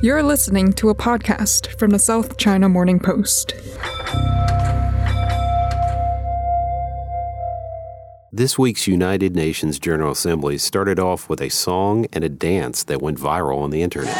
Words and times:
You're 0.00 0.22
listening 0.22 0.74
to 0.74 0.90
a 0.90 0.94
podcast 0.94 1.76
from 1.76 1.90
the 1.90 1.98
South 1.98 2.36
China 2.36 2.68
Morning 2.68 3.00
Post. 3.00 3.54
This 8.30 8.56
week's 8.56 8.86
United 8.86 9.34
Nations 9.34 9.80
General 9.80 10.12
Assembly 10.12 10.56
started 10.56 11.00
off 11.00 11.28
with 11.28 11.40
a 11.40 11.48
song 11.48 12.06
and 12.12 12.22
a 12.22 12.28
dance 12.28 12.84
that 12.84 13.02
went 13.02 13.18
viral 13.18 13.58
on 13.60 13.70
the 13.70 13.82
internet. 13.82 14.14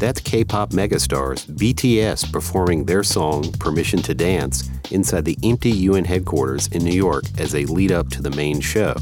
That's 0.00 0.20
K 0.20 0.44
pop 0.44 0.70
megastars 0.70 1.44
BTS 1.58 2.32
performing 2.32 2.86
their 2.86 3.02
song 3.02 3.52
Permission 3.58 4.00
to 4.04 4.14
Dance 4.14 4.70
inside 4.92 5.24
the 5.24 5.38
empty 5.42 5.70
UN 5.70 6.04
headquarters 6.04 6.68
in 6.68 6.84
New 6.84 6.94
York 6.94 7.24
as 7.38 7.54
a 7.54 7.64
lead 7.66 7.92
up 7.92 8.08
to 8.10 8.22
the 8.22 8.30
main 8.30 8.60
show. 8.60 8.94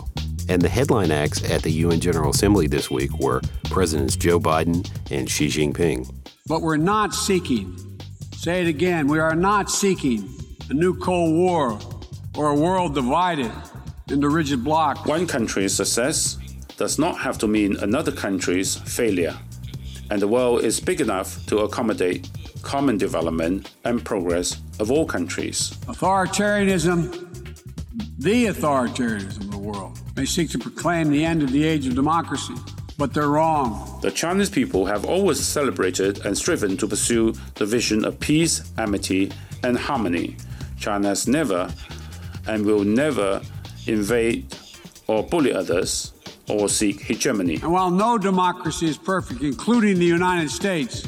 And 0.49 0.63
the 0.63 0.69
headline 0.69 1.11
acts 1.11 1.49
at 1.51 1.63
the 1.63 1.71
UN 1.71 2.01
General 2.01 2.31
Assembly 2.31 2.67
this 2.67 2.91
week 2.91 3.19
were 3.19 3.41
Presidents 3.65 4.17
Joe 4.17 4.39
Biden 4.39 4.89
and 5.11 5.29
Xi 5.29 5.49
Jinping. 5.49 6.13
But 6.47 6.63
we're 6.63 6.77
not 6.77 7.15
seeking, 7.15 8.01
say 8.37 8.63
it 8.63 8.69
again, 8.69 9.09
we 9.09 9.19
are 9.19 9.35
not 9.35 9.71
seeking 9.71 10.29
a 10.71 10.75
new 10.75 10.99
Cold 10.99 11.35
War 11.35 11.79
or 12.37 12.51
a 12.51 12.55
world 12.55 12.95
divided 12.95 13.53
into 14.09 14.29
rigid 14.29 14.63
blocks. 14.63 15.05
One 15.05 15.27
country's 15.27 15.75
success 15.75 16.39
does 16.77 16.99
not 16.99 17.19
have 17.19 17.39
to 17.39 17.49
mean 17.49 17.77
another 17.79 18.13
country's 18.13 18.77
failure 18.77 19.37
and 20.11 20.23
the 20.23 20.29
world 20.29 20.63
is 20.65 20.81
big 20.81 21.01
enough 21.01 21.45
to 21.47 21.59
accommodate 21.59 22.31
common 22.67 22.99
development 22.99 23.71
and 23.85 24.05
progress 24.05 24.61
of 24.81 24.91
all 24.91 25.07
countries. 25.07 25.71
Authoritarianism, 25.87 26.99
the 28.19 28.47
authoritarianism 28.47 29.43
of 29.43 29.51
the 29.53 29.59
world, 29.59 30.01
may 30.17 30.25
seek 30.25 30.51
to 30.51 30.59
proclaim 30.59 31.09
the 31.09 31.25
end 31.25 31.45
of 31.45 31.53
the 31.53 31.63
age 31.63 31.87
of 31.87 31.95
democracy, 31.95 32.55
but 32.99 33.15
they're 33.15 33.29
wrong. 33.29 34.01
The 34.03 34.11
Chinese 34.11 34.51
people 34.51 34.85
have 34.85 35.05
always 35.05 35.39
celebrated 35.39 36.27
and 36.27 36.37
striven 36.37 36.77
to 36.79 36.89
pursue 36.89 37.35
the 37.55 37.67
vision 37.67 38.05
of 38.05 38.19
peace, 38.19 38.73
amity, 38.77 39.31
and 39.63 39.79
harmony. 39.79 40.37
China 40.77 41.09
has 41.11 41.29
never 41.29 41.73
and 42.49 42.67
will 42.67 42.83
never 42.85 43.43
invade 43.87 44.45
or 45.07 45.23
bully 45.23 45.53
others 45.53 46.13
or 46.49 46.69
seek 46.69 47.01
hegemony. 47.01 47.61
And 47.63 47.73
while 47.73 47.93
no 47.93 48.19
democracy 48.19 48.89
is 48.89 48.99
perfect, 48.99 49.43
including 49.43 50.01
the 50.01 50.05
United 50.05 50.51
States, 50.51 51.07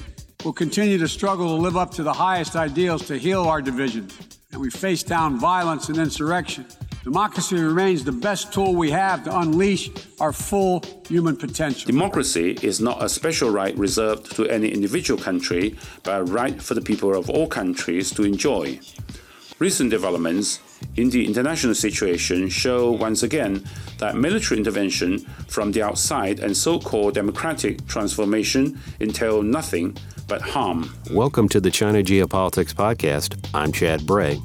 we'll 0.48 0.54
continue 0.54 0.96
to 0.96 1.06
struggle 1.06 1.48
to 1.48 1.62
live 1.62 1.76
up 1.76 1.90
to 1.90 2.02
the 2.02 2.10
highest 2.10 2.56
ideals 2.56 3.06
to 3.06 3.18
heal 3.18 3.42
our 3.42 3.60
divisions. 3.60 4.18
And 4.50 4.58
we 4.62 4.70
face 4.70 5.02
down 5.02 5.38
violence 5.38 5.90
and 5.90 5.98
insurrection. 5.98 6.64
Democracy 7.04 7.56
remains 7.56 8.02
the 8.02 8.12
best 8.12 8.50
tool 8.50 8.74
we 8.74 8.90
have 8.90 9.22
to 9.24 9.40
unleash 9.40 9.90
our 10.20 10.32
full 10.32 10.82
human 11.06 11.36
potential. 11.36 11.86
Democracy 11.86 12.56
is 12.62 12.80
not 12.80 13.02
a 13.02 13.10
special 13.10 13.50
right 13.50 13.76
reserved 13.76 14.34
to 14.36 14.48
any 14.48 14.70
individual 14.70 15.20
country, 15.20 15.76
but 16.02 16.22
a 16.22 16.24
right 16.24 16.62
for 16.62 16.72
the 16.72 16.80
people 16.80 17.14
of 17.14 17.28
all 17.28 17.46
countries 17.46 18.10
to 18.12 18.24
enjoy. 18.24 18.80
Recent 19.60 19.90
developments 19.90 20.60
in 20.94 21.10
the 21.10 21.26
international 21.26 21.74
situation 21.74 22.48
show 22.48 22.92
once 22.92 23.24
again 23.24 23.64
that 23.98 24.14
military 24.14 24.56
intervention 24.56 25.18
from 25.48 25.72
the 25.72 25.82
outside 25.82 26.38
and 26.38 26.56
so 26.56 26.78
called 26.78 27.14
democratic 27.14 27.84
transformation 27.88 28.78
entail 29.00 29.42
nothing 29.42 29.96
but 30.28 30.40
harm. 30.40 30.94
Welcome 31.10 31.48
to 31.48 31.60
the 31.60 31.72
China 31.72 32.04
Geopolitics 32.04 32.72
Podcast. 32.72 33.36
I'm 33.52 33.72
Chad 33.72 34.06
Bray. 34.06 34.40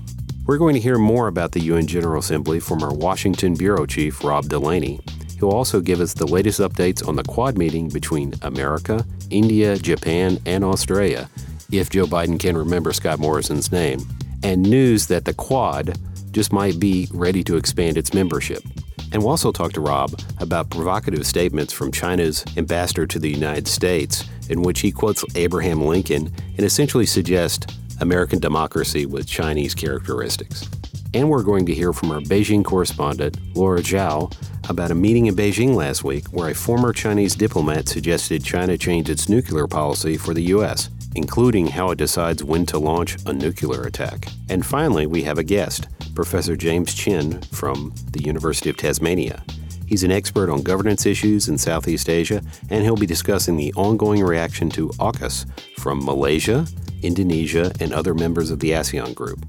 We're 0.48 0.58
going 0.58 0.74
to 0.74 0.82
hear 0.82 0.98
more 0.98 1.28
about 1.28 1.52
the 1.52 1.60
UN 1.60 1.86
General 1.86 2.20
Assembly 2.20 2.60
from 2.60 2.82
our 2.82 2.96
Washington 2.96 3.54
Bureau 3.54 3.86
Chief, 3.86 4.24
Rob 4.24 4.50
Delaney. 4.50 5.00
He'll 5.38 5.52
also 5.52 5.80
give 5.80 6.02
us 6.02 6.16
the 6.16 6.26
latest 6.26 6.60
updates 6.60 7.08
on 7.08 7.18
the 7.18 7.24
Quad 7.24 7.56
meeting 7.56 7.88
between 7.88 8.34
America, 8.42 9.06
India, 9.30 9.78
Japan, 9.78 10.40
and 10.48 10.64
Australia, 10.64 11.30
if 11.72 11.92
Joe 11.92 12.08
Biden 12.08 12.40
can 12.40 12.58
remember 12.58 12.92
Scott 12.94 13.20
Morrison's 13.20 13.72
name, 13.72 14.00
and 14.44 14.62
news 14.62 15.08
that 15.08 15.26
the 15.26 15.34
Quad 15.34 15.98
just 16.32 16.52
might 16.52 16.80
be 16.80 17.08
ready 17.14 17.44
to 17.44 17.56
expand 17.56 17.98
its 17.98 18.14
membership. 18.14 18.64
And 19.12 19.22
we'll 19.22 19.32
also 19.32 19.52
talk 19.52 19.74
to 19.74 19.82
Rob 19.82 20.20
about 20.40 20.72
provocative 20.72 21.26
statements 21.26 21.72
from 21.72 21.92
China's 21.92 22.44
ambassador 22.58 23.06
to 23.08 23.20
the 23.20 23.30
United 23.30 23.68
States, 23.68 24.28
in 24.50 24.64
which 24.64 24.80
he 24.80 24.92
quotes 24.92 25.24
Abraham 25.36 25.82
Lincoln 25.82 26.34
and 26.58 26.66
essentially 26.66 27.06
suggests 27.06 27.68
American 28.02 28.40
democracy 28.40 29.06
with 29.06 29.28
Chinese 29.28 29.76
characteristics. 29.76 30.68
And 31.14 31.30
we're 31.30 31.44
going 31.44 31.68
to 31.68 31.76
hear 31.76 31.94
from 31.94 32.10
our 32.10 32.22
Beijing 32.22 32.66
correspondent, 32.66 33.38
Laura 33.56 33.82
Zhou, 33.82 34.34
about 34.68 34.90
a 34.90 34.96
meeting 34.96 35.28
in 35.28 35.36
Beijing 35.36 35.76
last 35.76 36.04
week 36.04 36.26
where 36.28 36.50
a 36.50 36.56
former 36.56 36.92
Chinese 36.92 37.36
diplomat 37.36 37.88
suggested 37.88 38.44
China 38.44 38.78
change 38.78 39.12
its 39.12 39.30
nuclear 39.30 39.68
policy 39.68 40.18
for 40.18 40.34
the 40.34 40.44
U.S., 40.44 40.90
including 41.16 41.68
how 41.68 41.92
it 41.92 41.98
decides 41.98 42.44
when 42.44 42.66
to 42.68 42.78
launch 42.78 43.18
a 43.26 43.34
nuclear 43.34 43.84
attack. 43.84 44.28
And 44.50 44.66
finally, 44.66 45.06
we 45.06 45.24
have 45.24 45.38
a 45.38 45.44
guest, 45.44 45.88
Professor 46.16 46.56
James 46.56 46.94
Chin 46.94 47.42
from 47.44 47.94
the 48.12 48.24
University 48.24 48.70
of 48.70 48.78
Tasmania. 48.78 49.44
He's 49.88 50.04
an 50.04 50.12
expert 50.12 50.50
on 50.50 50.64
governance 50.64 51.06
issues 51.06 51.50
in 51.50 51.58
Southeast 51.58 52.10
Asia, 52.10 52.42
and 52.70 52.84
he'll 52.84 52.96
be 52.96 53.06
discussing 53.06 53.58
the 53.58 53.74
ongoing 53.74 54.24
reaction 54.24 54.70
to 54.72 54.90
AUKUS 55.00 55.46
from 55.80 56.04
Malaysia, 56.04 56.66
Indonesia, 57.02 57.72
and 57.80 57.94
other 57.94 58.14
members 58.14 58.50
of 58.50 58.60
the 58.60 58.72
ASEAN 58.72 59.14
group. 59.14 59.46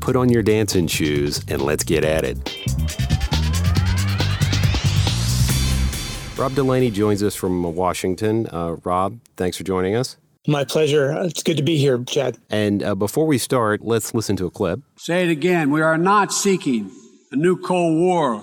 Put 0.00 0.16
on 0.16 0.28
your 0.28 0.42
dancing 0.42 0.86
shoes 0.86 1.40
and 1.48 1.62
let's 1.62 1.84
get 1.84 2.04
at 2.04 2.24
it. 2.24 2.36
Rob 6.38 6.54
Delaney 6.54 6.90
joins 6.90 7.22
us 7.22 7.34
from 7.34 7.62
Washington. 7.62 8.46
Uh, 8.48 8.76
Rob, 8.84 9.18
thanks 9.36 9.56
for 9.56 9.64
joining 9.64 9.94
us. 9.94 10.16
My 10.48 10.64
pleasure. 10.64 11.12
It's 11.22 11.42
good 11.42 11.56
to 11.56 11.62
be 11.62 11.76
here, 11.76 12.02
Chad. 12.04 12.38
And 12.50 12.82
uh, 12.82 12.94
before 12.94 13.26
we 13.26 13.36
start, 13.36 13.82
let's 13.82 14.14
listen 14.14 14.36
to 14.36 14.46
a 14.46 14.50
clip. 14.50 14.80
Say 14.96 15.24
it 15.24 15.30
again. 15.30 15.70
We 15.70 15.82
are 15.82 15.98
not 15.98 16.32
seeking 16.32 16.90
a 17.32 17.36
new 17.36 17.56
Cold 17.60 17.98
War 17.98 18.42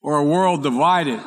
or 0.00 0.18
a 0.18 0.24
world 0.24 0.62
divided 0.62 1.20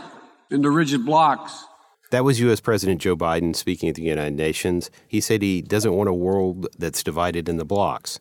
into 0.50 0.72
rigid 0.72 1.06
blocks. 1.06 1.66
That 2.12 2.24
was 2.24 2.40
U.S. 2.40 2.60
President 2.60 3.02
Joe 3.02 3.16
Biden 3.16 3.56
speaking 3.56 3.90
at 3.90 3.96
the 3.96 4.04
United 4.04 4.36
Nations. 4.36 4.90
He 5.08 5.22
said 5.22 5.42
he 5.42 5.62
doesn't 5.62 5.94
want 5.94 6.10
a 6.10 6.14
world 6.14 6.68
that's 6.78 7.04
divided 7.04 7.48
in 7.48 7.58
the 7.58 7.66
blocks. 7.66 8.20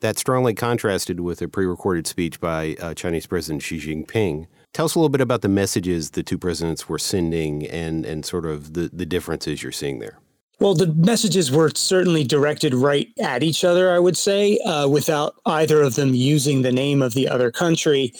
That 0.00 0.18
strongly 0.18 0.54
contrasted 0.54 1.20
with 1.20 1.40
a 1.40 1.48
pre 1.48 1.66
recorded 1.66 2.06
speech 2.06 2.40
by 2.40 2.76
uh, 2.80 2.94
Chinese 2.94 3.26
President 3.26 3.62
Xi 3.62 3.78
Jinping. 3.78 4.46
Tell 4.72 4.86
us 4.86 4.96
a 4.96 4.98
little 4.98 5.08
bit 5.08 5.20
about 5.20 5.42
the 5.42 5.48
messages 5.48 6.10
the 6.10 6.22
two 6.24 6.36
presidents 6.36 6.88
were 6.88 6.98
sending 6.98 7.64
and, 7.66 8.04
and 8.04 8.26
sort 8.26 8.44
of 8.44 8.74
the, 8.74 8.90
the 8.92 9.06
differences 9.06 9.62
you're 9.62 9.72
seeing 9.72 10.00
there. 10.00 10.18
Well, 10.64 10.72
the 10.72 10.94
messages 10.94 11.52
were 11.52 11.70
certainly 11.74 12.24
directed 12.24 12.72
right 12.72 13.12
at 13.20 13.42
each 13.42 13.64
other, 13.64 13.92
I 13.92 13.98
would 13.98 14.16
say, 14.16 14.56
uh, 14.60 14.88
without 14.88 15.34
either 15.44 15.82
of 15.82 15.94
them 15.94 16.14
using 16.14 16.62
the 16.62 16.72
name 16.72 17.02
of 17.02 17.12
the 17.12 17.28
other 17.28 17.50
country. 17.50 18.14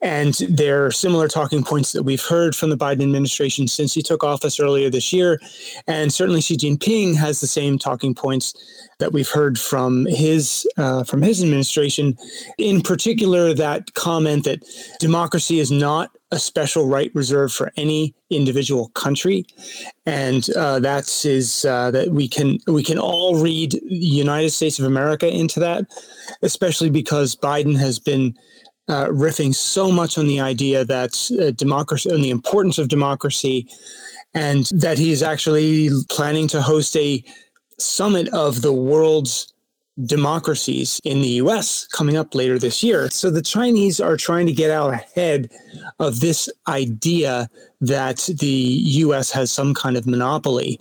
And 0.00 0.34
there 0.48 0.86
are 0.86 0.92
similar 0.92 1.26
talking 1.26 1.64
points 1.64 1.90
that 1.90 2.04
we've 2.04 2.22
heard 2.22 2.54
from 2.54 2.70
the 2.70 2.76
Biden 2.76 3.02
administration 3.02 3.66
since 3.66 3.92
he 3.92 4.02
took 4.02 4.22
office 4.22 4.60
earlier 4.60 4.88
this 4.88 5.12
year. 5.12 5.40
And 5.88 6.12
certainly 6.12 6.42
Xi 6.42 6.56
Jinping 6.56 7.16
has 7.16 7.40
the 7.40 7.48
same 7.48 7.76
talking 7.76 8.14
points 8.14 8.54
that 9.00 9.12
we've 9.12 9.28
heard 9.28 9.58
from 9.58 10.06
his 10.06 10.68
uh, 10.76 11.02
from 11.02 11.22
his 11.22 11.42
administration. 11.42 12.16
In 12.56 12.82
particular, 12.82 13.52
that 13.52 13.94
comment 13.94 14.44
that 14.44 14.62
democracy 15.00 15.58
is 15.58 15.72
not 15.72 16.10
a 16.34 16.38
special 16.38 16.88
right 16.88 17.12
reserved 17.14 17.54
for 17.54 17.72
any 17.76 18.12
individual 18.28 18.88
country, 18.88 19.46
and 20.04 20.50
uh, 20.56 20.80
that 20.80 21.24
is 21.24 21.64
uh, 21.64 21.92
that 21.92 22.08
we 22.08 22.26
can 22.26 22.58
we 22.66 22.82
can 22.82 22.98
all 22.98 23.40
read 23.40 23.74
United 23.84 24.50
States 24.50 24.80
of 24.80 24.84
America 24.84 25.28
into 25.32 25.60
that, 25.60 25.86
especially 26.42 26.90
because 26.90 27.36
Biden 27.36 27.78
has 27.78 28.00
been 28.00 28.34
uh, 28.88 29.06
riffing 29.06 29.54
so 29.54 29.92
much 29.92 30.18
on 30.18 30.26
the 30.26 30.40
idea 30.40 30.84
that 30.84 31.14
uh, 31.40 31.52
democracy 31.52 32.10
and 32.10 32.24
the 32.24 32.30
importance 32.30 32.78
of 32.78 32.88
democracy, 32.88 33.68
and 34.34 34.66
that 34.74 34.98
he 34.98 35.12
is 35.12 35.22
actually 35.22 35.88
planning 36.10 36.48
to 36.48 36.60
host 36.60 36.96
a 36.96 37.22
summit 37.78 38.28
of 38.30 38.62
the 38.62 38.72
world's 38.72 39.53
democracies 40.02 41.00
in 41.04 41.20
the 41.20 41.28
US 41.42 41.86
coming 41.86 42.16
up 42.16 42.34
later 42.34 42.58
this 42.58 42.82
year. 42.82 43.08
So 43.10 43.30
the 43.30 43.42
Chinese 43.42 44.00
are 44.00 44.16
trying 44.16 44.46
to 44.46 44.52
get 44.52 44.70
out 44.70 44.92
ahead 44.92 45.50
of 46.00 46.20
this 46.20 46.48
idea 46.66 47.48
that 47.80 48.28
the 48.40 48.46
US 48.46 49.30
has 49.30 49.52
some 49.52 49.74
kind 49.74 49.96
of 49.96 50.06
monopoly 50.06 50.80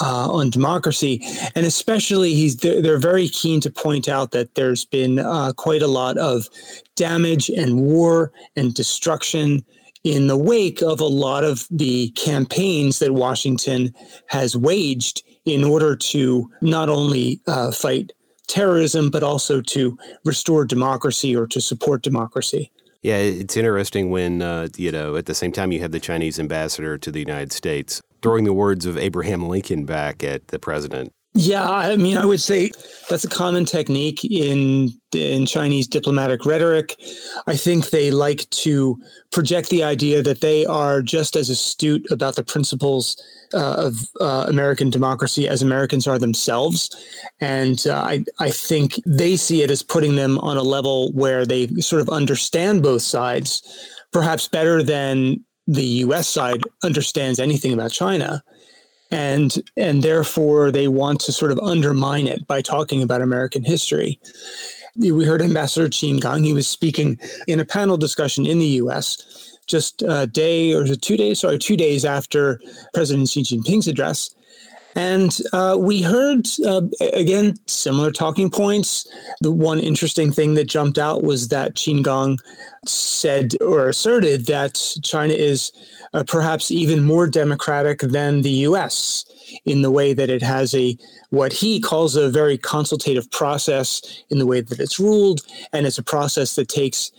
uh, 0.00 0.30
on 0.30 0.50
democracy. 0.50 1.22
And 1.54 1.66
especially, 1.66 2.48
they're, 2.50 2.80
they're, 2.80 2.98
very 3.04 3.28
keen 3.28 3.60
to 3.60 3.70
point 3.70 4.08
out 4.08 4.30
that 4.30 4.54
there's 4.54 4.84
been 4.84 5.18
uh, 5.18 5.52
quite 5.56 5.82
a 5.82 5.88
lot 5.88 6.16
of 6.16 6.48
damage 6.94 7.50
and 7.50 7.82
war 7.82 8.32
and 8.56 8.72
destruction 8.72 9.64
in 10.04 10.26
the 10.26 10.36
wake 10.36 10.80
of 10.80 11.00
a 11.00 11.06
lot 11.06 11.44
of 11.44 11.66
the 11.70 12.10
campaigns 12.10 12.98
that 13.00 13.12
Washington 13.12 13.92
has 14.28 14.56
waged 14.56 15.22
in 15.44 15.64
order 15.64 15.96
to 15.96 16.50
not 16.60 16.88
only 16.88 17.40
uh, 17.46 17.72
fight 17.72 18.12
terrorism, 18.48 19.10
but 19.10 19.22
also 19.22 19.60
to 19.60 19.98
restore 20.24 20.64
democracy 20.64 21.34
or 21.34 21.46
to 21.46 21.60
support 21.60 22.02
democracy. 22.02 22.70
Yeah, 23.02 23.18
it's 23.18 23.56
interesting 23.56 24.10
when, 24.10 24.40
uh, 24.40 24.68
you 24.76 24.90
know, 24.90 25.16
at 25.16 25.26
the 25.26 25.34
same 25.34 25.52
time 25.52 25.72
you 25.72 25.80
have 25.80 25.92
the 25.92 26.00
Chinese 26.00 26.40
ambassador 26.40 26.96
to 26.96 27.10
the 27.10 27.18
United 27.18 27.52
States 27.52 28.00
throwing 28.22 28.44
the 28.44 28.54
words 28.54 28.86
of 28.86 28.96
Abraham 28.96 29.46
Lincoln 29.46 29.84
back 29.84 30.24
at 30.24 30.48
the 30.48 30.58
president. 30.58 31.12
Yeah, 31.36 31.68
I 31.68 31.96
mean, 31.96 32.16
I 32.16 32.24
would 32.24 32.40
say 32.40 32.70
that's 33.10 33.24
a 33.24 33.28
common 33.28 33.64
technique 33.64 34.24
in 34.24 34.90
in 35.12 35.46
Chinese 35.46 35.88
diplomatic 35.88 36.46
rhetoric. 36.46 36.96
I 37.48 37.56
think 37.56 37.90
they 37.90 38.12
like 38.12 38.48
to 38.50 38.96
project 39.32 39.68
the 39.68 39.82
idea 39.82 40.22
that 40.22 40.40
they 40.40 40.64
are 40.64 41.02
just 41.02 41.34
as 41.34 41.50
astute 41.50 42.08
about 42.10 42.36
the 42.36 42.44
principles 42.44 43.20
uh, 43.54 43.86
of 43.86 43.96
uh, 44.20 44.46
American 44.48 44.90
democracy 44.90 45.48
as 45.48 45.62
Americans 45.62 46.06
are 46.06 46.18
themselves, 46.18 46.90
and 47.40 47.86
uh, 47.86 47.94
I 47.94 48.24
I 48.38 48.50
think 48.50 49.00
they 49.06 49.36
see 49.36 49.62
it 49.62 49.70
as 49.70 49.82
putting 49.82 50.16
them 50.16 50.38
on 50.38 50.56
a 50.56 50.62
level 50.62 51.12
where 51.12 51.46
they 51.46 51.68
sort 51.80 52.02
of 52.02 52.08
understand 52.08 52.82
both 52.82 53.02
sides, 53.02 53.62
perhaps 54.12 54.48
better 54.48 54.82
than 54.82 55.44
the 55.66 55.84
U.S. 56.04 56.28
side 56.28 56.62
understands 56.82 57.38
anything 57.40 57.72
about 57.72 57.90
China 57.90 58.42
and 59.10 59.62
and 59.76 60.02
therefore 60.02 60.70
they 60.70 60.88
want 60.88 61.20
to 61.20 61.32
sort 61.32 61.52
of 61.52 61.58
undermine 61.60 62.26
it 62.26 62.46
by 62.46 62.60
talking 62.60 63.02
about 63.02 63.22
American 63.22 63.64
history. 63.64 64.20
We 64.96 65.24
heard 65.24 65.42
Ambassador 65.42 65.88
Qin 65.88 66.20
Gang. 66.20 66.44
He 66.44 66.52
was 66.52 66.68
speaking 66.68 67.18
in 67.46 67.58
a 67.60 67.64
panel 67.64 67.96
discussion 67.96 68.46
in 68.46 68.58
the 68.58 68.78
U.S. 68.82 69.43
just 69.66 70.02
a 70.02 70.26
day 70.26 70.72
or 70.72 70.86
two 70.86 71.16
days, 71.16 71.40
sorry, 71.40 71.58
two 71.58 71.76
days 71.76 72.04
after 72.04 72.60
President 72.92 73.28
Xi 73.28 73.42
Jinping's 73.42 73.88
address. 73.88 74.34
And 74.96 75.36
uh, 75.52 75.76
we 75.78 76.02
heard, 76.02 76.46
uh, 76.64 76.82
again, 77.12 77.56
similar 77.66 78.12
talking 78.12 78.48
points. 78.48 79.08
The 79.40 79.50
one 79.50 79.80
interesting 79.80 80.30
thing 80.30 80.54
that 80.54 80.64
jumped 80.64 80.98
out 80.98 81.24
was 81.24 81.48
that 81.48 81.74
Qin 81.74 82.04
Gang 82.04 82.38
said 82.86 83.54
or 83.60 83.88
asserted 83.88 84.46
that 84.46 84.80
China 85.02 85.34
is 85.34 85.72
uh, 86.12 86.22
perhaps 86.26 86.70
even 86.70 87.02
more 87.02 87.26
democratic 87.26 88.00
than 88.00 88.42
the 88.42 88.50
US 88.68 89.24
in 89.64 89.82
the 89.82 89.90
way 89.90 90.14
that 90.14 90.30
it 90.30 90.42
has 90.42 90.74
a 90.74 90.96
what 91.30 91.52
he 91.52 91.80
calls 91.80 92.14
a 92.14 92.30
very 92.30 92.56
consultative 92.56 93.30
process 93.30 94.22
in 94.30 94.38
the 94.38 94.46
way 94.46 94.60
that 94.60 94.78
it's 94.78 95.00
ruled 95.00 95.40
and 95.72 95.86
it's 95.86 95.98
a 95.98 96.02
process 96.02 96.54
that 96.54 96.68
takes 96.68 97.10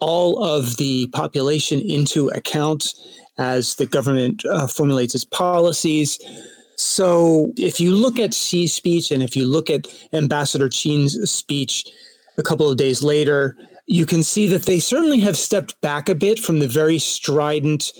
all 0.00 0.42
of 0.42 0.76
the 0.76 1.08
population 1.08 1.80
into 1.80 2.28
account 2.28 2.94
as 3.38 3.76
the 3.76 3.86
government 3.86 4.44
uh, 4.46 4.66
formulates 4.66 5.14
its 5.14 5.24
policies. 5.24 6.18
So 6.76 7.52
if 7.56 7.80
you 7.80 7.94
look 7.94 8.18
at 8.18 8.34
Xi's 8.34 8.74
speech 8.74 9.10
and 9.10 9.22
if 9.22 9.36
you 9.36 9.46
look 9.46 9.70
at 9.70 9.86
Ambassador 10.12 10.68
Qin's 10.68 11.30
speech 11.30 11.86
a 12.38 12.42
couple 12.42 12.70
of 12.70 12.76
days 12.76 13.02
later, 13.02 13.56
you 13.86 14.04
can 14.04 14.22
see 14.22 14.46
that 14.48 14.64
they 14.64 14.80
certainly 14.80 15.20
have 15.20 15.36
stepped 15.36 15.80
back 15.80 16.08
a 16.08 16.14
bit 16.14 16.38
from 16.38 16.58
the 16.58 16.68
very 16.68 16.98
strident 16.98 17.92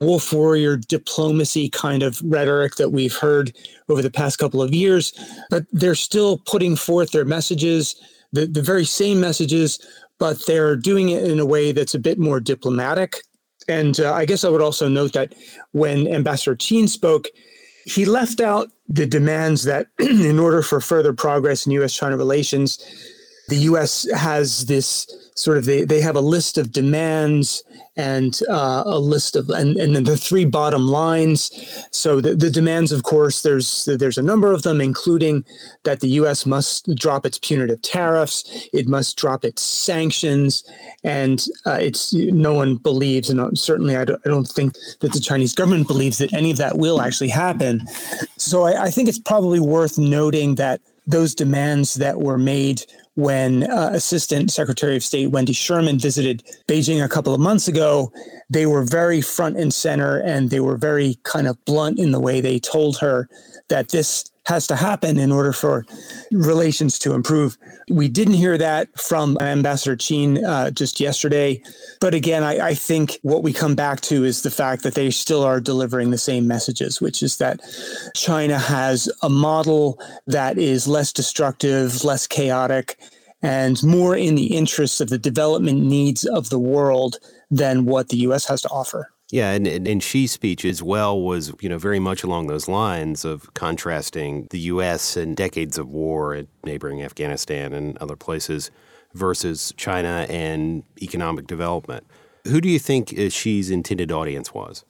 wolf 0.00 0.32
warrior 0.32 0.76
diplomacy 0.76 1.68
kind 1.70 2.02
of 2.02 2.20
rhetoric 2.24 2.74
that 2.76 2.90
we've 2.90 3.16
heard 3.16 3.56
over 3.88 4.02
the 4.02 4.10
past 4.10 4.38
couple 4.38 4.60
of 4.60 4.74
years, 4.74 5.12
but 5.50 5.64
they're 5.72 5.94
still 5.94 6.38
putting 6.38 6.76
forth 6.76 7.12
their 7.12 7.24
messages, 7.24 7.96
the, 8.32 8.46
the 8.46 8.62
very 8.62 8.84
same 8.84 9.20
messages, 9.20 9.78
but 10.18 10.44
they're 10.46 10.76
doing 10.76 11.10
it 11.10 11.24
in 11.24 11.40
a 11.40 11.46
way 11.46 11.72
that's 11.72 11.94
a 11.94 11.98
bit 11.98 12.18
more 12.18 12.40
diplomatic. 12.40 13.16
And 13.68 13.98
uh, 14.00 14.12
I 14.12 14.26
guess 14.26 14.44
I 14.44 14.48
would 14.48 14.60
also 14.60 14.88
note 14.88 15.12
that 15.14 15.34
when 15.72 16.06
Ambassador 16.06 16.56
Qin 16.56 16.88
spoke, 16.88 17.26
he 17.84 18.04
left 18.04 18.40
out 18.40 18.68
the 18.88 19.06
demands 19.06 19.64
that, 19.64 19.88
in 19.98 20.38
order 20.38 20.62
for 20.62 20.80
further 20.80 21.12
progress 21.12 21.66
in 21.66 21.72
U.S. 21.72 21.94
China 21.94 22.16
relations, 22.16 22.84
the 23.48 23.56
U.S. 23.56 24.10
has 24.12 24.66
this 24.66 25.06
sort 25.34 25.58
of 25.58 25.64
they, 25.64 25.84
they 25.84 26.00
have 26.00 26.16
a 26.16 26.20
list 26.20 26.58
of 26.58 26.70
demands 26.70 27.62
and 27.96 28.40
uh, 28.48 28.82
a 28.86 28.98
list 28.98 29.34
of 29.36 29.48
and, 29.50 29.76
and 29.76 29.94
then 29.94 30.04
the 30.04 30.16
three 30.16 30.44
bottom 30.44 30.86
lines 30.86 31.50
so 31.90 32.20
the, 32.20 32.34
the 32.34 32.50
demands 32.50 32.92
of 32.92 33.02
course 33.02 33.42
there's 33.42 33.84
there's 33.84 34.18
a 34.18 34.22
number 34.22 34.52
of 34.52 34.62
them 34.62 34.80
including 34.80 35.44
that 35.82 36.00
the 36.00 36.08
us 36.08 36.46
must 36.46 36.94
drop 36.94 37.26
its 37.26 37.38
punitive 37.38 37.82
tariffs 37.82 38.68
it 38.72 38.86
must 38.86 39.16
drop 39.16 39.44
its 39.44 39.60
sanctions 39.60 40.64
and 41.02 41.46
uh, 41.66 41.78
it's 41.80 42.14
no 42.14 42.54
one 42.54 42.76
believes 42.76 43.28
and 43.28 43.58
certainly 43.58 43.96
I 43.96 44.04
don't, 44.04 44.22
I 44.24 44.28
don't 44.28 44.48
think 44.48 44.74
that 45.00 45.12
the 45.12 45.20
chinese 45.20 45.54
government 45.54 45.88
believes 45.88 46.18
that 46.18 46.32
any 46.32 46.52
of 46.52 46.58
that 46.58 46.78
will 46.78 47.00
actually 47.00 47.28
happen 47.28 47.86
so 48.36 48.64
I, 48.64 48.84
I 48.84 48.90
think 48.90 49.08
it's 49.08 49.18
probably 49.18 49.58
worth 49.58 49.98
noting 49.98 50.54
that 50.56 50.80
those 51.06 51.34
demands 51.34 51.94
that 51.94 52.20
were 52.20 52.38
made 52.38 52.84
when 53.14 53.70
uh, 53.70 53.90
Assistant 53.92 54.50
Secretary 54.50 54.96
of 54.96 55.04
State 55.04 55.28
Wendy 55.28 55.52
Sherman 55.52 55.98
visited 55.98 56.42
Beijing 56.66 57.04
a 57.04 57.08
couple 57.08 57.34
of 57.34 57.40
months 57.40 57.68
ago. 57.68 58.12
They 58.50 58.66
were 58.66 58.84
very 58.84 59.20
front 59.20 59.56
and 59.56 59.72
center 59.72 60.18
and 60.20 60.50
they 60.50 60.60
were 60.60 60.76
very 60.76 61.18
kind 61.22 61.46
of 61.46 61.62
blunt 61.64 61.98
in 61.98 62.10
the 62.10 62.20
way 62.20 62.40
they 62.40 62.58
told 62.58 62.98
her 62.98 63.28
that 63.68 63.90
this 63.90 64.24
has 64.46 64.66
to 64.66 64.76
happen 64.76 65.18
in 65.18 65.32
order 65.32 65.52
for 65.52 65.86
relations 66.30 66.98
to 66.98 67.14
improve. 67.14 67.56
We 67.88 68.08
didn't 68.08 68.34
hear 68.34 68.58
that 68.58 68.98
from 68.98 69.38
Ambassador 69.40 69.96
Qin 69.96 70.44
uh, 70.44 70.70
just 70.70 71.00
yesterday. 71.00 71.62
But 72.00 72.14
again, 72.14 72.42
I, 72.42 72.68
I, 72.68 72.74
think 72.74 73.18
what 73.22 73.42
we 73.42 73.52
come 73.52 73.74
back 73.74 74.00
to 74.02 74.24
is 74.24 74.42
the 74.42 74.50
fact 74.50 74.82
that 74.82 74.94
they 74.94 75.10
still 75.10 75.42
are 75.42 75.60
delivering 75.60 76.10
the 76.10 76.18
same 76.18 76.46
messages, 76.46 77.00
which 77.00 77.22
is 77.22 77.38
that 77.38 77.60
China 78.14 78.58
has 78.58 79.10
a 79.22 79.30
model 79.30 79.98
that 80.26 80.58
is 80.58 80.86
less 80.86 81.12
destructive, 81.12 82.04
less 82.04 82.26
chaotic, 82.26 82.98
and 83.42 83.82
more 83.82 84.16
in 84.16 84.34
the 84.34 84.56
interests 84.56 85.00
of 85.00 85.08
the 85.08 85.18
development 85.18 85.80
needs 85.80 86.24
of 86.24 86.50
the 86.50 86.58
world 86.58 87.18
than 87.50 87.84
what 87.84 88.08
the 88.08 88.16
U.S. 88.18 88.46
has 88.46 88.62
to 88.62 88.68
offer. 88.68 89.13
Yeah, 89.34 89.50
and, 89.50 89.66
and, 89.66 90.00
Xi's 90.00 90.30
speech 90.30 90.64
as 90.64 90.80
well 90.80 91.20
was, 91.20 91.52
you 91.60 91.68
know, 91.68 91.76
very 91.76 91.98
much 91.98 92.22
along 92.22 92.46
those 92.46 92.68
lines 92.68 93.24
of 93.24 93.52
contrasting 93.54 94.46
the 94.50 94.60
U.S. 94.70 95.16
and 95.16 95.36
decades 95.36 95.76
of 95.76 95.88
war 95.88 96.34
at 96.34 96.46
neighboring 96.64 97.02
Afghanistan 97.02 97.72
and 97.72 97.98
other 97.98 98.14
places 98.14 98.70
versus 99.12 99.74
China 99.76 100.24
and 100.30 100.84
economic 101.02 101.48
development. 101.48 102.06
Who 102.44 102.60
do 102.60 102.68
you 102.68 102.78
think 102.78 103.12
uh, 103.12 103.28
Xi's 103.28 103.70
intended 103.72 104.12
audience 104.12 104.54
was? 104.54 104.84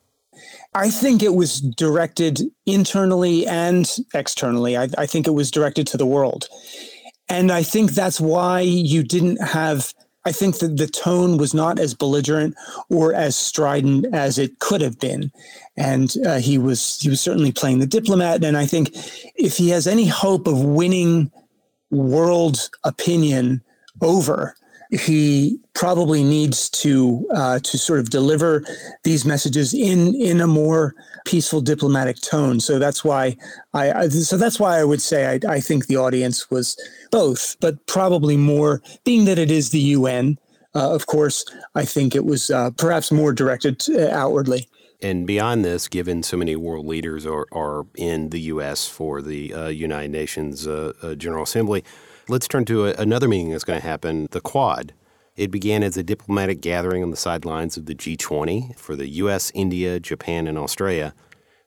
I 0.75 0.91
think 0.91 1.23
it 1.23 1.35
was 1.35 1.63
directed 1.63 2.43
internally 2.67 3.47
and 3.47 3.91
externally. 4.13 4.77
I, 4.77 4.89
I 4.99 5.07
think 5.07 5.27
it 5.27 5.31
was 5.33 5.51
directed 5.51 5.87
to 5.87 5.97
the 5.97 6.05
world. 6.05 6.49
And 7.31 7.51
I 7.51 7.63
think 7.63 7.93
that's 7.93 8.21
why 8.21 8.61
you 8.61 9.05
didn't 9.05 9.43
have 9.43 9.95
I 10.27 10.33
think 10.33 10.59
that 10.59 10.77
the 10.79 10.87
tone 10.87 11.37
was 11.37 11.53
not 11.53 11.79
as 11.79 11.95
belligerent 11.95 12.55
or 12.89 13.13
as 13.13 13.37
strident 13.37 14.07
as 14.15 14.39
it 14.39 14.59
could 14.59 14.81
have 14.81 14.99
been, 14.99 15.31
and 15.77 16.15
uh, 16.27 16.39
he 16.39 16.57
was 16.57 16.99
he 17.01 17.11
was 17.11 17.21
certainly 17.21 17.53
playing 17.53 17.81
the 17.81 17.87
diplomat. 17.87 18.43
And 18.43 18.57
I 18.57 18.67
think 18.67 18.91
if 19.37 19.57
he 19.57 19.69
has 19.71 19.87
any 19.87 20.07
hope 20.07 20.47
of 20.47 20.65
winning 20.65 21.31
world 21.91 22.71
opinion 22.85 23.63
over, 24.01 24.57
he 25.01 25.59
probably 25.75 26.23
needs 26.23 26.71
to 26.71 27.27
uh, 27.35 27.59
to 27.59 27.79
sort 27.79 28.01
of 28.01 28.11
deliver 28.11 28.65
these 29.03 29.25
messages 29.25 29.75
in 29.75 30.15
in 30.15 30.41
a 30.41 30.47
more 30.47 30.95
peaceful 31.25 31.61
diplomatic 31.61 32.21
tone. 32.21 32.61
So 32.61 32.79
that's 32.79 33.05
why 33.05 33.37
I, 33.73 33.93
I 33.93 34.09
so 34.09 34.37
that's 34.37 34.61
why 34.61 34.79
I 34.79 34.85
would 34.85 35.03
say 35.03 35.27
I, 35.27 35.55
I, 35.55 35.61
think 35.61 35.87
the 35.87 35.97
audience 35.97 36.51
was 36.51 36.77
both, 37.11 37.57
but 37.61 37.87
probably 37.87 38.37
more 38.37 38.83
being 39.05 39.25
that 39.25 39.39
it 39.39 39.51
is 39.51 39.71
the 39.71 39.81
UN. 39.81 40.39
Uh, 40.75 40.93
of 40.93 41.07
course, 41.07 41.45
I 41.75 41.85
think 41.85 42.15
it 42.15 42.25
was 42.25 42.51
uh, 42.51 42.71
perhaps 42.73 43.13
more 43.13 43.33
directed 43.33 43.83
uh, 43.91 44.11
outwardly. 44.11 44.69
And 45.01 45.27
beyond 45.27 45.65
this, 45.65 45.87
given 45.87 46.23
so 46.23 46.37
many 46.37 46.57
world 46.57 46.87
leaders 46.87 47.27
are, 47.27 47.47
are 47.53 47.87
in 47.95 48.31
the 48.31 48.41
U.S. 48.41 48.89
for 48.89 49.23
the 49.23 49.53
uh, 49.53 49.69
United 49.69 50.11
Nations 50.11 50.67
uh, 50.67 51.15
General 51.19 51.45
Assembly, 51.45 51.85
Let's 52.27 52.49
turn 52.49 52.65
to 52.67 52.87
a, 52.87 52.95
another 52.95 53.29
meeting 53.29 53.51
that's 53.51 53.65
going 53.65 53.81
to 53.81 53.87
happen 53.87 54.29
the 54.31 54.41
Quad. 54.41 54.95
It 55.37 55.51
began 55.51 55.83
as 55.83 55.97
a 55.97 56.03
diplomatic 56.03 56.61
gathering 56.61 57.03
on 57.03 57.11
the 57.11 57.17
sidelines 57.17 57.77
of 57.77 57.87
the 57.87 57.95
G20 57.95 58.79
for 58.79 58.97
the 58.97 59.09
US, 59.09 59.51
India, 59.55 60.01
Japan, 60.01 60.47
and 60.47 60.57
Australia. 60.57 61.13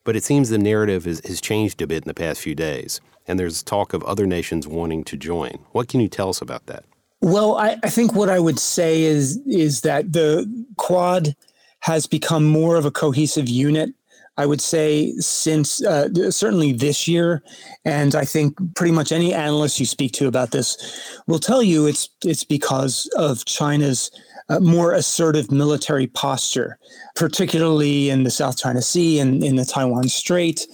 But 0.04 0.16
it 0.16 0.24
seems 0.24 0.50
the 0.50 0.58
narrative 0.58 1.06
has, 1.06 1.22
has 1.26 1.42
changed 1.42 1.82
a 1.82 1.88
bit 1.88 2.04
in 2.04 2.08
the 2.08 2.14
past 2.14 2.42
few 2.42 2.56
days, 2.56 3.02
and 3.28 3.40
there's 3.40 3.62
talk 3.62 3.94
of 3.94 4.04
other 4.04 4.26
nations 4.26 4.68
wanting 4.68 5.04
to 5.04 5.18
join. 5.18 5.60
What 5.74 5.90
can 5.90 6.00
you 6.00 6.08
tell 6.08 6.30
us 6.30 6.42
about 6.42 6.66
that? 6.68 6.86
Well, 7.22 7.58
I, 7.58 7.78
I 7.84 7.90
think 7.90 8.14
what 8.14 8.30
I 8.30 8.40
would 8.40 8.60
say 8.60 9.04
is 9.04 9.38
is 9.46 9.82
that 9.82 10.14
the 10.14 10.66
Quad 10.78 11.36
has 11.82 12.08
become 12.08 12.46
more 12.46 12.78
of 12.78 12.86
a 12.86 12.92
cohesive 12.92 13.50
unit 13.50 13.94
I 14.38 14.46
would 14.46 14.62
say 14.62 15.13
since 15.13 15.84
uh, 15.84 16.10
certainly 16.29 16.72
this 16.72 17.08
year, 17.08 17.41
and 17.86 18.13
I 18.15 18.24
think 18.24 18.56
pretty 18.75 18.94
much 18.94 19.12
any 19.12 19.34
analyst 19.34 19.79
you 19.79 19.86
speak 19.86 20.12
to 20.13 20.27
about 20.27 20.51
this 20.51 21.20
will 21.27 21.39
tell 21.39 21.63
you 21.63 21.88
it's 21.88 22.10
it's 22.24 22.44
because 22.44 23.10
of 23.17 23.46
China's 23.46 24.12
uh, 24.50 24.60
more 24.60 24.94
assertive 24.94 25.51
military 25.51 26.08
posture, 26.08 26.77
particularly 27.15 28.10
in 28.10 28.24
the 28.24 28.32
South 28.32 28.58
China 28.58 28.82
Sea 28.82 29.20
and 29.20 29.44
in 29.44 29.56
the 29.56 29.65
Taiwan 29.65 30.08
Strait. 30.08 30.67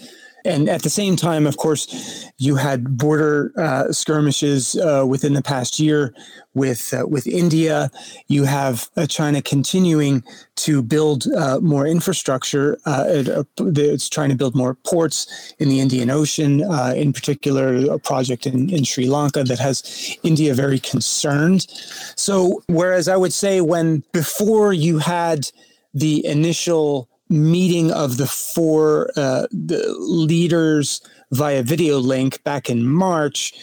And 0.45 0.69
at 0.69 0.83
the 0.83 0.89
same 0.89 1.15
time, 1.15 1.47
of 1.47 1.57
course, 1.57 2.31
you 2.37 2.55
had 2.55 2.97
border 2.97 3.51
uh, 3.57 3.91
skirmishes 3.91 4.75
uh, 4.75 5.05
within 5.07 5.33
the 5.33 5.41
past 5.41 5.79
year 5.79 6.13
with 6.53 6.93
uh, 6.93 7.07
with 7.07 7.25
India. 7.27 7.89
You 8.27 8.43
have 8.43 8.89
uh, 8.97 9.05
China 9.05 9.41
continuing 9.41 10.23
to 10.55 10.81
build 10.81 11.27
uh, 11.27 11.59
more 11.61 11.87
infrastructure. 11.87 12.77
Uh, 12.85 13.05
it, 13.07 13.47
it's 13.77 14.09
trying 14.09 14.29
to 14.29 14.35
build 14.35 14.55
more 14.55 14.75
ports 14.75 15.53
in 15.59 15.69
the 15.69 15.79
Indian 15.79 16.09
Ocean, 16.09 16.61
in 16.95 17.13
particular, 17.13 17.75
a 17.91 17.99
project 17.99 18.45
in, 18.45 18.69
in 18.69 18.83
Sri 18.83 19.07
Lanka 19.07 19.43
that 19.43 19.59
has 19.59 20.17
India 20.23 20.53
very 20.53 20.79
concerned. 20.79 21.67
So, 22.15 22.63
whereas 22.67 23.07
I 23.07 23.15
would 23.15 23.33
say 23.33 23.61
when 23.61 24.03
before 24.11 24.73
you 24.73 24.99
had 24.99 25.49
the 25.93 26.25
initial 26.25 27.07
meeting 27.33 27.91
of 27.91 28.17
the 28.17 28.27
four 28.27 29.09
uh, 29.15 29.47
the 29.51 29.95
leaders 29.99 31.01
via 31.31 31.63
video 31.63 31.97
link 31.97 32.43
back 32.43 32.69
in 32.69 32.87
March, 32.87 33.53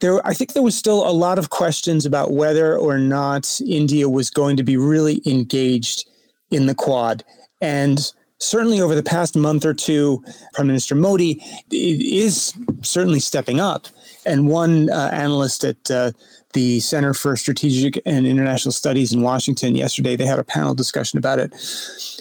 there 0.00 0.24
I 0.26 0.34
think 0.34 0.52
there 0.52 0.62
was 0.62 0.76
still 0.76 1.08
a 1.08 1.12
lot 1.12 1.38
of 1.38 1.50
questions 1.50 2.04
about 2.04 2.32
whether 2.32 2.76
or 2.76 2.98
not 2.98 3.60
India 3.66 4.08
was 4.08 4.30
going 4.30 4.56
to 4.56 4.62
be 4.62 4.76
really 4.76 5.22
engaged 5.26 6.08
in 6.50 6.66
the 6.66 6.74
Quad, 6.74 7.24
and 7.60 8.12
certainly 8.38 8.80
over 8.80 8.94
the 8.94 9.02
past 9.02 9.36
month 9.36 9.64
or 9.64 9.74
two, 9.74 10.22
Prime 10.52 10.66
Minister 10.66 10.94
Modi 10.94 11.42
is 11.70 12.52
certainly 12.82 13.20
stepping 13.20 13.60
up. 13.60 13.86
And 14.26 14.48
one 14.48 14.90
uh, 14.90 15.10
analyst 15.12 15.64
at 15.64 15.90
uh, 15.90 16.12
the 16.54 16.80
Center 16.80 17.12
for 17.12 17.36
Strategic 17.36 18.00
and 18.06 18.26
International 18.26 18.72
Studies 18.72 19.12
in 19.12 19.20
Washington 19.20 19.74
yesterday. 19.74 20.16
They 20.16 20.26
had 20.26 20.38
a 20.38 20.44
panel 20.44 20.74
discussion 20.74 21.18
about 21.18 21.38
it. 21.38 21.50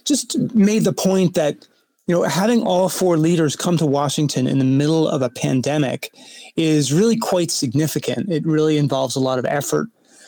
Just 0.06 0.38
made 0.54 0.84
the 0.84 0.94
point 0.94 1.36
that 1.36 1.68
you 2.08 2.16
know 2.16 2.24
having 2.24 2.62
all 2.62 2.90
four 2.90 3.18
leaders 3.18 3.56
come 3.56 3.78
to 3.78 3.86
Washington 3.86 4.46
in 4.48 4.60
the 4.60 4.66
middle 4.66 5.08
of 5.08 5.22
a 5.22 5.30
pandemic 5.30 6.14
is 6.58 6.92
really 6.92 7.18
quite 7.18 7.50
significant. 7.50 8.30
It 8.30 8.46
really 8.46 8.78
involves 8.78 9.16
a 9.16 9.22
lot 9.22 9.40
of 9.40 9.46
effort 9.46 9.88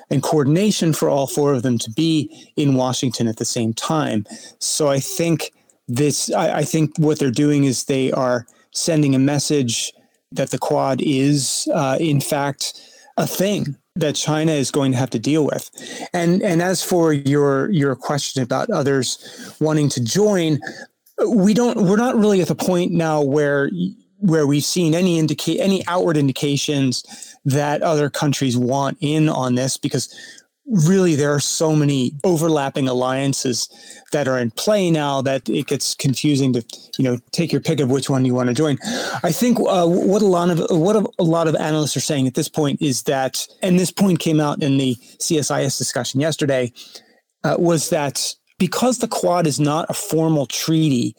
and 0.09 0.24
coordination 0.24 0.93
for 0.93 1.09
all 1.09 1.27
four 1.27 1.53
of 1.53 1.63
them 1.63 1.77
to 1.79 1.91
be 1.91 2.51
in 2.55 2.75
Washington 2.75 3.27
at 3.27 3.38
the 3.38 3.45
same 3.45 3.74
time. 3.74 4.25
So 4.59 4.88
I 4.88 5.00
think 5.00 5.51
this 5.88 6.31
I, 6.31 6.59
I 6.59 6.63
think 6.63 6.97
what 6.97 7.19
they're 7.19 7.31
doing 7.31 7.65
is 7.65 7.85
they 7.85 8.12
are 8.12 8.45
sending 8.71 9.15
a 9.15 9.19
message 9.19 9.91
that 10.31 10.51
the 10.51 10.57
Quad 10.57 11.01
is 11.01 11.67
uh, 11.74 11.97
in 12.00 12.21
fact 12.21 12.79
a 13.17 13.27
thing 13.27 13.75
that 13.95 14.15
China 14.15 14.51
is 14.51 14.72
going 14.72 14.91
to 14.91 14.98
have 14.98 15.10
to 15.12 15.19
deal 15.19 15.45
with. 15.45 15.69
And 16.13 16.41
and 16.41 16.62
as 16.62 16.84
for 16.84 17.13
your 17.13 17.69
your 17.72 17.95
question 17.95 18.43
about 18.43 18.69
others 18.69 19.55
wanting 19.60 19.89
to 19.89 20.03
join, 20.03 20.60
we 21.27 21.53
don't 21.53 21.84
we're 21.84 21.95
not 21.95 22.15
really 22.15 22.41
at 22.41 22.48
the 22.48 22.55
point 22.55 22.91
now 22.91 23.22
where 23.22 23.69
where 24.19 24.48
we've 24.48 24.65
seen 24.65 24.93
any 24.93 25.19
indicate 25.19 25.60
any 25.60 25.86
outward 25.88 26.17
indications 26.17 27.36
that 27.45 27.81
other 27.81 28.10
countries 28.10 28.57
want 28.57 28.98
in 29.01 29.29
on 29.29 29.55
this 29.55 29.77
because 29.77 30.13
really 30.67 31.15
there 31.15 31.34
are 31.34 31.39
so 31.39 31.75
many 31.75 32.12
overlapping 32.24 32.88
alliances 32.88 33.69
that 34.12 34.27
are 34.27 34.39
in 34.39 34.51
play 34.51 34.89
now 34.89 35.22
that 35.22 35.48
it 35.48 35.67
gets 35.67 35.93
confusing 35.93 36.53
to 36.53 36.63
you 36.98 37.03
know 37.03 37.17
take 37.31 37.51
your 37.51 37.62
pick 37.62 37.79
of 37.79 37.89
which 37.89 38.10
one 38.10 38.25
you 38.25 38.34
want 38.34 38.50
to 38.50 38.55
join. 38.55 38.77
I 39.24 39.31
think 39.31 39.60
uh, 39.60 39.86
what 39.88 40.22
a 40.22 40.25
lot 40.25 40.50
of 40.50 40.60
what 40.69 40.95
a 40.95 41.24
lot 41.24 41.48
of 41.48 41.55
analysts 41.55 41.95
are 41.95 42.01
saying 42.01 42.27
at 42.27 42.34
this 42.34 42.50
point 42.50 42.81
is 42.81 43.03
that 43.03 43.48
and 43.62 43.79
this 43.79 43.91
point 43.91 44.19
came 44.19 44.39
out 44.39 44.63
in 44.63 44.77
the 44.77 44.95
csis 45.19 45.77
discussion 45.77 46.19
yesterday 46.19 46.72
uh, 47.43 47.55
was 47.60 47.89
that 47.89 48.34
because 48.57 49.00
the 49.00 49.07
quad 49.07 49.45
is 49.45 49.60
not 49.60 49.86
a 49.89 49.93
formal 49.93 50.45
treaty 50.45 51.15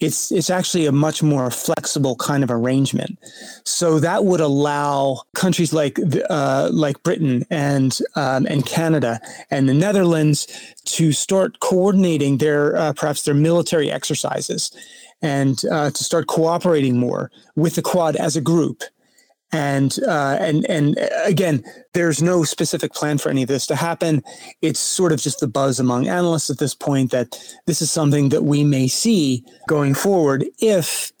it's 0.00 0.32
it's 0.32 0.50
actually 0.50 0.86
a 0.86 0.92
much 0.92 1.22
more 1.22 1.50
flexible 1.50 2.16
kind 2.16 2.42
of 2.42 2.50
arrangement. 2.50 3.18
So 3.64 3.98
that 4.00 4.24
would 4.24 4.40
allow 4.40 5.22
countries 5.34 5.72
like 5.72 5.98
uh, 6.28 6.70
like 6.72 7.02
Britain 7.02 7.44
and 7.50 7.98
um, 8.16 8.46
and 8.46 8.64
Canada 8.64 9.20
and 9.50 9.68
the 9.68 9.74
Netherlands 9.74 10.46
to 10.86 11.12
start 11.12 11.60
coordinating 11.60 12.38
their 12.38 12.76
uh, 12.76 12.92
perhaps 12.94 13.22
their 13.22 13.34
military 13.34 13.90
exercises 13.90 14.72
and 15.22 15.62
uh, 15.70 15.90
to 15.90 16.02
start 16.02 16.26
cooperating 16.26 16.98
more 16.98 17.30
with 17.54 17.74
the 17.74 17.82
Quad 17.82 18.16
as 18.16 18.36
a 18.36 18.40
group 18.40 18.82
and 19.52 19.98
uh, 20.06 20.36
and 20.40 20.64
and 20.68 20.96
again, 21.24 21.64
there's 21.92 22.22
no 22.22 22.44
specific 22.44 22.92
plan 22.92 23.18
for 23.18 23.30
any 23.30 23.42
of 23.42 23.48
this 23.48 23.66
to 23.66 23.76
happen. 23.76 24.22
It's 24.62 24.80
sort 24.80 25.12
of 25.12 25.20
just 25.20 25.40
the 25.40 25.48
buzz 25.48 25.80
among 25.80 26.08
analysts 26.08 26.50
at 26.50 26.58
this 26.58 26.74
point 26.74 27.10
that 27.10 27.38
this 27.66 27.82
is 27.82 27.90
something 27.90 28.28
that 28.28 28.44
we 28.44 28.64
may 28.64 28.86
see 28.88 29.44
going 29.68 29.94
forward 29.94 30.44
if 30.58 31.12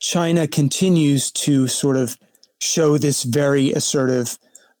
China 0.00 0.46
continues 0.46 1.30
to 1.30 1.66
sort 1.68 1.96
of 1.96 2.18
show 2.60 2.98
this 2.98 3.22
very 3.22 3.72
assertive 3.72 4.38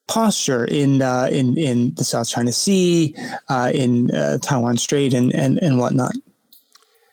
posture 0.08 0.64
in 0.64 1.00
uh, 1.00 1.28
in 1.30 1.56
in 1.56 1.94
the 1.94 2.04
South 2.04 2.28
China 2.28 2.52
Sea, 2.52 3.14
uh, 3.48 3.70
in 3.74 4.10
uh, 4.10 4.38
Taiwan 4.38 4.76
Strait, 4.76 5.14
and 5.14 5.34
and 5.34 5.58
and 5.58 5.78
whatnot. 5.78 6.12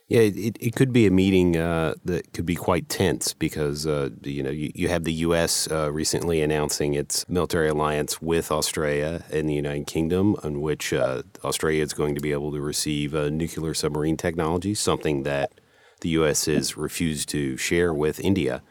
Yeah, 0.10 0.22
it, 0.22 0.58
it 0.60 0.76
could 0.76 0.92
be 0.92 1.06
a 1.06 1.12
meeting 1.12 1.56
uh, 1.56 1.94
that 2.04 2.34
could 2.34 2.48
be 2.48 2.56
quite 2.56 2.90
tense 2.90 3.36
because 3.36 3.86
uh, 3.86 4.10
you 4.24 4.42
know 4.42 4.50
you, 4.50 4.72
you 4.74 4.88
have 4.88 5.04
the 5.04 5.14
U.S. 5.14 5.70
Uh, 5.70 5.92
recently 5.92 6.42
announcing 6.42 6.96
its 6.96 7.30
military 7.30 7.70
alliance 7.70 8.20
with 8.20 8.52
Australia 8.52 9.24
and 9.32 9.48
the 9.48 9.54
United 9.54 9.86
Kingdom, 9.86 10.36
on 10.44 10.62
which 10.62 10.94
uh, 10.94 11.22
Australia 11.44 11.84
is 11.84 11.94
going 11.94 12.16
to 12.16 12.22
be 12.22 12.32
able 12.32 12.52
to 12.52 12.60
receive 12.60 13.14
uh, 13.14 13.30
nuclear 13.30 13.76
submarine 13.76 14.18
technology, 14.18 14.74
something 14.74 15.22
that 15.24 15.62
the 16.02 16.10
U.S. 16.10 16.48
has 16.48 16.76
refused 16.76 17.30
to 17.30 17.56
share 17.56 17.94
with 17.94 18.20
India. 18.20 18.64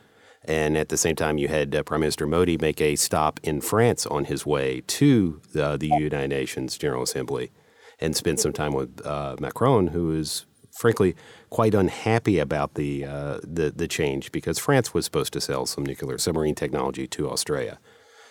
And 0.45 0.77
at 0.77 0.89
the 0.89 0.97
same 0.97 1.15
time, 1.15 1.39
you 1.39 1.47
had 1.47 1.73
uh, 1.73 1.85
Prime 1.85 2.01
Minister 2.01 2.27
Modi 2.27 2.59
make 2.59 2.81
a 2.81 2.97
stop 2.97 3.39
in 3.45 3.61
France 3.61 4.07
on 4.07 4.25
his 4.25 4.45
way 4.45 4.83
to 4.89 5.41
the 5.53 5.79
United 5.81 6.31
Nations 6.31 6.77
General 6.77 7.05
Assembly 7.05 7.53
and 8.01 8.17
spend 8.17 8.41
some 8.41 8.53
time 8.53 8.73
with 8.73 9.05
Macron, 9.41 9.89
who 9.89 10.11
is 10.19 10.47
frankly 10.79 11.15
quite 11.51 11.75
unhappy 11.75 12.39
about 12.39 12.75
the, 12.75 13.05
uh, 13.05 13.39
the 13.43 13.71
the 13.75 13.89
change 13.89 14.31
because 14.33 14.59
France 14.59 14.95
was 14.95 15.05
supposed 15.05 15.33
to 15.33 15.41
sell 15.41 15.67
some 15.67 15.85
nuclear 15.85 16.19
submarine 16.19 16.55
technology 16.55 17.07
to 17.09 17.29
Australia. 17.29 17.79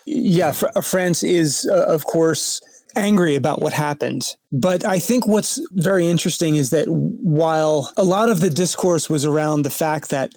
Yeah, 0.06 0.52
fr- 0.52 0.80
France 0.82 1.22
is 1.22 1.68
uh, 1.70 1.84
of 1.86 2.04
course 2.06 2.60
angry 2.96 3.36
about 3.36 3.60
what 3.60 3.72
happened. 3.72 4.34
But 4.50 4.84
I 4.84 4.98
think 4.98 5.26
what's 5.26 5.60
very 5.72 6.06
interesting 6.08 6.56
is 6.56 6.70
that 6.70 6.86
while 6.88 7.92
a 7.96 8.04
lot 8.04 8.30
of 8.30 8.40
the 8.40 8.50
discourse 8.50 9.10
was 9.10 9.24
around 9.24 9.62
the 9.62 9.70
fact 9.70 10.08
that 10.10 10.32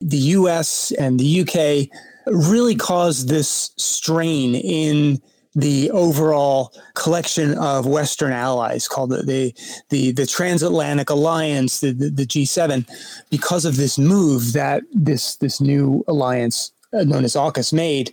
the 0.00 0.18
US 0.38 0.92
and 0.98 1.18
the 1.18 1.40
UK 1.42 1.88
really 2.26 2.74
caused 2.74 3.28
this 3.28 3.70
strain 3.76 4.54
in 4.54 5.22
the 5.54 5.90
overall 5.90 6.72
collection 6.94 7.56
of 7.58 7.86
Western 7.86 8.32
allies 8.32 8.88
called 8.88 9.10
the 9.10 9.22
the 9.22 9.54
the, 9.90 10.12
the 10.12 10.26
Transatlantic 10.26 11.10
Alliance, 11.10 11.80
the, 11.80 11.92
the, 11.92 12.10
the 12.10 12.26
G7, 12.26 12.88
because 13.30 13.64
of 13.64 13.76
this 13.76 13.98
move 13.98 14.52
that 14.52 14.82
this 14.92 15.36
this 15.36 15.60
new 15.60 16.04
alliance 16.08 16.72
uh, 16.92 17.04
known 17.04 17.24
as 17.24 17.34
AUKUS 17.34 17.72
made. 17.72 18.12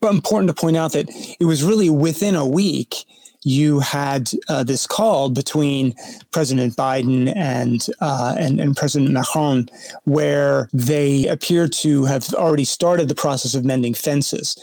But 0.00 0.14
important 0.14 0.48
to 0.48 0.60
point 0.60 0.76
out 0.76 0.92
that 0.92 1.08
it 1.40 1.44
was 1.44 1.62
really 1.62 1.90
within 1.90 2.34
a 2.34 2.46
week 2.46 3.04
you 3.44 3.78
had 3.80 4.30
uh, 4.48 4.64
this 4.64 4.86
call 4.86 5.28
between 5.28 5.94
President 6.32 6.74
Biden 6.76 7.34
and, 7.36 7.86
uh, 8.00 8.34
and, 8.38 8.58
and 8.58 8.74
President 8.74 9.12
Macron, 9.12 9.68
where 10.04 10.68
they 10.72 11.28
appear 11.28 11.68
to 11.68 12.06
have 12.06 12.32
already 12.34 12.64
started 12.64 13.08
the 13.08 13.14
process 13.14 13.54
of 13.54 13.64
mending 13.64 13.94
fences. 13.94 14.56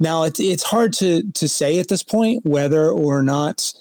Now, 0.00 0.24
it's, 0.24 0.40
it's 0.40 0.62
hard 0.62 0.92
to, 0.94 1.30
to 1.32 1.48
say 1.48 1.78
at 1.78 1.88
this 1.88 2.02
point 2.02 2.44
whether 2.44 2.88
or 2.88 3.22
not 3.22 3.72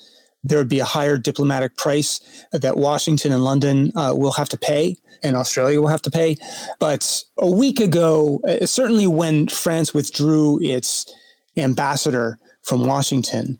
there 0.44 0.58
would 0.58 0.70
be 0.70 0.80
a 0.80 0.86
higher 0.86 1.18
diplomatic 1.18 1.78
price 1.78 2.20
that 2.52 2.78
Washington 2.78 3.32
and 3.32 3.44
London 3.44 3.92
uh, 3.96 4.14
will 4.16 4.34
have 4.34 4.50
to 4.50 4.58
pay 4.58 4.98
and 5.24 5.36
Australia 5.36 5.82
will 5.82 5.88
have 5.88 6.02
to 6.04 6.12
pay. 6.12 6.38
But 6.80 7.24
a 7.38 7.50
week 7.50 7.80
ago, 7.80 8.40
uh, 8.48 8.66
certainly 8.66 9.08
when 9.08 9.48
France 9.48 9.94
withdrew 9.94 10.60
its 10.62 11.12
ambassador 11.58 12.38
from 12.64 12.86
Washington, 12.86 13.60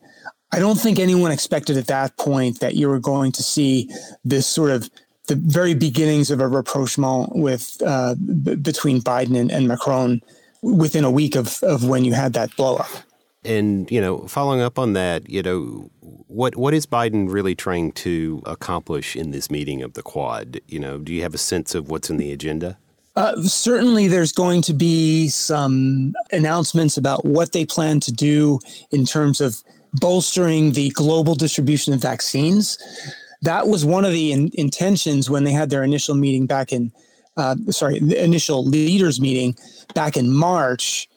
I 0.51 0.60
don't 0.60 0.80
think 0.80 1.00
anyone 1.00 1.32
expected 1.32 1.78
at 1.78 1.88
that 1.88 2.18
point 2.18 2.60
that 2.60 2.75
you 2.75 2.89
were 2.89 3.00
going 3.00 3.32
to 3.34 3.44
see 3.44 3.89
this 4.24 4.48
sort 4.48 4.72
of 4.72 4.89
the 5.28 5.36
very 5.36 5.75
beginnings 5.75 6.32
of 6.32 6.39
a 6.39 6.48
rapprochement 6.48 7.36
with 7.36 7.78
uh, 7.86 8.16
b- 8.16 8.56
between 8.56 9.00
Biden 9.00 9.38
and, 9.39 9.51
and 9.51 9.68
Macron 9.68 10.22
within 10.62 11.04
a 11.04 11.12
week 11.12 11.36
of, 11.36 11.62
of 11.63 11.88
when 11.88 12.06
you 12.06 12.13
had 12.13 12.34
that 12.34 12.56
blow 12.56 12.78
up. 12.78 12.89
And 13.46 13.89
you 13.89 14.01
know, 14.01 14.28
following 14.28 14.62
up 14.62 14.78
on 14.78 14.94
that, 14.94 15.30
you 15.30 15.42
know, 15.42 15.89
what 16.28 16.58
what 16.58 16.74
is 16.74 16.86
Biden 16.86 17.32
really 17.32 17.56
trying 17.56 17.94
to 17.94 18.42
accomplish 18.46 19.16
in 19.16 19.32
this 19.32 19.50
meeting 19.50 19.82
of 19.82 19.94
the 19.94 20.04
Quad? 20.04 20.60
You 20.68 20.80
know, 20.80 20.98
do 20.98 21.13
you 21.13 21.22
have 21.22 21.34
a 21.34 21.38
sense 21.38 21.74
of 21.74 21.89
what's 21.89 22.10
in 22.10 22.18
the 22.18 22.34
agenda? 22.34 22.78
Uh, 23.16 23.42
certainly, 23.42 24.08
there's 24.08 24.34
going 24.34 24.62
to 24.63 24.74
be 24.74 25.30
some 25.30 26.13
announcements 26.32 26.98
about 26.98 27.24
what 27.25 27.54
they 27.54 27.66
plan 27.66 28.00
to 28.01 28.12
do 28.12 28.60
in 28.92 29.06
terms 29.06 29.39
of 29.42 29.63
bolstering 29.94 30.74
the 30.74 30.89
global 30.92 31.34
distribution 31.34 31.94
of 31.94 32.01
vaccines. 32.01 32.78
That 33.42 33.68
was 33.68 33.86
one 33.86 34.06
of 34.06 34.12
the 34.12 34.32
in- 34.32 34.51
intentions 34.54 35.30
when 35.30 35.46
they 35.46 35.51
had 35.51 35.70
their 35.70 35.84
initial 35.84 36.13
meeting 36.13 36.46
back 36.46 36.72
in 36.74 36.92
uh, 37.39 37.55
sorry, 37.72 38.00
the 38.00 38.22
initial 38.24 38.65
leaders 38.65 39.19
meeting 39.19 39.55
back 39.96 40.17
in 40.17 40.31
March, 40.31 41.08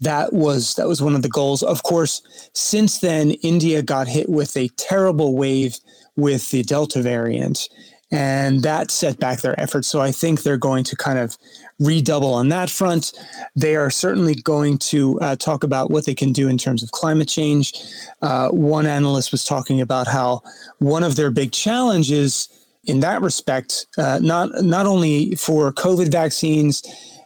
that 0.00 0.32
was 0.32 0.74
that 0.74 0.88
was 0.88 1.02
one 1.02 1.14
of 1.14 1.22
the 1.22 1.28
goals. 1.28 1.62
Of 1.62 1.82
course, 1.82 2.22
since 2.54 2.98
then, 2.98 3.32
India 3.42 3.82
got 3.82 4.08
hit 4.08 4.28
with 4.28 4.56
a 4.56 4.68
terrible 4.76 5.36
wave 5.36 5.76
with 6.16 6.50
the 6.50 6.62
Delta 6.62 7.02
variant, 7.02 7.68
and 8.10 8.62
that 8.62 8.90
set 8.90 9.18
back 9.18 9.40
their 9.40 9.58
efforts. 9.60 9.88
So 9.88 10.00
I 10.00 10.12
think 10.12 10.42
they're 10.42 10.56
going 10.56 10.84
to 10.84 10.96
kind 10.96 11.18
of 11.18 11.36
redouble 11.78 12.32
on 12.32 12.48
that 12.48 12.70
front. 12.70 13.12
They 13.56 13.76
are 13.76 13.90
certainly 13.90 14.34
going 14.34 14.78
to 14.78 15.18
uh, 15.20 15.36
talk 15.36 15.64
about 15.64 15.90
what 15.90 16.06
they 16.06 16.14
can 16.14 16.32
do 16.32 16.48
in 16.48 16.58
terms 16.58 16.82
of 16.82 16.90
climate 16.92 17.28
change. 17.28 17.74
Uh, 18.22 18.48
one 18.48 18.86
analyst 18.86 19.32
was 19.32 19.44
talking 19.44 19.80
about 19.80 20.06
how 20.06 20.42
one 20.78 21.02
of 21.02 21.16
their 21.16 21.30
big 21.30 21.52
challenges 21.52 22.48
in 22.84 23.00
that 23.00 23.20
respect, 23.22 23.86
uh, 23.98 24.18
not 24.22 24.50
not 24.62 24.86
only 24.86 25.34
for 25.36 25.72
COVID 25.72 26.10
vaccines 26.10 26.82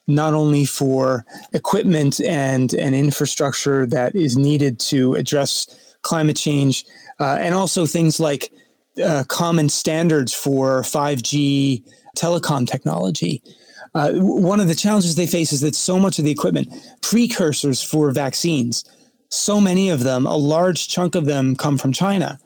not 0.07 0.35
only 0.35 0.65
for 0.65 1.25
equipment 1.53 2.21
and, 2.21 2.75
and 2.75 2.95
infrastructure 2.95 3.87
that 3.87 4.15
is 4.15 4.37
needed 4.37 4.79
to 4.79 5.15
address 5.15 5.67
climate 6.03 6.37
change, 6.37 6.85
uh, 7.21 7.39
and 7.41 7.55
also 7.55 7.87
things 7.87 8.21
like 8.21 8.53
uh, 9.03 9.25
common 9.29 9.69
standards 9.69 10.33
for 10.35 10.83
5G 10.83 11.83
telecom 12.17 12.69
technology. 12.69 13.43
Uh, 13.95 14.13
one 14.15 14.61
of 14.61 14.69
the 14.69 14.75
challenges 14.75 15.15
they 15.15 15.27
face 15.27 15.53
is 15.53 15.61
that 15.61 15.75
so 15.75 15.99
much 15.99 16.19
of 16.19 16.25
the 16.25 16.31
equipment, 16.31 16.69
precursors 17.01 17.83
for 17.83 18.11
vaccines, 18.11 18.85
so 19.31 19.61
many 19.61 19.89
of 19.89 20.03
them, 20.03 20.27
a 20.27 20.37
large 20.37 20.89
chunk 20.89 21.15
of 21.15 21.25
them 21.25 21.57
come 21.57 21.79
from 21.79 21.93
China 21.93 22.39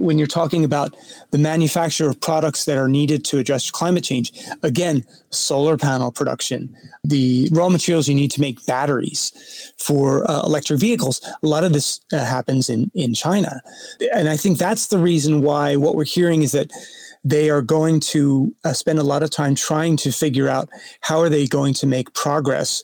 when 0.00 0.18
you're 0.18 0.26
talking 0.26 0.64
about 0.64 0.96
the 1.30 1.38
manufacture 1.38 2.08
of 2.08 2.20
products 2.20 2.64
that 2.64 2.78
are 2.78 2.88
needed 2.88 3.24
to 3.26 3.38
address 3.38 3.70
climate 3.70 4.02
change, 4.02 4.32
again, 4.62 5.04
solar 5.30 5.76
panel 5.76 6.10
production, 6.10 6.74
the 7.04 7.48
raw 7.52 7.68
materials 7.68 8.08
you 8.08 8.14
need 8.14 8.30
to 8.30 8.40
make 8.40 8.64
batteries 8.66 9.72
for 9.78 10.28
uh, 10.30 10.42
electric 10.42 10.80
vehicles, 10.80 11.20
a 11.42 11.46
lot 11.46 11.64
of 11.64 11.72
this 11.72 12.00
uh, 12.12 12.24
happens 12.24 12.68
in, 12.70 12.90
in 12.94 13.14
China. 13.14 13.60
And 14.14 14.28
I 14.28 14.36
think 14.36 14.58
that's 14.58 14.88
the 14.88 14.98
reason 14.98 15.42
why 15.42 15.76
what 15.76 15.94
we're 15.94 16.04
hearing 16.04 16.42
is 16.42 16.52
that 16.52 16.72
they 17.22 17.50
are 17.50 17.62
going 17.62 18.00
to 18.00 18.54
uh, 18.64 18.72
spend 18.72 18.98
a 18.98 19.04
lot 19.04 19.22
of 19.22 19.30
time 19.30 19.54
trying 19.54 19.96
to 19.98 20.10
figure 20.10 20.48
out 20.48 20.68
how 21.02 21.20
are 21.20 21.28
they 21.28 21.46
going 21.46 21.74
to 21.74 21.86
make 21.86 22.14
progress 22.14 22.82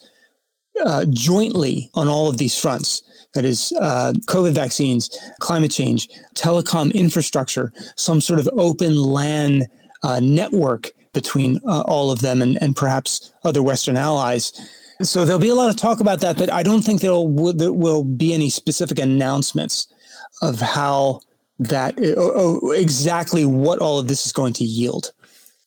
uh, 0.84 1.06
jointly 1.08 1.90
on 1.94 2.06
all 2.06 2.28
of 2.28 2.36
these 2.36 2.58
fronts 2.58 3.02
that 3.36 3.44
is 3.44 3.72
uh, 3.80 4.12
COVID 4.26 4.52
vaccines, 4.52 5.16
climate 5.38 5.70
change, 5.70 6.08
telecom 6.34 6.92
infrastructure, 6.92 7.72
some 7.94 8.20
sort 8.20 8.40
of 8.40 8.48
open 8.54 8.96
LAN 8.96 9.66
uh, 10.02 10.20
network 10.20 10.90
between 11.12 11.60
uh, 11.66 11.82
all 11.82 12.10
of 12.10 12.20
them 12.20 12.42
and, 12.42 12.60
and 12.60 12.76
perhaps 12.76 13.32
other 13.44 13.62
Western 13.62 13.96
allies. 13.96 14.52
So 15.02 15.24
there'll 15.24 15.40
be 15.40 15.48
a 15.48 15.54
lot 15.54 15.70
of 15.70 15.76
talk 15.76 16.00
about 16.00 16.20
that, 16.20 16.36
but 16.36 16.50
I 16.50 16.62
don't 16.62 16.82
think 16.82 17.00
there 17.00 17.12
will, 17.12 17.52
there 17.52 17.72
will 17.72 18.02
be 18.02 18.34
any 18.34 18.50
specific 18.50 18.98
announcements 18.98 19.88
of 20.42 20.60
how 20.60 21.20
that, 21.58 21.98
uh, 21.98 22.70
exactly 22.72 23.44
what 23.44 23.78
all 23.78 23.98
of 23.98 24.08
this 24.08 24.26
is 24.26 24.32
going 24.32 24.52
to 24.54 24.64
yield. 24.64 25.12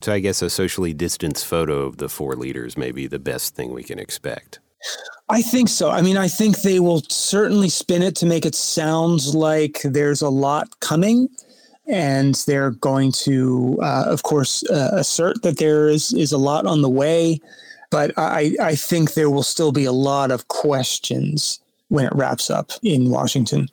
So 0.02 0.14
I 0.14 0.20
guess 0.20 0.42
a 0.42 0.50
socially 0.50 0.94
distanced 0.94 1.46
photo 1.46 1.82
of 1.82 1.98
the 1.98 2.10
four 2.10 2.36
leaders 2.36 2.78
may 2.78 2.92
be 2.92 3.08
the 3.08 3.20
best 3.20 3.56
thing 3.56 3.74
we 3.74 3.84
can 3.84 4.00
expect. 4.00 4.60
I 5.30 5.44
think 5.44 5.70
so. 5.70 5.92
I 5.92 6.02
mean, 6.02 6.18
I 6.18 6.28
think 6.28 6.62
they 6.62 6.80
will 6.80 7.04
certainly 7.08 7.70
spin 7.70 8.02
it 8.02 8.16
to 8.18 8.26
make 8.26 8.46
it 8.46 8.56
sound 8.56 9.34
like 9.34 9.82
there's 9.84 10.22
a 10.22 10.30
lot 10.30 10.80
coming. 10.80 11.30
And 11.88 12.36
they're 12.46 12.72
going 12.72 13.12
to, 13.24 13.80
uh, 13.82 14.06
of 14.08 14.22
course, 14.22 14.64
uh, 14.70 14.92
assert 14.94 15.42
that 15.42 15.58
there 15.58 15.88
is, 15.88 16.14
is 16.14 16.32
a 16.32 16.38
lot 16.38 16.68
on 16.68 16.84
the 16.84 16.90
way. 16.90 17.40
But 17.90 18.12
I, 18.16 18.56
I 18.62 18.76
think 18.76 19.14
there 19.14 19.30
will 19.30 19.44
still 19.44 19.72
be 19.72 19.86
a 19.86 19.92
lot 19.92 20.30
of 20.30 20.48
questions 20.50 21.60
when 21.88 22.06
it 22.06 22.14
wraps 22.14 22.52
up 22.52 22.72
in 22.84 23.10
Washington. 23.10 23.70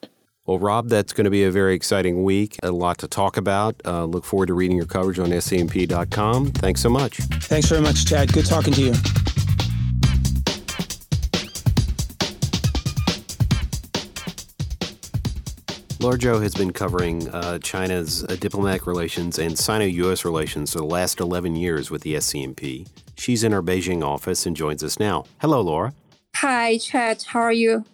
Well, 0.46 0.58
Rob, 0.58 0.88
that's 0.88 1.12
going 1.12 1.24
to 1.24 1.30
be 1.30 1.44
a 1.44 1.50
very 1.50 1.74
exciting 1.74 2.22
week. 2.22 2.56
A 2.62 2.70
lot 2.70 2.98
to 2.98 3.08
talk 3.08 3.36
about. 3.36 3.82
Uh, 3.84 4.04
look 4.04 4.24
forward 4.24 4.46
to 4.46 4.54
reading 4.54 4.76
your 4.76 4.86
coverage 4.86 5.18
on 5.18 5.28
scmp.com. 5.28 6.52
Thanks 6.52 6.80
so 6.80 6.88
much. 6.88 7.18
Thanks 7.18 7.68
very 7.68 7.82
much, 7.82 8.06
Chad. 8.06 8.32
Good 8.32 8.46
talking 8.46 8.72
to 8.74 8.80
you. 8.80 9.25
Laura 16.06 16.18
Zhou 16.18 16.40
has 16.40 16.54
been 16.54 16.72
covering 16.72 17.28
uh, 17.30 17.58
China's 17.58 18.22
uh, 18.22 18.36
diplomatic 18.38 18.86
relations 18.86 19.40
and 19.40 19.58
Sino 19.58 19.84
U.S. 19.86 20.24
relations 20.24 20.72
for 20.72 20.78
the 20.78 20.84
last 20.84 21.18
11 21.18 21.56
years 21.56 21.90
with 21.90 22.02
the 22.02 22.14
SCMP. 22.14 22.86
She's 23.16 23.42
in 23.42 23.52
our 23.52 23.60
Beijing 23.60 24.04
office 24.04 24.46
and 24.46 24.56
joins 24.56 24.84
us 24.84 25.00
now. 25.00 25.24
Hello, 25.40 25.60
Laura. 25.60 25.94
Hi, 26.36 26.78
Chad. 26.78 27.24
How 27.24 27.40
are 27.40 27.52
you? 27.52 27.86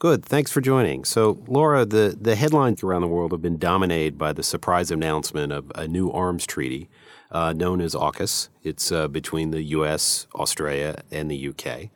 Good. 0.00 0.24
Thanks 0.24 0.50
for 0.50 0.60
joining. 0.60 1.04
So, 1.04 1.38
Laura, 1.46 1.84
the, 1.84 2.18
the 2.20 2.34
headlines 2.34 2.82
around 2.82 3.02
the 3.02 3.06
world 3.06 3.30
have 3.30 3.40
been 3.40 3.56
dominated 3.56 4.18
by 4.18 4.32
the 4.32 4.42
surprise 4.42 4.90
announcement 4.90 5.52
of 5.52 5.70
a 5.76 5.86
new 5.86 6.10
arms 6.10 6.46
treaty 6.46 6.88
uh, 7.30 7.52
known 7.52 7.80
as 7.80 7.94
AUKUS. 7.94 8.48
It's 8.64 8.90
uh, 8.90 9.06
between 9.06 9.52
the 9.52 9.62
U.S., 9.62 10.26
Australia, 10.34 11.04
and 11.12 11.30
the 11.30 11.36
U.K. 11.36 11.92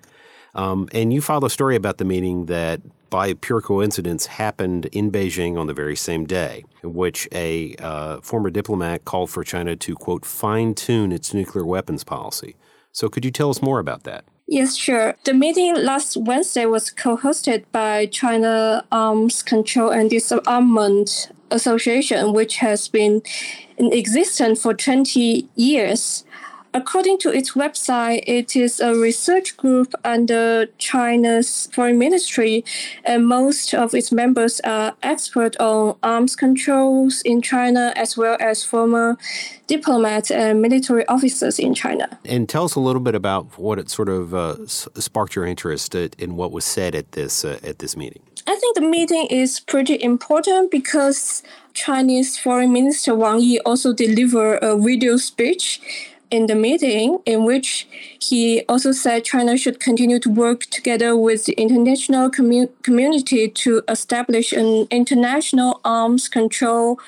Um, 0.55 0.89
and 0.93 1.13
you 1.13 1.21
filed 1.21 1.43
a 1.43 1.51
story 1.51 1.75
about 1.75 1.99
the 1.99 2.05
meeting 2.05 2.47
that 2.47 2.81
by 3.11 3.35
pure 3.35 3.61
coincidence, 3.61 4.27
happened 4.27 4.87
in 4.87 5.11
Beijing 5.11 5.59
on 5.59 5.67
the 5.67 5.75
very 5.75 5.97
same 5.97 6.27
day, 6.27 6.65
in 6.83 6.95
which 6.95 7.29
a 7.33 7.75
uh, 7.77 8.21
former 8.21 8.51
diplomat 8.51 9.05
called 9.05 9.31
for 9.31 9.45
China 9.45 9.77
to, 9.77 9.95
quote, 9.95 10.25
fine 10.25 10.75
tune 10.75 11.13
its 11.13 11.33
nuclear 11.33 11.65
weapons 11.65 12.05
policy. 12.05 12.57
So, 12.93 13.09
could 13.09 13.25
you 13.25 13.31
tell 13.31 13.51
us 13.51 13.63
more 13.63 13.79
about 13.79 14.05
that? 14.05 14.25
Yes, 14.47 14.77
sure. 14.77 15.15
The 15.25 15.33
meeting 15.33 15.75
last 15.75 16.17
Wednesday 16.17 16.67
was 16.67 16.91
co 16.91 17.17
hosted 17.17 17.65
by 17.73 18.07
China 18.07 18.85
Arms 18.93 19.43
Control 19.43 19.91
and 19.91 20.11
Disarmament 20.11 21.31
Association, 21.51 22.33
which 22.35 22.57
has 22.57 22.89
been 22.89 23.23
in 23.79 23.93
existence 23.93 24.63
for 24.63 24.75
20 24.75 25.49
years. 25.57 26.24
According 26.77 27.19
to 27.19 27.31
its 27.31 27.53
website, 27.53 28.25
it 28.27 28.57
is 28.57 28.81
a 28.81 28.97
research 28.97 29.57
group 29.57 29.95
under 30.05 30.67
China's 30.79 31.69
foreign 31.73 32.01
ministry, 32.01 32.65
and 33.05 33.29
most 33.29 33.73
of 33.75 33.95
its 33.95 34.11
members 34.11 34.61
are 34.65 34.93
experts 35.01 35.57
on 35.59 35.97
arms 36.03 36.35
controls 36.35 37.23
in 37.25 37.43
China, 37.43 37.93
as 37.95 38.17
well 38.17 38.37
as 38.41 38.65
former 38.65 39.17
diplomats 39.69 40.33
and 40.33 40.61
military 40.61 41.07
officers 41.07 41.61
in 41.61 41.75
China. 41.75 42.19
And 42.25 42.49
tell 42.49 42.65
us 42.65 42.75
a 42.75 42.81
little 42.81 43.01
bit 43.01 43.15
about 43.15 43.57
what 43.57 43.79
it 43.79 43.89
sort 43.89 44.09
of 44.09 44.35
uh, 44.35 44.67
sparked 44.67 45.37
your 45.37 45.47
interest 45.47 45.95
in 45.95 46.35
what 46.35 46.51
was 46.51 46.65
said 46.65 46.97
at 46.97 47.13
this 47.13 47.45
uh, 47.45 47.61
at 47.63 47.79
this 47.79 47.97
meeting. 47.97 48.23
I 48.49 48.57
think 48.57 48.75
the 48.75 48.83
meeting 48.83 49.27
is 49.31 49.61
pretty 49.61 50.03
important 50.03 50.73
because 50.73 51.45
Chinese 51.73 52.37
Foreign 52.37 52.73
Minister 52.73 53.15
Wang 53.15 53.41
Yi 53.41 53.61
also 53.61 53.93
delivered 53.95 54.59
a 54.61 54.77
video 54.77 55.17
speech 55.17 55.81
in 56.35 56.47
the 56.47 56.55
meeting, 56.57 57.21
in 57.27 57.45
which 57.45 57.87
he 58.19 58.65
also 58.69 58.91
said 58.91 59.25
China 59.25 59.57
should 59.57 59.79
continue 59.79 60.19
to 60.19 60.29
work 60.29 60.61
together 60.79 61.17
with 61.17 61.45
the 61.45 61.53
international 61.53 62.29
commu- 62.29 62.71
community 62.83 63.49
to 63.49 63.83
establish 63.89 64.53
an 64.53 64.89
international 64.91 65.81
arms 65.85 66.29
control 66.29 66.99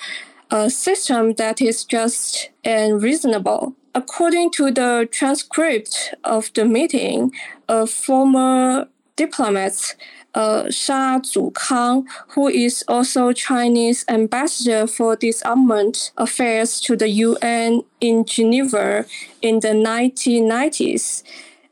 uh, 0.53 0.69
system 0.69 1.35
that 1.35 1.61
is 1.61 1.85
just 1.85 2.51
and 2.65 3.03
reasonable. 3.03 3.75
According 3.97 4.53
to 4.53 4.71
the 4.71 5.09
transcript 5.11 6.15
of 6.23 6.53
the 6.55 6.65
meeting, 6.65 7.33
a 7.69 7.85
former 7.85 8.87
diplomat 9.17 9.97
uh, 10.37 10.71
Sha 10.71 11.19
Zukang, 11.21 12.05
who 12.29 12.47
is 12.49 12.85
also 12.87 13.33
Chinese 13.33 14.05
ambassador 14.09 14.87
for 14.87 15.17
disarmament 15.17 16.13
affairs 16.17 16.81
to 16.83 16.95
the 16.95 17.09
UN 17.09 17.83
in 18.01 18.25
Geneva 18.25 19.07
in 19.41 19.61
the 19.61 19.69
1990s. 19.69 21.23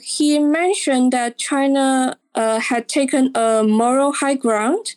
He 0.01 0.39
mentioned 0.39 1.13
that 1.13 1.39
China 1.39 2.19
uh, 2.35 2.59
had 2.59 2.89
taken 2.89 3.31
a 3.35 3.63
moral 3.63 4.13
high 4.13 4.35
ground 4.35 4.95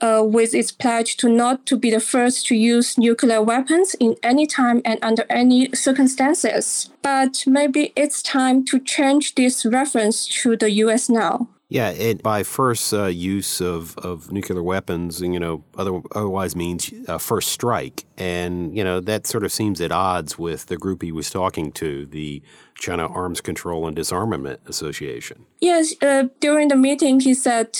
uh, 0.00 0.22
with 0.24 0.54
its 0.54 0.70
pledge 0.70 1.16
to 1.16 1.28
not 1.28 1.66
to 1.66 1.76
be 1.76 1.90
the 1.90 2.00
first 2.00 2.46
to 2.46 2.54
use 2.54 2.96
nuclear 2.96 3.42
weapons 3.42 3.94
in 3.98 4.14
any 4.22 4.46
time 4.46 4.80
and 4.84 4.98
under 5.02 5.24
any 5.28 5.74
circumstances. 5.74 6.90
But 7.02 7.44
maybe 7.46 7.92
it's 7.96 8.22
time 8.22 8.64
to 8.66 8.78
change 8.78 9.34
this 9.34 9.66
reference 9.66 10.26
to 10.42 10.56
the 10.56 10.70
US 10.70 11.08
now. 11.08 11.48
Yeah, 11.70 12.14
by 12.22 12.44
first 12.44 12.94
uh, 12.94 13.06
use 13.06 13.60
of, 13.60 13.96
of 13.98 14.32
nuclear 14.32 14.62
weapons, 14.62 15.20
you 15.20 15.38
know, 15.38 15.64
other, 15.76 16.00
otherwise 16.14 16.56
means 16.56 16.90
uh, 17.06 17.18
first 17.18 17.48
strike. 17.48 18.04
And, 18.16 18.74
you 18.74 18.82
know, 18.82 19.00
that 19.00 19.26
sort 19.26 19.44
of 19.44 19.52
seems 19.52 19.78
at 19.82 19.92
odds 19.92 20.38
with 20.38 20.66
the 20.66 20.78
group 20.78 21.02
he 21.02 21.12
was 21.12 21.28
talking 21.28 21.70
to, 21.72 22.06
the 22.06 22.42
China 22.74 23.06
Arms 23.06 23.42
Control 23.42 23.86
and 23.86 23.94
Disarmament 23.94 24.60
Association. 24.66 25.44
Yes, 25.60 25.94
uh, 26.00 26.28
during 26.40 26.68
the 26.68 26.76
meeting, 26.76 27.20
he 27.20 27.34
said 27.34 27.78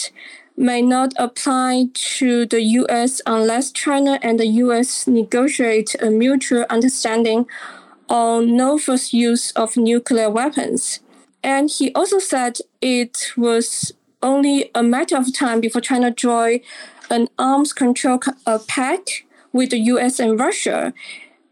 may 0.54 0.82
not 0.82 1.14
apply 1.16 1.86
to 1.94 2.44
the 2.44 2.60
U.S. 2.60 3.22
unless 3.24 3.70
China 3.70 4.18
and 4.22 4.40
the 4.40 4.46
U.S. 4.64 5.06
negotiate 5.06 5.94
a 6.02 6.10
mutual 6.10 6.66
understanding 6.68 7.46
on 8.08 8.56
no 8.56 8.76
first 8.76 9.14
use 9.14 9.52
of 9.52 9.76
nuclear 9.76 10.28
weapons. 10.28 11.00
And 11.42 11.70
he 11.70 11.92
also 11.94 12.18
said 12.18 12.58
it 12.80 13.32
was 13.36 13.92
only 14.22 14.70
a 14.74 14.82
matter 14.82 15.16
of 15.16 15.32
time 15.32 15.60
before 15.60 15.80
China 15.80 16.10
joined 16.10 16.60
an 17.10 17.28
arms 17.38 17.72
control 17.72 18.20
uh, 18.46 18.58
pact 18.66 19.22
with 19.52 19.70
the 19.70 19.78
US 19.78 20.20
and 20.20 20.38
Russia. 20.38 20.92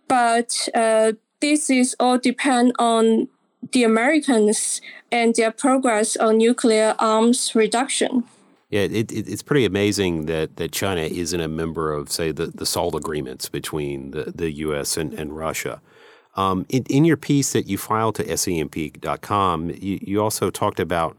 But 0.09 0.69
uh, 0.75 1.13
this 1.41 1.71
is 1.71 1.97
all 1.99 2.19
depend 2.19 2.73
on 2.79 3.29
the 3.73 3.85
Americans 3.85 4.81
and 5.11 5.35
their 5.35 5.51
progress 5.51 6.17
on 6.17 6.39
nuclear 6.39 6.95
arms 6.99 7.55
reduction. 7.55 8.25
Yeah, 8.71 8.83
it, 8.83 9.13
it, 9.13 9.29
it's 9.29 9.43
pretty 9.43 9.65
amazing 9.65 10.27
that, 10.27 10.57
that 10.57 10.73
China 10.73 11.03
isn't 11.03 11.41
a 11.41 11.49
member 11.49 11.93
of, 11.93 12.11
say, 12.11 12.33
the, 12.33 12.47
the 12.47 12.67
SALT 12.67 12.97
agreements 12.97 13.49
between 13.49 14.11
the, 14.11 14.33
the 14.35 14.51
U.S. 14.51 14.97
and, 14.97 15.13
and 15.15 15.37
Russia. 15.37 15.81
Um, 16.37 16.67
in, 16.69 16.85
in, 16.85 17.05
your 17.05 17.17
piece 17.17 17.53
that 17.53 17.67
you 17.67 17.79
filed 17.79 18.15
to 18.17 18.25
SCMP.com, 18.25 19.71
you, 19.71 19.99
you 20.03 20.23
also 20.23 20.51
talked 20.51 20.79
about 20.79 21.17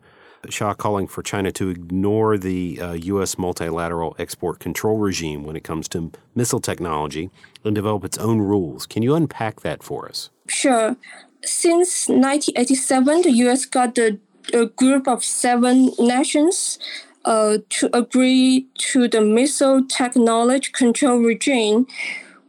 Sha 0.49 0.73
calling 0.73 1.08
for 1.08 1.23
China 1.23 1.51
to 1.53 1.69
ignore 1.69 2.38
the 2.38 2.80
uh, 2.80 2.93
U.S. 2.93 3.38
multilateral 3.38 4.15
export 4.19 4.60
control 4.60 4.97
regime 4.97 5.43
when 5.43 5.56
it 5.56 5.63
comes 5.63 5.88
to 5.89 6.12
missile 6.36 6.60
technology 6.60 7.30
and 7.63 7.75
develop 7.75 8.03
its 8.03 8.17
own 8.17 8.39
rules. 8.39 8.86
Can 8.86 9.03
you 9.03 9.15
unpack 9.15 9.62
that 9.62 9.84
for 9.84 10.08
us? 10.08 10.30
Sure. 10.47 10.95
Since 11.43 12.10
1987, 12.10 13.23
the 13.23 13.32
U.S. 13.32 13.65
got 13.65 13.97
a, 13.97 14.19
a 14.53 14.67
group 14.67 15.08
of 15.08 15.23
seven 15.23 15.91
nations 15.99 16.80
uh, 17.25 17.58
to 17.69 17.89
agree 17.95 18.67
to 18.75 19.08
the 19.08 19.21
missile 19.21 19.84
technology 19.84 20.71
control 20.71 21.17
regime, 21.19 21.86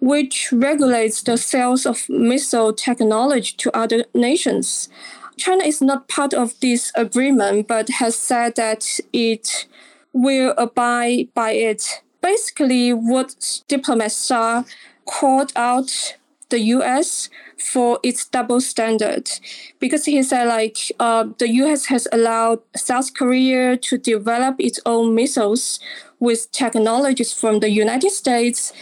which 0.01 0.53
regulates 0.53 1.23
the 1.23 1.37
sales 1.37 1.87
of 1.87 2.09
missile 2.09 2.73
technology 2.73 3.55
to 3.57 3.77
other 3.77 4.05
nations. 4.15 4.89
China 5.37 5.65
is 5.65 5.81
not 5.81 6.09
part 6.09 6.35
of 6.35 6.59
this 6.61 6.93
agreement, 6.95 7.69
but 7.69 7.89
has 7.89 8.17
said 8.17 8.57
that 8.57 9.01
it 9.13 9.67
will 10.13 10.55
abide 10.59 11.29
by 11.35 11.53
it. 11.53 12.03
Basically, 12.21 12.93
what 12.93 13.63
diplomats 13.69 14.31
are 14.31 14.65
called 15.05 15.53
out 15.55 16.17
the 16.51 16.61
U.S. 16.61 17.29
for 17.59 17.99
its 18.03 18.27
double 18.27 18.61
standard, 18.61 19.31
because 19.79 20.07
he 20.07 20.23
said 20.23 20.49
like 20.49 20.79
uh, 20.99 21.27
the 21.39 21.49
U.S. 21.63 21.87
has 21.87 22.09
allowed 22.13 22.61
South 22.75 23.15
Korea 23.15 23.77
to 23.77 23.99
develop 23.99 24.57
its 24.59 24.81
own 24.87 25.15
missiles 25.15 25.79
with 26.19 26.51
technologies 26.53 27.33
from 27.33 27.61
the 27.61 27.71
United 27.71 28.11
States. 28.11 28.73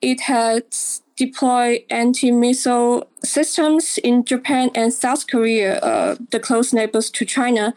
It 0.00 0.22
has 0.22 1.02
deployed 1.16 1.82
anti-missile 1.90 3.06
systems 3.22 3.98
in 3.98 4.24
Japan 4.24 4.70
and 4.74 4.92
South 4.92 5.26
Korea, 5.26 5.78
uh, 5.80 6.16
the 6.30 6.40
close 6.40 6.72
neighbors 6.72 7.10
to 7.10 7.24
China, 7.24 7.74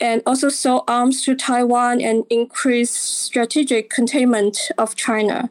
and 0.00 0.22
also 0.24 0.48
sold 0.48 0.84
arms 0.86 1.24
to 1.24 1.34
Taiwan 1.34 2.00
and 2.00 2.24
increased 2.30 2.94
strategic 2.94 3.90
containment 3.90 4.70
of 4.78 4.94
China. 4.94 5.50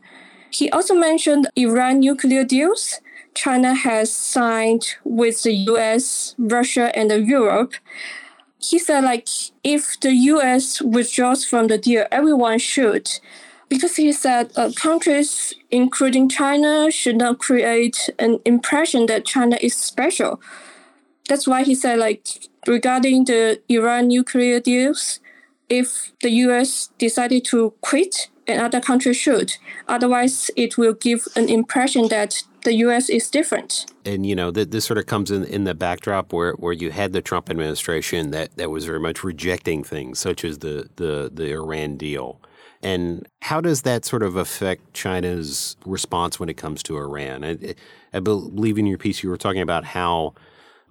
He 0.49 0.69
also 0.71 0.95
mentioned 0.95 1.47
Iran 1.55 1.99
nuclear 1.99 2.43
deals 2.43 3.01
China 3.33 3.73
has 3.73 4.11
signed 4.11 4.95
with 5.03 5.43
the 5.43 5.53
US, 5.71 6.35
Russia, 6.37 6.91
and 6.97 7.11
Europe. 7.27 7.73
He 8.59 8.77
said, 8.79 9.03
like, 9.03 9.29
if 9.63 9.99
the 9.99 10.13
US 10.33 10.81
withdraws 10.81 11.45
from 11.45 11.67
the 11.67 11.77
deal, 11.77 12.05
everyone 12.11 12.59
should 12.59 13.09
because 13.69 13.95
he 13.95 14.11
said 14.11 14.51
uh, 14.55 14.71
countries, 14.75 15.53
including 15.71 16.27
China, 16.27 16.91
should 16.91 17.17
not 17.17 17.39
create 17.39 18.09
an 18.19 18.39
impression 18.45 19.05
that 19.05 19.25
China 19.25 19.57
is 19.61 19.75
special. 19.75 20.41
That's 21.27 21.47
why 21.47 21.63
he 21.63 21.75
said, 21.75 21.99
like, 21.99 22.27
regarding 22.67 23.25
the 23.25 23.61
Iran 23.69 24.07
nuclear 24.07 24.59
deals, 24.59 25.19
if 25.69 26.11
the 26.21 26.31
US 26.31 26.89
decided 26.97 27.45
to 27.45 27.73
quit, 27.81 28.29
and 28.49 28.59
other 28.59 28.81
countries 28.81 29.15
should. 29.15 29.53
Otherwise, 29.87 30.49
it 30.55 30.77
will 30.77 30.93
give 30.93 31.27
an 31.35 31.47
impression 31.47 32.07
that 32.09 32.43
the 32.63 32.73
U.S. 32.85 33.09
is 33.09 33.29
different. 33.29 33.85
And 34.03 34.25
you 34.25 34.35
know, 34.35 34.51
th- 34.51 34.71
this 34.71 34.85
sort 34.85 34.97
of 34.97 35.05
comes 35.05 35.31
in 35.31 35.45
in 35.45 35.63
the 35.63 35.75
backdrop 35.75 36.33
where, 36.33 36.53
where 36.53 36.73
you 36.73 36.91
had 36.91 37.13
the 37.13 37.21
Trump 37.21 37.49
administration 37.49 38.31
that, 38.31 38.57
that 38.57 38.69
was 38.69 38.85
very 38.85 38.99
much 38.99 39.23
rejecting 39.23 39.83
things 39.83 40.19
such 40.19 40.43
as 40.43 40.59
the 40.59 40.89
the, 40.97 41.29
the 41.31 41.51
Iran 41.51 41.95
deal. 41.95 42.41
And 42.81 43.27
how 43.41 43.59
does 43.61 43.81
that 43.81 44.05
sort 44.05 44.23
of 44.23 44.35
affect 44.35 44.93
China's 44.93 45.75
response 45.85 46.39
when 46.39 46.49
it 46.49 46.55
comes 46.55 46.81
to 46.83 46.97
Iran? 46.97 47.43
I, 47.43 47.75
I 48.13 48.19
believe 48.19 48.77
in 48.77 48.85
your 48.85 48.97
piece 48.97 49.21
you 49.21 49.29
were 49.29 49.37
talking 49.37 49.61
about 49.61 49.83
how 49.83 50.33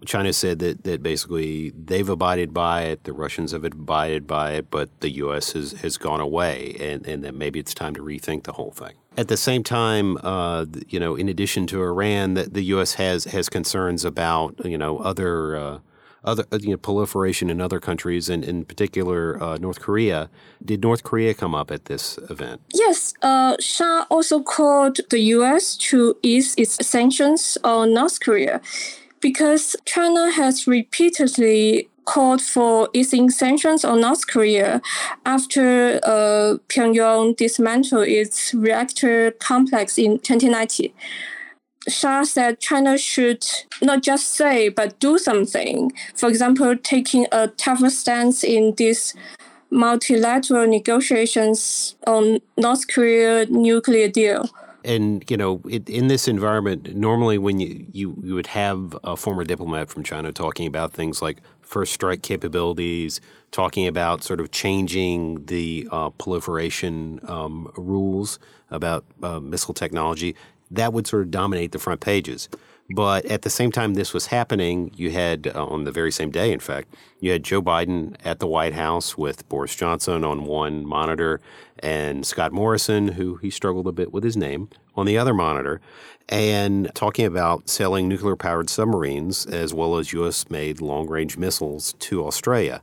China 0.07 0.33
said 0.33 0.59
that, 0.61 0.85
that 0.85 1.03
basically 1.03 1.71
they've 1.71 2.09
abided 2.09 2.55
by 2.55 2.83
it, 2.83 3.05
the 3.05 3.13
Russians 3.13 3.53
have 3.53 3.65
abided 3.65 4.27
by 4.27 4.53
it, 4.53 4.71
but 4.71 5.01
the 5.01 5.11
U.S. 5.11 5.53
has, 5.53 5.73
has 5.73 5.97
gone 5.97 6.21
away, 6.21 6.77
and, 6.81 7.07
and 7.07 7.25
that 7.25 7.35
maybe 7.35 7.59
it's 7.59 7.75
time 7.75 7.95
to 7.95 8.03
rethink 8.03 8.45
the 8.45 8.53
whole 8.53 8.71
thing. 8.71 8.93
At 9.17 9.29
the 9.29 9.37
same 9.37 9.65
time, 9.65 10.17
uh, 10.19 10.67
you 10.89 11.01
know, 11.01 11.17
in 11.17 11.29
addition 11.29 11.67
to 11.69 11.83
Iran, 11.83 12.35
the, 12.35 12.45
the 12.45 12.63
U.S. 12.67 12.95
has 12.95 13.25
has 13.25 13.49
concerns 13.49 14.05
about 14.05 14.55
you 14.65 14.79
know 14.79 14.99
other 14.99 15.57
uh, 15.57 15.79
other 16.25 16.45
uh, 16.53 16.59
you 16.61 16.71
know, 16.71 16.77
proliferation 16.77 17.51
in 17.51 17.61
other 17.61 17.81
countries, 17.81 18.29
and 18.29 18.45
in 18.45 18.65
particular 18.65 19.43
uh, 19.43 19.57
North 19.57 19.81
Korea. 19.81 20.29
Did 20.65 20.83
North 20.83 21.03
Korea 21.03 21.35
come 21.35 21.55
up 21.55 21.71
at 21.71 21.87
this 21.87 22.19
event? 22.31 22.61
Yes, 22.73 23.15
uh, 23.23 23.57
Sha 23.61 24.07
also 24.11 24.43
called 24.43 25.01
the 25.11 25.21
U.S. 25.37 25.77
to 25.89 26.17
ease 26.23 26.55
its 26.57 26.75
sanctions 26.87 27.59
on 27.65 27.95
North 27.95 28.21
Korea 28.21 28.61
because 29.21 29.77
China 29.85 30.31
has 30.31 30.67
repeatedly 30.67 31.89
called 32.09 32.41
for 32.41 32.89
easing 32.95 33.29
sanctions 33.29 33.85
on 33.85 34.01
North 34.01 34.27
Korea 34.27 34.81
after 35.27 36.01
uh, 36.03 36.57
Pyongyang 36.69 37.37
dismantled 37.37 38.09
its 38.09 38.55
reactor 38.55 39.33
complex 39.33 39.99
in 39.99 40.19
2019. 40.21 40.91
Sha 41.89 42.25
said 42.25 42.61
China 42.61 42.99
should 42.99 43.45
not 43.83 44.03
just 44.03 44.35
say 44.35 44.69
but 44.69 44.99
do 45.01 45.19
something. 45.19 45.93
For 46.15 46.29
example, 46.29 46.77
taking 46.77 47.27
a 47.33 47.49
tougher 47.49 47.91
stance 47.91 48.45
in 48.45 48.75
these 48.77 49.15
multilateral 49.71 50.67
negotiations 50.67 51.95
on 52.07 52.41
North 52.57 52.89
Korea 52.89 53.47
nuclear 53.47 54.09
deal. 54.09 54.49
And 54.85 55.29
you 55.29 55.37
know, 55.37 55.61
it, 55.69 55.89
in 55.89 56.09
this 56.09 56.29
environment, 56.29 56.95
normally 56.95 57.37
when 57.37 57.61
you, 57.61 57.87
you 57.93 58.17
you 58.23 58.35
would 58.35 58.47
have 58.49 58.97
a 59.05 59.17
former 59.17 59.45
diplomat 59.45 59.91
from 59.91 60.05
China 60.05 60.33
talking 60.33 60.67
about 60.67 60.93
things 60.93 61.21
like 61.21 61.39
first 61.61 61.93
strike 61.93 62.23
capabilities, 62.23 63.21
talking 63.51 63.87
about 63.87 64.23
sort 64.23 64.41
of 64.41 64.51
changing 64.51 65.45
the 65.47 65.87
uh, 65.91 66.11
proliferation 66.11 67.21
um, 67.25 67.71
rules 67.77 68.39
about 68.71 69.05
uh, 69.23 69.41
missile 69.41 69.75
technology 69.75 70.35
that 70.71 70.93
would 70.93 71.07
sort 71.07 71.23
of 71.23 71.31
dominate 71.31 71.73
the 71.73 71.79
front 71.79 72.01
pages. 72.01 72.49
But 72.91 73.27
at 73.27 73.43
the 73.43 73.51
same 73.51 73.71
time 73.71 73.95
this 73.95 74.15
was 74.15 74.27
happening, 74.27 74.93
you 74.97 75.11
had, 75.11 75.53
uh, 75.55 75.67
on 75.67 75.85
the 75.85 75.93
very 75.93 76.11
same 76.11 76.31
day, 76.31 76.53
in 76.53 76.61
fact, 76.61 76.95
you 77.21 77.33
had 77.33 77.43
Joe 77.43 77.61
Biden 77.61 78.17
at 78.25 78.39
the 78.39 78.47
White 78.47 78.73
House 78.73 79.19
with 79.19 79.47
Boris 79.49 79.75
Johnson 79.75 80.25
on 80.25 80.45
one 80.45 80.87
monitor 80.87 81.41
and 81.81 82.27
Scott 82.27 82.53
Morrison, 82.53 83.09
who 83.09 83.37
he 83.37 83.51
struggled 83.51 83.87
a 83.87 83.93
bit 83.93 84.13
with 84.13 84.25
his 84.25 84.37
name, 84.37 84.71
on 84.97 85.05
the 85.05 85.19
other 85.19 85.35
monitor, 85.35 85.81
and 86.31 86.91
talking 86.95 87.27
about 87.27 87.69
selling 87.69 88.09
nuclear 88.09 88.37
powered 88.37 88.71
submarines 88.71 89.45
as 89.47 89.75
well 89.75 89.97
as 89.99 90.13
U.S. 90.15 90.49
made 90.49 90.81
long 90.81 91.09
range 91.09 91.37
missiles 91.37 91.93
to 91.99 92.27
Australia. 92.27 92.81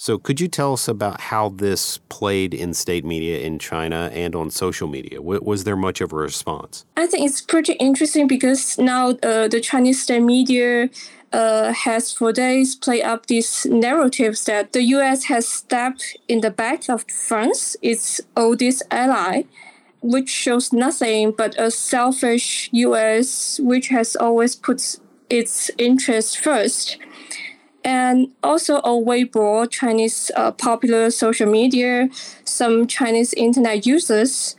So, 0.00 0.16
could 0.16 0.40
you 0.40 0.48
tell 0.48 0.72
us 0.72 0.88
about 0.88 1.20
how 1.20 1.50
this 1.50 1.98
played 2.08 2.54
in 2.54 2.72
state 2.72 3.04
media 3.04 3.40
in 3.40 3.58
China 3.58 4.10
and 4.14 4.34
on 4.34 4.50
social 4.50 4.88
media? 4.88 5.20
Was 5.20 5.64
there 5.64 5.76
much 5.76 6.00
of 6.00 6.14
a 6.14 6.16
response? 6.16 6.86
I 6.96 7.06
think 7.06 7.28
it's 7.28 7.42
pretty 7.42 7.74
interesting 7.74 8.26
because 8.26 8.78
now 8.78 9.10
uh, 9.10 9.46
the 9.48 9.60
Chinese 9.60 10.02
state 10.02 10.22
media 10.22 10.88
uh, 11.34 11.74
has 11.74 12.14
for 12.14 12.32
days 12.32 12.74
played 12.74 13.02
up 13.02 13.26
these 13.26 13.66
narratives 13.66 14.46
that 14.46 14.72
the 14.72 14.82
U.S. 14.96 15.24
has 15.24 15.46
stepped 15.46 16.16
in 16.28 16.40
the 16.40 16.50
back 16.50 16.88
of 16.88 17.04
France, 17.10 17.76
its 17.82 18.22
oldest 18.34 18.82
ally, 18.90 19.42
which 20.00 20.30
shows 20.30 20.72
nothing 20.72 21.30
but 21.30 21.54
a 21.60 21.70
selfish 21.70 22.70
U.S. 22.72 23.60
which 23.62 23.88
has 23.88 24.16
always 24.16 24.56
put 24.56 24.96
its 25.28 25.70
interests 25.76 26.34
first 26.34 26.96
and 27.84 28.28
also 28.42 28.76
on 28.76 29.04
Weibo, 29.04 29.70
Chinese 29.70 30.30
uh, 30.36 30.52
popular 30.52 31.10
social 31.10 31.50
media, 31.50 32.08
some 32.44 32.86
Chinese 32.86 33.32
internet 33.34 33.86
users 33.86 34.56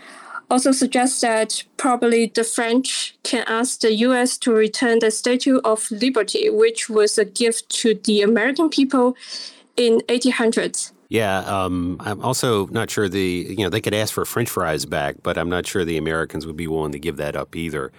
also 0.52 0.74
suggest 0.74 1.22
that 1.22 1.64
probably 1.78 2.26
the 2.28 2.44
French 2.44 3.16
can 3.24 3.46
ask 3.48 3.80
the 3.80 3.94
US 4.08 4.38
to 4.40 4.52
return 4.52 5.00
the 5.00 5.10
Statue 5.10 5.60
of 5.64 5.90
Liberty, 5.90 6.50
which 6.50 6.90
was 6.90 7.18
a 7.18 7.26
gift 7.26 7.70
to 7.82 7.96
the 7.96 8.22
American 8.22 8.70
people 8.70 9.16
in 9.78 10.02
1800s. 10.10 10.92
Yeah, 11.08 11.40
um, 11.40 11.98
I'm 12.00 12.22
also 12.22 12.68
not 12.68 12.90
sure 12.90 13.10
the 13.10 13.46
you 13.50 13.64
know 13.64 13.70
they 13.70 13.82
could 13.82 13.94
ask 13.94 14.14
for 14.14 14.24
French 14.24 14.50
fries 14.50 14.86
back, 14.86 15.18
but 15.24 15.38
I'm 15.38 15.50
not 15.50 15.68
sure 15.68 15.84
the 15.84 15.98
Americans 15.98 16.46
would 16.46 16.56
be 16.56 16.68
willing 16.68 16.94
to 16.94 17.00
give 17.00 17.18
that 17.18 17.36
up 17.36 17.56
either. 17.56 17.92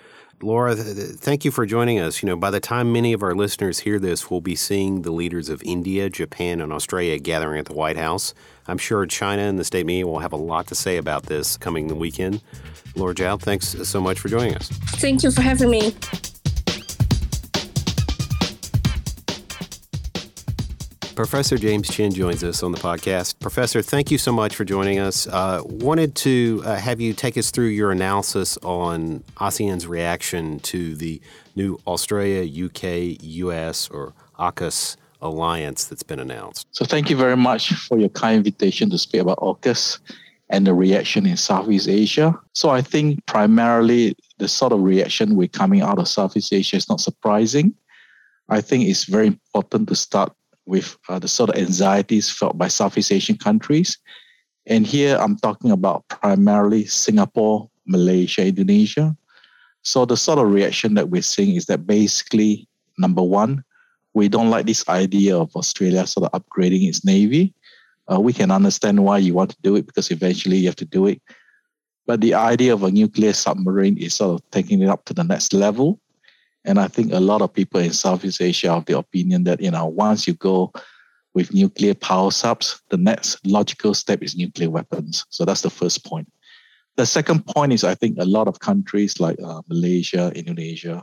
Laura, 0.42 0.74
th- 0.74 0.96
th- 0.96 1.11
thank 1.16 1.44
you 1.44 1.50
for 1.50 1.64
joining 1.66 1.98
us. 2.00 2.22
You 2.22 2.28
know, 2.28 2.37
by 2.37 2.50
the 2.50 2.61
time 2.61 2.92
many 2.92 3.12
of 3.12 3.22
our 3.22 3.35
listeners 3.35 3.81
hear 3.81 3.98
this, 3.98 4.31
we'll 4.31 4.40
be 4.40 4.57
seeing 4.57 5.02
the 5.02 5.12
leaders 5.12 5.48
of 5.48 5.62
India, 5.64 6.11
Japan, 6.11 6.61
and 6.61 6.72
Australia 6.72 7.18
gathering 7.18 7.61
at 7.61 7.66
the 7.66 7.74
White 7.74 7.96
House. 7.96 8.35
I'm 8.66 8.78
sure 8.78 9.07
China 9.07 9.42
and 9.42 9.59
the 9.59 9.64
state 9.64 9.87
media 9.87 10.07
will 10.07 10.20
have 10.20 10.33
a 10.33 10.37
lot 10.37 10.66
to 10.68 10.74
say 10.74 10.96
about 10.96 11.24
this 11.24 11.57
coming 11.57 11.88
the 11.88 11.94
weekend. 11.94 12.40
Laura 12.96 13.14
Zhou, 13.14 13.40
thanks 13.40 13.68
so 13.88 14.00
much 14.00 14.18
for 14.18 14.28
joining 14.28 14.55
us. 14.55 14.68
Thank 14.68 15.22
you 15.22 15.31
for 15.31 15.42
having 15.42 15.70
me. 15.70 15.94
Professor 21.22 21.56
James 21.56 21.88
Chin 21.88 22.12
joins 22.12 22.42
us 22.42 22.64
on 22.64 22.72
the 22.72 22.78
podcast. 22.78 23.38
Professor, 23.38 23.80
thank 23.80 24.11
you 24.11 24.18
so 24.18 24.32
much 24.32 24.56
for 24.56 24.64
joining 24.64 24.98
us. 24.98 25.28
Uh, 25.28 25.62
wanted 25.66 26.16
to 26.16 26.61
uh, 26.64 26.74
have 26.74 27.00
you 27.00 27.12
take 27.12 27.38
us 27.38 27.52
through 27.52 27.68
your 27.68 27.92
analysis 27.92 28.58
on 28.64 29.22
ASEAN's 29.37 29.87
reaction 29.87 30.58
to 30.58 30.96
the 30.96 31.22
new 31.54 31.78
Australia, 31.87 32.42
UK, 32.64 33.22
US, 33.22 33.88
or 33.88 34.14
AUKUS 34.40 34.96
alliance 35.20 35.85
that's 35.85 36.02
been 36.02 36.18
announced. 36.18 36.66
So, 36.72 36.85
thank 36.85 37.08
you 37.08 37.14
very 37.14 37.37
much 37.37 37.72
for 37.72 38.00
your 38.00 38.08
kind 38.08 38.38
invitation 38.38 38.90
to 38.90 38.98
speak 38.98 39.20
about 39.20 39.38
AUKUS 39.38 40.00
and 40.50 40.66
the 40.66 40.74
reaction 40.74 41.24
in 41.24 41.37
Southeast 41.37 41.88
Asia. 41.88 42.37
So, 42.52 42.70
I 42.70 42.82
think 42.82 43.24
primarily 43.26 44.16
the 44.38 44.48
sort 44.48 44.72
of 44.72 44.82
reaction 44.82 45.37
we're 45.37 45.46
coming 45.46 45.82
out 45.82 46.00
of 46.00 46.08
Southeast 46.08 46.52
Asia 46.52 46.78
is 46.78 46.88
not 46.88 47.00
surprising. 47.00 47.72
I 48.48 48.61
think 48.61 48.88
it's 48.88 49.04
very 49.04 49.28
important 49.28 49.88
to 49.88 49.94
start 49.94 50.35
with 50.66 50.96
uh, 51.09 51.18
the 51.18 51.29
sort 51.29 51.51
of 51.51 51.57
anxieties 51.57 52.31
felt 52.31 52.57
by 52.57 52.68
Southeast 52.68 53.12
Asian 53.12 53.37
countries. 53.37 53.98
And 54.66 54.87
here 54.87 55.16
I'm 55.18 55.37
talking 55.37 55.70
about 55.70 56.07
primarily 56.09 56.87
Singapore, 56.87 57.68
Malaysia, 57.87 58.46
Indonesia. 58.46 59.16
So 59.83 60.05
the 60.05 60.16
sort 60.16 60.38
of 60.38 60.53
reaction 60.53 60.94
that 60.94 61.11
we're 61.11 61.22
seeing 61.22 61.57
is 61.57 61.66
that 61.66 61.87
basically, 61.87 62.68
number 62.98 63.22
one, 63.22 63.64
we 64.14 64.29
don't 64.29 64.51
like 64.51 64.66
this 64.66 64.88
idea 64.88 65.37
of 65.37 65.55
Australia 65.57 66.07
sort 66.07 66.31
of 66.31 66.40
upgrading 66.40 66.88
its 66.88 67.05
navy. 67.05 67.55
Uh, 68.11 68.20
we 68.20 68.33
can 68.33 68.51
understand 68.51 69.03
why 69.03 69.18
you 69.18 69.35
want 69.35 69.51
to 69.51 69.57
do 69.62 69.75
it 69.77 69.87
because 69.87 70.11
eventually 70.11 70.59
you 70.59 70.66
have 70.66 70.77
to 70.77 70.85
do 70.85 71.07
it. 71.07 71.20
But 72.07 72.20
the 72.20 72.35
idea 72.35 72.75
of 72.75 72.83
a 72.83 72.90
nuclear 72.90 73.33
submarine 73.33 73.96
is 73.96 74.14
sort 74.14 74.40
of 74.40 74.51
taking 74.51 74.83
it 74.83 74.88
up 74.88 75.05
to 75.07 75.14
the 75.14 75.25
next 75.25 75.53
level. 75.53 75.98
And 76.64 76.79
I 76.79 76.88
think 76.88 77.12
a 77.12 77.20
lot 77.20 77.42
of 77.42 77.53
people 77.53 77.81
in 77.81 77.92
Southeast 77.92 78.40
Asia 78.40 78.68
are 78.68 78.77
of 78.77 78.87
the 78.87 78.96
opinion 78.96 79.44
that, 79.44 79.61
you 79.61 79.70
know, 79.70 79.87
once 79.87 80.27
you 80.27 80.35
go 80.35 80.72
with 81.35 81.53
nuclear 81.53 81.94
power 81.94 82.31
subs, 82.31 82.81
the 82.90 82.96
next 82.96 83.44
logical 83.46 83.94
step 83.94 84.22
is 84.22 84.37
nuclear 84.37 84.70
weapons. 84.70 85.25
So 85.31 85.44
that's 85.44 85.62
the 85.62 85.70
first 85.70 86.05
point. 86.05 86.31
The 86.96 87.07
second 87.07 87.46
point 87.46 87.72
is 87.72 87.85
I 87.85 87.94
think 87.94 88.18
a 88.18 88.25
lot 88.25 88.48
of 88.48 88.61
countries 88.61 89.18
like 89.18 89.38
uh, 89.42 89.62
Malaysia, 89.68 90.31
Indonesia, 90.35 91.03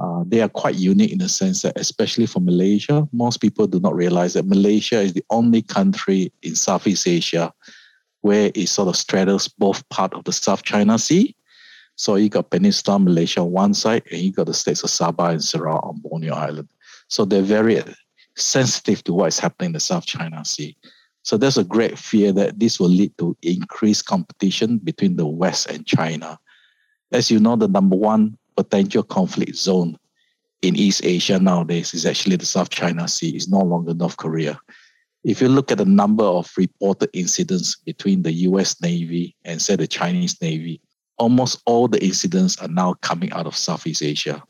uh, 0.00 0.24
they 0.26 0.40
are 0.40 0.48
quite 0.48 0.76
unique 0.76 1.12
in 1.12 1.18
the 1.18 1.28
sense 1.28 1.62
that, 1.62 1.78
especially 1.78 2.26
for 2.26 2.40
Malaysia, 2.40 3.06
most 3.12 3.40
people 3.40 3.66
do 3.66 3.80
not 3.80 3.94
realize 3.94 4.34
that 4.34 4.46
Malaysia 4.46 5.00
is 5.00 5.12
the 5.12 5.24
only 5.30 5.60
country 5.60 6.32
in 6.42 6.54
Southeast 6.54 7.06
Asia 7.06 7.52
where 8.22 8.50
it 8.54 8.68
sort 8.68 8.88
of 8.88 8.96
straddles 8.96 9.48
both 9.48 9.86
part 9.90 10.14
of 10.14 10.24
the 10.24 10.32
South 10.32 10.62
China 10.62 10.98
Sea 10.98 11.34
so 11.98 12.14
you 12.14 12.28
got 12.28 12.50
Peninsula 12.50 12.96
Malaysia 13.00 13.40
on 13.40 13.50
one 13.50 13.74
side, 13.74 14.04
and 14.12 14.20
you 14.20 14.30
got 14.30 14.46
the 14.46 14.54
states 14.54 14.84
of 14.84 14.90
Sabah 14.90 15.32
and 15.32 15.42
Sarawak 15.42 15.84
on 15.84 15.98
Borneo 15.98 16.32
Island. 16.32 16.68
So 17.08 17.24
they're 17.24 17.42
very 17.42 17.82
sensitive 18.36 19.02
to 19.02 19.12
what 19.12 19.26
is 19.26 19.40
happening 19.40 19.70
in 19.70 19.72
the 19.72 19.80
South 19.80 20.06
China 20.06 20.44
Sea. 20.44 20.76
So 21.24 21.36
there's 21.36 21.58
a 21.58 21.64
great 21.64 21.98
fear 21.98 22.30
that 22.34 22.60
this 22.60 22.78
will 22.78 22.88
lead 22.88 23.18
to 23.18 23.36
increased 23.42 24.06
competition 24.06 24.78
between 24.78 25.16
the 25.16 25.26
West 25.26 25.70
and 25.70 25.84
China. 25.84 26.38
As 27.10 27.32
you 27.32 27.40
know, 27.40 27.56
the 27.56 27.66
number 27.66 27.96
one 27.96 28.38
potential 28.56 29.02
conflict 29.02 29.56
zone 29.56 29.98
in 30.62 30.76
East 30.76 31.04
Asia 31.04 31.40
nowadays 31.40 31.94
is 31.94 32.06
actually 32.06 32.36
the 32.36 32.46
South 32.46 32.70
China 32.70 33.08
Sea. 33.08 33.30
It's 33.30 33.48
no 33.48 33.58
longer 33.58 33.92
North 33.92 34.18
Korea. 34.18 34.60
If 35.24 35.40
you 35.42 35.48
look 35.48 35.72
at 35.72 35.78
the 35.78 35.84
number 35.84 36.22
of 36.22 36.48
reported 36.56 37.10
incidents 37.12 37.74
between 37.74 38.22
the 38.22 38.32
US 38.46 38.80
Navy 38.80 39.34
and, 39.44 39.60
say, 39.60 39.74
the 39.74 39.88
Chinese 39.88 40.40
Navy, 40.40 40.80
almost 41.18 41.62
all 41.66 41.88
the 41.88 42.02
incidents 42.04 42.56
are 42.58 42.68
now 42.68 42.94
coming 42.94 43.32
out 43.32 43.46
of 43.46 43.56
Southeast 43.56 44.02
Asia. 44.02 44.42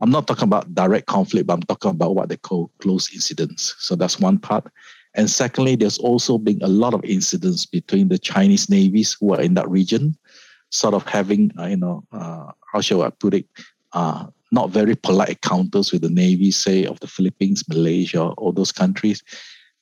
I'm 0.00 0.10
not 0.10 0.26
talking 0.26 0.44
about 0.44 0.74
direct 0.74 1.06
conflict, 1.06 1.46
but 1.46 1.54
I'm 1.54 1.62
talking 1.62 1.90
about 1.90 2.14
what 2.14 2.28
they 2.28 2.36
call 2.36 2.70
close 2.80 3.12
incidents. 3.14 3.76
So 3.78 3.94
that's 3.94 4.18
one 4.18 4.38
part. 4.38 4.66
And 5.14 5.28
secondly, 5.28 5.76
there's 5.76 5.98
also 5.98 6.38
been 6.38 6.62
a 6.62 6.68
lot 6.68 6.94
of 6.94 7.04
incidents 7.04 7.66
between 7.66 8.08
the 8.08 8.18
Chinese 8.18 8.70
navies 8.70 9.16
who 9.18 9.34
are 9.34 9.40
in 9.40 9.54
that 9.54 9.68
region, 9.68 10.16
sort 10.70 10.94
of 10.94 11.06
having, 11.06 11.50
uh, 11.58 11.66
you 11.66 11.76
know, 11.76 12.04
uh, 12.12 12.52
how 12.72 12.80
shall 12.80 13.02
I 13.02 13.10
put 13.10 13.34
it, 13.34 13.46
uh, 13.92 14.26
not 14.52 14.70
very 14.70 14.94
polite 14.94 15.30
encounters 15.30 15.92
with 15.92 16.02
the 16.02 16.10
navy, 16.10 16.50
say, 16.50 16.84
of 16.86 16.98
the 17.00 17.06
Philippines, 17.06 17.68
Malaysia, 17.68 18.22
all 18.22 18.52
those 18.52 18.72
countries, 18.72 19.22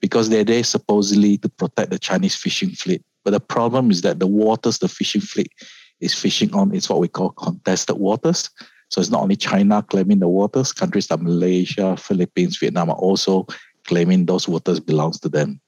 because 0.01 0.29
they're 0.29 0.45
there 0.45 0.65
supposedly 0.65 1.39
to 1.39 1.49
protect 1.49 1.91
the 1.91 1.99
Chinese 1.99 2.35
fishing 2.35 2.71
fleet. 2.71 3.03
But 3.25 3.33
the 3.33 3.41
problem 3.41 3.91
is 3.91 4.03
that 4.03 4.19
the 4.19 4.27
waters 4.27 4.79
the 4.79 4.89
fishing 4.89 5.21
fleet 5.21 5.53
is 6.01 6.15
fishing 6.15 6.55
on 6.55 6.75
is 6.75 6.89
what 6.89 7.01
we 7.01 7.09
call 7.09 7.31
contested 7.31 7.97
waters. 7.97 8.51
So 8.91 9.01
it's 9.01 9.11
not 9.11 9.23
only 9.23 9.37
China 9.37 9.83
claiming 9.83 10.21
the 10.21 10.29
waters, 10.29 10.73
countries 10.73 11.11
like 11.11 11.21
Malaysia, 11.21 11.97
Philippines, 11.97 12.57
Vietnam 12.57 12.91
are 12.91 12.97
also 12.97 13.47
claiming 13.85 14.27
those 14.27 14.49
waters 14.49 14.81
belongs 14.81 15.21
to 15.21 15.29
them. 15.29 15.61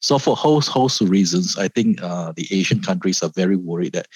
So 0.00 0.18
for 0.18 0.36
host 0.36 0.68
host 0.68 1.00
reasons, 1.00 1.56
I 1.56 1.68
think 1.68 2.02
uh, 2.02 2.32
the 2.36 2.46
Asian 2.50 2.80
countries 2.80 3.22
are 3.22 3.30
very 3.34 3.56
worried 3.56 3.92
that 3.92 4.08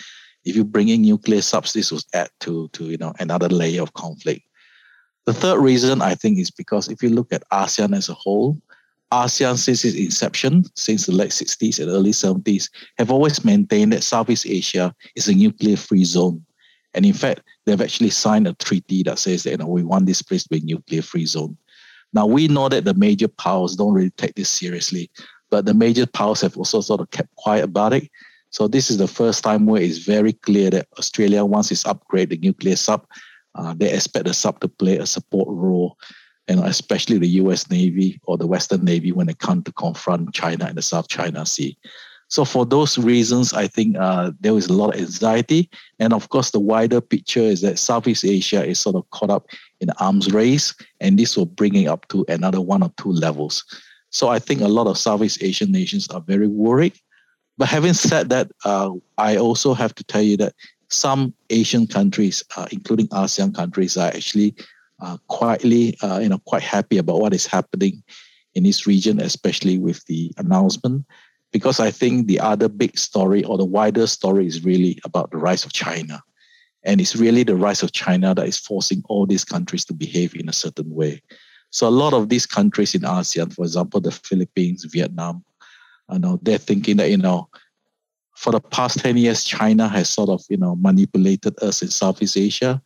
if 0.44 0.56
you 0.56 0.64
bring 0.64 0.88
in 0.88 1.02
nuclear 1.02 1.42
subs, 1.42 1.72
this 1.72 1.90
will 1.90 2.00
add 2.12 2.28
to 2.40 2.68
to 2.72 2.84
you 2.84 2.98
know 2.98 3.12
another 3.20 3.48
layer 3.48 3.82
of 3.82 3.94
conflict. 3.94 4.42
The 5.26 5.34
third 5.34 5.60
reason 5.60 6.02
I 6.02 6.14
think 6.14 6.38
is 6.38 6.50
because 6.50 6.88
if 6.88 7.02
you 7.02 7.10
look 7.10 7.32
at 7.32 7.48
ASEAN 7.50 7.96
as 7.96 8.08
a 8.08 8.14
whole, 8.14 8.56
ASEAN, 9.12 9.56
since 9.56 9.84
its 9.84 9.96
inception, 9.96 10.64
since 10.74 11.06
the 11.06 11.12
late 11.12 11.30
60s 11.30 11.78
and 11.78 11.90
early 11.90 12.10
70s, 12.10 12.68
have 12.98 13.10
always 13.10 13.44
maintained 13.44 13.92
that 13.92 14.02
Southeast 14.02 14.46
Asia 14.46 14.94
is 15.14 15.28
a 15.28 15.34
nuclear 15.34 15.76
free 15.76 16.04
zone. 16.04 16.44
And 16.94 17.06
in 17.06 17.12
fact, 17.12 17.42
they've 17.64 17.80
actually 17.80 18.10
signed 18.10 18.48
a 18.48 18.54
treaty 18.54 19.02
that 19.04 19.18
says 19.18 19.44
that 19.44 19.50
you 19.50 19.56
know, 19.58 19.66
we 19.66 19.84
want 19.84 20.06
this 20.06 20.22
place 20.22 20.42
to 20.44 20.48
be 20.48 20.58
a 20.58 20.62
nuclear 20.62 21.02
free 21.02 21.26
zone. 21.26 21.56
Now, 22.12 22.26
we 22.26 22.48
know 22.48 22.68
that 22.68 22.84
the 22.84 22.94
major 22.94 23.28
powers 23.28 23.76
don't 23.76 23.92
really 23.92 24.10
take 24.10 24.34
this 24.34 24.48
seriously, 24.48 25.10
but 25.50 25.66
the 25.66 25.74
major 25.74 26.06
powers 26.06 26.40
have 26.40 26.56
also 26.56 26.80
sort 26.80 27.00
of 27.00 27.10
kept 27.10 27.34
quiet 27.36 27.64
about 27.64 27.92
it. 27.92 28.10
So, 28.50 28.66
this 28.66 28.90
is 28.90 28.98
the 28.98 29.08
first 29.08 29.44
time 29.44 29.66
where 29.66 29.82
it's 29.82 29.98
very 29.98 30.32
clear 30.32 30.70
that 30.70 30.88
Australia, 30.98 31.44
once 31.44 31.70
it's 31.70 31.84
upgraded 31.84 32.30
the 32.30 32.38
nuclear 32.38 32.76
sub, 32.76 33.06
uh, 33.54 33.74
they 33.74 33.92
expect 33.92 34.26
the 34.26 34.34
sub 34.34 34.60
to 34.60 34.68
play 34.68 34.96
a 34.96 35.06
support 35.06 35.48
role 35.50 35.96
and 36.48 36.60
especially 36.60 37.18
the 37.18 37.28
US 37.42 37.70
Navy 37.70 38.20
or 38.24 38.36
the 38.38 38.46
Western 38.46 38.84
Navy 38.84 39.12
when 39.12 39.26
they 39.26 39.34
come 39.34 39.62
to 39.62 39.72
confront 39.72 40.34
China 40.34 40.68
in 40.68 40.76
the 40.76 40.82
South 40.82 41.08
China 41.08 41.44
Sea. 41.44 41.76
So, 42.28 42.44
for 42.44 42.66
those 42.66 42.98
reasons, 42.98 43.52
I 43.52 43.68
think 43.68 43.96
uh, 43.96 44.32
there 44.40 44.56
is 44.56 44.66
a 44.66 44.72
lot 44.72 44.94
of 44.94 45.00
anxiety. 45.00 45.70
And 46.00 46.12
of 46.12 46.28
course, 46.28 46.50
the 46.50 46.58
wider 46.58 47.00
picture 47.00 47.40
is 47.40 47.60
that 47.60 47.78
Southeast 47.78 48.24
Asia 48.24 48.64
is 48.64 48.80
sort 48.80 48.96
of 48.96 49.08
caught 49.10 49.30
up 49.30 49.46
in 49.80 49.88
the 49.88 50.00
arms 50.02 50.32
race, 50.32 50.74
and 51.00 51.18
this 51.18 51.36
will 51.36 51.46
bring 51.46 51.76
it 51.76 51.86
up 51.86 52.08
to 52.08 52.24
another 52.28 52.60
one 52.60 52.82
or 52.82 52.92
two 52.96 53.12
levels. 53.12 53.64
So, 54.10 54.28
I 54.28 54.40
think 54.40 54.60
a 54.60 54.68
lot 54.68 54.88
of 54.88 54.98
Southeast 54.98 55.42
Asian 55.42 55.70
nations 55.70 56.08
are 56.08 56.20
very 56.20 56.48
worried. 56.48 56.94
But 57.58 57.68
having 57.68 57.94
said 57.94 58.28
that, 58.30 58.50
uh, 58.64 58.90
I 59.18 59.36
also 59.36 59.72
have 59.72 59.94
to 59.94 60.04
tell 60.04 60.22
you 60.22 60.36
that 60.38 60.54
some 60.88 61.32
Asian 61.50 61.86
countries, 61.86 62.42
uh, 62.56 62.66
including 62.70 63.08
ASEAN 63.08 63.54
countries, 63.54 63.96
are 63.96 64.08
actually 64.08 64.54
quietly, 65.28 65.96
uh, 66.02 66.18
you 66.22 66.28
know, 66.28 66.38
quite 66.46 66.62
happy 66.62 66.98
about 66.98 67.20
what 67.20 67.34
is 67.34 67.46
happening 67.46 68.02
in 68.54 68.64
this 68.64 68.86
region, 68.86 69.20
especially 69.20 69.78
with 69.78 70.04
the 70.06 70.32
announcement. 70.38 71.04
Because 71.52 71.80
I 71.80 71.90
think 71.90 72.26
the 72.26 72.40
other 72.40 72.68
big 72.68 72.98
story 72.98 73.44
or 73.44 73.56
the 73.56 73.64
wider 73.64 74.06
story 74.06 74.46
is 74.46 74.64
really 74.64 74.98
about 75.04 75.30
the 75.30 75.38
rise 75.38 75.64
of 75.64 75.72
China. 75.72 76.22
And 76.84 77.00
it's 77.00 77.16
really 77.16 77.42
the 77.42 77.56
rise 77.56 77.82
of 77.82 77.92
China 77.92 78.34
that 78.34 78.46
is 78.46 78.58
forcing 78.58 79.02
all 79.08 79.26
these 79.26 79.44
countries 79.44 79.84
to 79.86 79.94
behave 79.94 80.34
in 80.34 80.48
a 80.48 80.52
certain 80.52 80.88
way. 80.90 81.22
So 81.70 81.88
a 81.88 81.90
lot 81.90 82.14
of 82.14 82.28
these 82.28 82.46
countries 82.46 82.94
in 82.94 83.02
ASEAN, 83.02 83.52
for 83.52 83.64
example, 83.64 84.00
the 84.00 84.12
Philippines, 84.12 84.84
Vietnam, 84.84 85.44
you 86.12 86.18
know, 86.18 86.38
they're 86.42 86.58
thinking 86.58 86.96
that, 86.98 87.10
you 87.10 87.16
know, 87.16 87.48
for 88.36 88.52
the 88.52 88.60
past 88.60 89.00
10 89.00 89.16
years, 89.16 89.44
China 89.44 89.88
has 89.88 90.08
sort 90.08 90.28
of, 90.28 90.42
you 90.48 90.56
know, 90.56 90.76
manipulated 90.76 91.60
us 91.62 91.82
in 91.82 91.88
Southeast 91.88 92.36
Asia. 92.36 92.80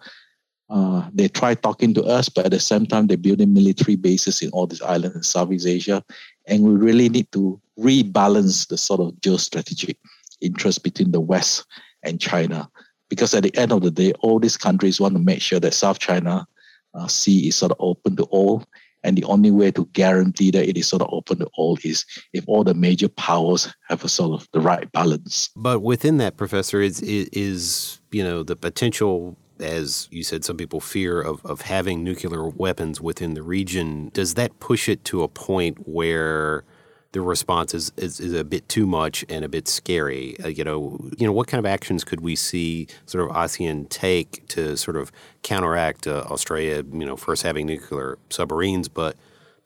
Uh, 0.70 1.08
they 1.12 1.26
try 1.26 1.54
talking 1.54 1.92
to 1.94 2.02
us, 2.04 2.28
but 2.28 2.44
at 2.44 2.52
the 2.52 2.60
same 2.60 2.86
time, 2.86 3.08
they're 3.08 3.16
building 3.16 3.52
military 3.52 3.96
bases 3.96 4.40
in 4.40 4.50
all 4.50 4.68
these 4.68 4.82
islands 4.82 5.16
in 5.16 5.22
Southeast 5.24 5.66
Asia. 5.66 6.02
And 6.46 6.62
we 6.62 6.74
really 6.74 7.08
need 7.08 7.30
to 7.32 7.60
rebalance 7.78 8.68
the 8.68 8.76
sort 8.76 9.00
of 9.00 9.14
geostrategic 9.20 9.96
interest 10.40 10.84
between 10.84 11.10
the 11.10 11.20
West 11.20 11.66
and 12.04 12.20
China. 12.20 12.70
Because 13.08 13.34
at 13.34 13.42
the 13.42 13.56
end 13.56 13.72
of 13.72 13.82
the 13.82 13.90
day, 13.90 14.12
all 14.20 14.38
these 14.38 14.56
countries 14.56 15.00
want 15.00 15.14
to 15.14 15.20
make 15.20 15.42
sure 15.42 15.58
that 15.58 15.74
South 15.74 15.98
China 15.98 16.46
uh, 16.94 17.08
Sea 17.08 17.48
is 17.48 17.56
sort 17.56 17.72
of 17.72 17.78
open 17.80 18.14
to 18.16 18.22
all. 18.24 18.64
And 19.02 19.16
the 19.16 19.24
only 19.24 19.50
way 19.50 19.70
to 19.72 19.86
guarantee 19.86 20.50
that 20.52 20.68
it 20.68 20.76
is 20.76 20.86
sort 20.86 21.02
of 21.02 21.08
open 21.10 21.38
to 21.38 21.48
all 21.54 21.78
is 21.82 22.04
if 22.32 22.44
all 22.46 22.62
the 22.62 22.74
major 22.74 23.08
powers 23.08 23.74
have 23.88 24.04
a 24.04 24.08
sort 24.08 24.40
of 24.40 24.46
the 24.52 24.60
right 24.60 24.90
balance. 24.92 25.48
But 25.56 25.80
within 25.80 26.18
that, 26.18 26.36
Professor, 26.36 26.80
is, 26.80 27.00
is, 27.00 27.28
is 27.32 28.00
you 28.12 28.22
know, 28.22 28.42
the 28.42 28.56
potential 28.56 29.36
as 29.60 30.08
you 30.10 30.22
said, 30.22 30.44
some 30.44 30.56
people 30.56 30.80
fear 30.80 31.20
of, 31.20 31.44
of 31.44 31.62
having 31.62 32.02
nuclear 32.02 32.48
weapons 32.48 33.00
within 33.00 33.34
the 33.34 33.42
region. 33.42 34.10
Does 34.12 34.34
that 34.34 34.58
push 34.60 34.88
it 34.88 35.04
to 35.06 35.22
a 35.22 35.28
point 35.28 35.88
where 35.88 36.64
the 37.12 37.20
response 37.20 37.74
is, 37.74 37.92
is, 37.96 38.20
is 38.20 38.32
a 38.32 38.44
bit 38.44 38.68
too 38.68 38.86
much 38.86 39.24
and 39.28 39.44
a 39.44 39.48
bit 39.48 39.68
scary? 39.68 40.36
Uh, 40.42 40.48
you 40.48 40.64
know, 40.64 40.98
you 41.18 41.26
know, 41.26 41.32
what 41.32 41.48
kind 41.48 41.58
of 41.58 41.66
actions 41.66 42.04
could 42.04 42.20
we 42.20 42.36
see 42.36 42.86
sort 43.06 43.28
of 43.28 43.36
ASEAN 43.36 43.88
take 43.88 44.46
to 44.48 44.76
sort 44.76 44.96
of 44.96 45.10
counteract 45.42 46.06
uh, 46.06 46.24
Australia? 46.30 46.84
You 46.92 47.06
know, 47.06 47.16
first 47.16 47.42
having 47.42 47.66
nuclear 47.66 48.18
submarines, 48.30 48.88
but 48.88 49.16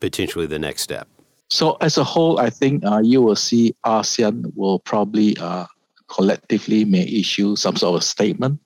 potentially 0.00 0.46
the 0.46 0.59
next 0.59 0.83
step. 0.83 1.09
So 1.50 1.76
as 1.80 1.98
a 1.98 2.04
whole, 2.04 2.38
I 2.40 2.50
think 2.50 2.85
uh, 2.85 3.00
you 3.04 3.20
will 3.20 3.37
see 3.37 3.74
ASEAN 3.85 4.52
will 4.57 4.78
probably 4.80 5.37
uh, 5.38 5.66
collectively 6.09 6.85
may 6.85 7.07
issue 7.07 7.57
some 7.57 7.76
sort 7.76 7.96
of 7.96 8.04
statement. 8.04 8.61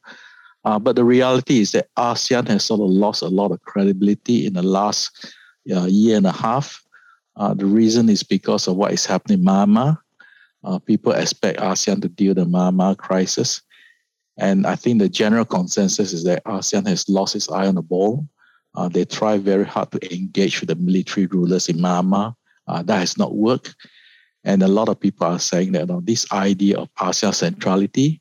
Uh, 0.69 0.79
but 0.79 0.97
the 0.97 1.05
reality 1.05 1.61
is 1.61 1.73
that 1.73 1.89
ASEAN 1.97 2.47
has 2.49 2.67
sort 2.67 2.83
of 2.83 2.91
lost 2.91 3.23
a 3.23 3.29
lot 3.29 3.53
of 3.53 3.61
credibility 3.63 4.45
in 4.45 4.53
the 4.53 4.63
last 4.63 5.35
uh, 5.75 5.87
year 5.87 6.19
and 6.19 6.27
a 6.27 6.33
half. 6.33 6.85
Uh, 7.37 7.55
the 7.55 7.65
reason 7.65 8.11
is 8.11 8.23
because 8.23 8.69
of 8.69 8.77
what 8.77 8.93
is 8.93 9.07
happening 9.07 9.39
in 9.39 9.45
Myanmar. 9.47 9.97
Uh, 10.63 10.79
people 10.79 11.13
expect 11.13 11.59
ASEAN 11.59 12.03
to 12.03 12.09
deal 12.11 12.35
with 12.35 12.37
the 12.37 12.45
Myanmar 12.45 12.99
crisis. 12.99 13.63
And 14.37 14.67
I 14.67 14.77
think 14.77 14.99
the 14.99 15.09
general 15.09 15.47
consensus 15.47 16.13
is 16.13 16.25
that 16.25 16.45
ASEAN 16.45 16.87
has 16.87 17.09
lost 17.09 17.35
its 17.35 17.51
eye 17.51 17.67
on 17.67 17.77
the 17.77 17.83
ball. 17.83 18.29
Uh, 18.75 18.91
they 18.91 19.07
try 19.07 19.39
very 19.39 19.65
hard 19.65 19.91
to 19.93 20.15
engage 20.15 20.61
with 20.61 20.69
the 20.69 20.77
military 20.77 21.25
rulers 21.29 21.71
in 21.71 21.79
Myanmar. 21.79 22.35
Uh, 22.67 22.83
that 22.83 22.99
has 22.99 23.17
not 23.17 23.37
worked. 23.37 23.75
And 24.45 24.63
a 24.63 24.69
lot 24.69 24.91
of 24.91 25.01
people 25.01 25.29
are 25.29 25.39
saying 25.39 25.73
that 25.73 25.89
you 25.89 25.95
know, 25.95 26.03
this 26.03 26.31
idea 26.31 26.77
of 26.77 26.93
ASEAN 26.97 27.35
centrality, 27.35 28.21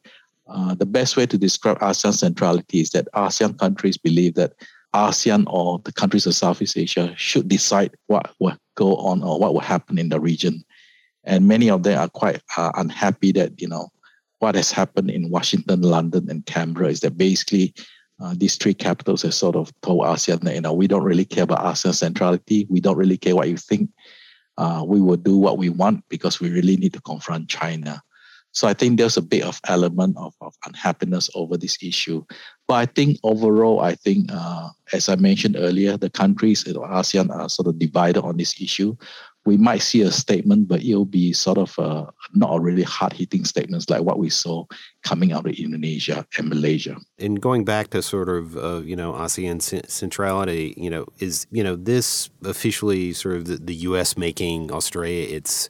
uh, 0.49 0.75
the 0.75 0.86
best 0.86 1.17
way 1.17 1.25
to 1.25 1.38
describe 1.38 1.79
ASEAN 1.79 2.13
centrality 2.13 2.81
is 2.81 2.91
that 2.91 3.07
ASEAN 3.13 3.57
countries 3.57 3.97
believe 3.97 4.36
that 4.36 4.53
ASEAN 4.93 5.45
or 5.47 5.79
the 5.83 5.91
countries 5.91 6.25
of 6.25 6.36
Southeast 6.36 6.77
Asia 6.77 7.13
should 7.17 7.47
decide 7.47 7.95
what 8.07 8.33
will 8.39 8.57
go 8.75 8.95
on 8.97 9.23
or 9.23 9.39
what 9.39 9.53
will 9.53 9.62
happen 9.62 9.97
in 9.97 10.10
the 10.10 10.19
region. 10.19 10.63
And 11.23 11.47
many 11.47 11.69
of 11.69 11.83
them 11.83 11.99
are 11.99 12.10
quite 12.10 12.41
uh, 12.55 12.71
unhappy 12.75 13.31
that, 13.33 13.62
you 13.62 13.67
know, 13.67 13.89
what 14.39 14.55
has 14.55 14.71
happened 14.71 15.10
in 15.10 15.29
Washington, 15.29 15.81
London, 15.81 16.29
and 16.29 16.45
Canberra 16.45 16.89
is 16.89 17.01
that 17.01 17.17
basically 17.17 17.73
uh, 18.21 18.33
these 18.38 18.55
three 18.55 18.73
capitals 18.73 19.23
have 19.23 19.33
sort 19.33 19.55
of 19.55 19.71
told 19.81 20.05
ASEAN 20.05 20.41
that, 20.41 20.55
you 20.55 20.62
know, 20.62 20.73
we 20.73 20.88
don't 20.88 21.03
really 21.03 21.25
care 21.25 21.43
about 21.43 21.65
ASEAN 21.65 21.93
centrality. 21.93 22.65
We 22.69 22.79
don't 22.79 22.97
really 22.97 23.17
care 23.17 23.36
what 23.36 23.49
you 23.49 23.57
think 23.57 23.89
uh, 24.57 24.83
we 24.86 24.99
will 24.99 25.17
do 25.17 25.38
what 25.38 25.57
we 25.57 25.69
want 25.69 26.03
because 26.10 26.39
we 26.39 26.49
really 26.49 26.77
need 26.77 26.93
to 26.93 27.01
confront 27.01 27.49
China. 27.49 28.01
So 28.58 28.67
I 28.67 28.74
think 28.74 28.98
there's 28.98 29.17
a 29.17 29.22
bit 29.22 29.43
of 29.43 29.62
element 29.67 30.17
of, 30.17 30.34
of 30.41 30.56
unhappiness 30.65 31.30
over 31.36 31.58
this 31.58 31.78
issue. 31.82 32.26
But 32.67 32.74
I 32.74 32.86
think 32.88 33.20
overall, 33.24 33.82
I 33.82 33.93
think, 33.93 34.32
uh, 34.34 34.70
as 34.93 35.10
I 35.10 35.15
mentioned 35.15 35.56
earlier, 35.58 35.96
the 35.96 36.10
countries 36.10 36.65
in 36.65 36.74
ASEAN 36.74 37.30
are 37.30 37.50
sort 37.50 37.67
of 37.67 37.78
divided 37.78 38.24
on 38.24 38.38
this 38.38 38.60
issue 38.60 38.98
we 39.48 39.56
might 39.56 39.82
see 39.82 40.02
a 40.02 40.12
statement, 40.12 40.67
but 40.67 40.84
it'll 40.84 41.06
be 41.06 41.32
sort 41.32 41.58
of 41.58 41.80
uh, 41.80 42.06
not 42.34 42.62
really 42.62 42.84
hard 42.84 43.13
hitting 43.13 43.46
statements 43.46 43.89
like 43.89 44.02
what 44.02 44.20
we 44.20 44.30
saw 44.30 44.65
coming 45.04 45.32
out 45.32 45.48
of 45.48 45.54
Indonesia 45.54 46.28
and 46.38 46.50
Malaysia. 46.50 46.98
And 47.17 47.39
going 47.39 47.63
back 47.63 47.91
to 47.91 48.02
sort 48.02 48.28
of 48.28 48.58
uh, 48.58 48.82
you 48.84 48.98
know 48.98 49.13
ASEAN 49.13 49.62
centrality, 49.89 50.74
you 50.76 50.89
know, 50.89 51.06
is 51.20 51.48
you 51.50 51.63
know 51.63 51.78
this 51.78 52.30
officially 52.43 53.13
sort 53.13 53.38
of 53.38 53.46
the, 53.46 53.56
the 53.56 53.76
U.S. 53.89 54.17
making 54.17 54.70
Australia 54.70 55.26
its 55.34 55.70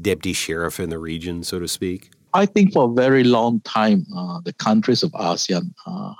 deputy 0.00 0.32
sheriff 0.32 0.78
in 0.78 0.88
the 0.88 0.98
region, 0.98 1.42
so 1.42 1.58
to 1.58 1.66
speak? 1.66 2.10
I 2.34 2.46
think 2.46 2.72
for 2.72 2.90
a 2.90 2.94
very 2.94 3.24
long 3.24 3.60
time, 3.60 4.06
uh, 4.14 4.40
the 4.44 4.52
countries 4.52 5.02
of 5.02 5.12
ASEAN 5.12 5.72
uh, 5.86 6.14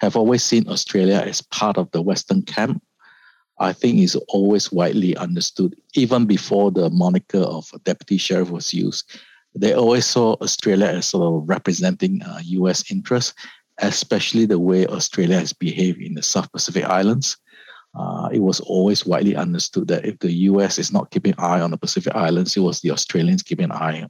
have 0.00 0.16
always 0.16 0.42
seen 0.42 0.68
Australia 0.68 1.22
as 1.26 1.42
part 1.42 1.76
of 1.76 1.90
the 1.90 2.02
Western 2.02 2.42
camp 2.42 2.82
I 3.60 3.74
think 3.74 3.98
is 3.98 4.16
always 4.28 4.72
widely 4.72 5.14
understood, 5.18 5.76
even 5.94 6.24
before 6.24 6.70
the 6.70 6.88
moniker 6.88 7.40
of 7.40 7.70
deputy 7.84 8.16
sheriff 8.16 8.50
was 8.50 8.72
used. 8.72 9.20
They 9.54 9.74
always 9.74 10.06
saw 10.06 10.34
Australia 10.40 10.86
as 10.86 11.06
sort 11.06 11.24
of 11.24 11.48
representing 11.48 12.22
uh, 12.22 12.40
US 12.42 12.90
interests, 12.90 13.34
especially 13.78 14.46
the 14.46 14.58
way 14.58 14.86
Australia 14.86 15.38
has 15.38 15.52
behaved 15.52 16.00
in 16.00 16.14
the 16.14 16.22
South 16.22 16.50
Pacific 16.52 16.84
Islands. 16.84 17.36
Uh, 17.94 18.30
it 18.32 18.38
was 18.38 18.60
always 18.60 19.04
widely 19.04 19.36
understood 19.36 19.88
that 19.88 20.06
if 20.06 20.18
the 20.20 20.32
US 20.32 20.78
is 20.78 20.90
not 20.90 21.10
keeping 21.10 21.34
eye 21.36 21.60
on 21.60 21.70
the 21.70 21.76
Pacific 21.76 22.14
Islands, 22.14 22.56
it 22.56 22.60
was 22.60 22.80
the 22.80 22.92
Australians 22.92 23.42
keeping 23.42 23.66
an 23.66 23.72
eye 23.72 24.06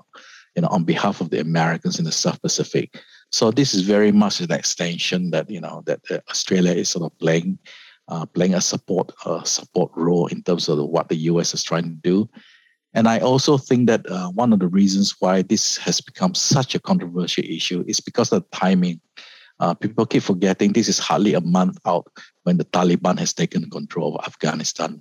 you 0.57 0.63
know, 0.63 0.69
on 0.69 0.85
behalf 0.85 1.21
of 1.21 1.31
the 1.31 1.41
Americans 1.41 1.99
in 1.99 2.05
the 2.05 2.13
South 2.13 2.41
Pacific. 2.43 3.01
So 3.31 3.51
this 3.51 3.75
is 3.75 3.83
very 3.83 4.13
much 4.13 4.41
an 4.41 4.53
extension 4.53 5.31
that, 5.31 5.49
you 5.51 5.61
know, 5.61 5.83
that 5.87 6.01
Australia 6.29 6.73
is 6.73 6.89
sort 6.89 7.11
of 7.11 7.19
playing 7.19 7.59
uh, 8.09 8.27
playing 8.27 8.55
a 8.55 8.61
support 8.61 9.13
uh, 9.25 9.43
support 9.45 9.93
role 9.95 10.27
in 10.27 10.43
terms 10.43 10.69
of 10.69 10.79
what 10.79 11.09
the 11.09 11.17
US 11.31 11.55
is 11.55 11.63
trying 11.63 11.85
to 11.85 11.97
do. 12.03 12.29
And 12.93 13.07
I 13.07 13.21
also 13.21 13.57
think 13.57 13.87
that 13.87 14.05
uh, 14.11 14.31
one 14.31 14.53
of 14.53 14.59
the 14.59 14.67
reasons 14.67 15.15
why 15.21 15.43
this 15.43 15.77
has 15.79 16.01
become 16.01 16.35
such 16.35 16.75
a 16.75 16.81
controversial 16.81 17.45
issue 17.45 17.85
is 17.87 18.01
because 18.01 18.33
of 18.33 18.43
the 18.43 18.57
timing. 18.57 19.01
Uh, 19.61 19.75
people 19.75 20.07
keep 20.07 20.23
forgetting 20.23 20.73
this 20.73 20.89
is 20.89 20.99
hardly 20.99 21.35
a 21.35 21.41
month 21.41 21.79
out 21.87 22.11
when 22.43 22.57
the 22.57 22.65
Taliban 22.65 23.19
has 23.19 23.33
taken 23.33 23.71
control 23.71 24.17
of 24.17 24.25
Afghanistan. 24.27 25.01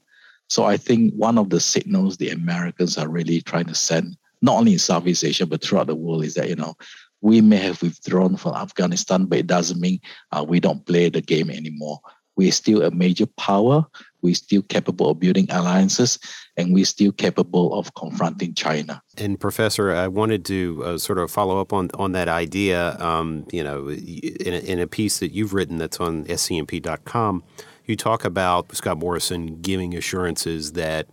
So 0.49 0.65
I 0.65 0.77
think 0.77 1.13
one 1.13 1.37
of 1.37 1.49
the 1.49 1.59
signals 1.59 2.17
the 2.17 2.29
Americans 2.29 2.97
are 2.97 3.07
really 3.07 3.41
trying 3.41 3.65
to 3.65 3.75
send, 3.75 4.17
not 4.41 4.57
only 4.57 4.73
in 4.73 4.79
Southeast 4.79 5.23
Asia 5.23 5.45
but 5.45 5.63
throughout 5.63 5.87
the 5.87 5.95
world, 5.95 6.23
is 6.23 6.35
that 6.35 6.49
you 6.49 6.55
know 6.55 6.75
we 7.21 7.41
may 7.41 7.57
have 7.57 7.81
withdrawn 7.81 8.37
from 8.37 8.55
Afghanistan, 8.55 9.25
but 9.25 9.39
it 9.39 9.47
doesn't 9.47 9.81
mean 9.81 9.99
uh, 10.31 10.45
we 10.47 10.59
don't 10.59 10.85
play 10.85 11.09
the 11.09 11.21
game 11.21 11.49
anymore 11.49 11.99
we're 12.39 12.53
still 12.53 12.81
a 12.83 12.89
major 12.91 13.25
power. 13.25 13.85
We're 14.21 14.33
still 14.33 14.61
capable 14.61 15.09
of 15.09 15.19
building 15.19 15.47
alliances, 15.49 16.17
and 16.55 16.73
we're 16.73 16.85
still 16.85 17.11
capable 17.11 17.77
of 17.77 17.93
confronting 17.95 18.53
China. 18.53 19.01
And 19.17 19.37
Professor, 19.37 19.91
I 19.91 20.07
wanted 20.07 20.45
to 20.45 20.81
uh, 20.85 20.97
sort 20.97 21.19
of 21.19 21.29
follow 21.29 21.59
up 21.59 21.73
on 21.73 21.89
on 21.95 22.13
that 22.13 22.29
idea. 22.29 22.97
Um, 22.97 23.45
you 23.51 23.61
know, 23.61 23.89
in 23.89 24.53
a, 24.53 24.59
in 24.59 24.79
a 24.79 24.87
piece 24.87 25.19
that 25.19 25.33
you've 25.33 25.53
written 25.53 25.79
that's 25.79 25.99
on 25.99 26.23
scmp.com, 26.25 27.43
you 27.85 27.97
talk 27.97 28.23
about 28.23 28.73
Scott 28.73 28.97
Morrison 28.99 29.59
giving 29.61 29.93
assurances 29.93 30.71
that 30.73 31.07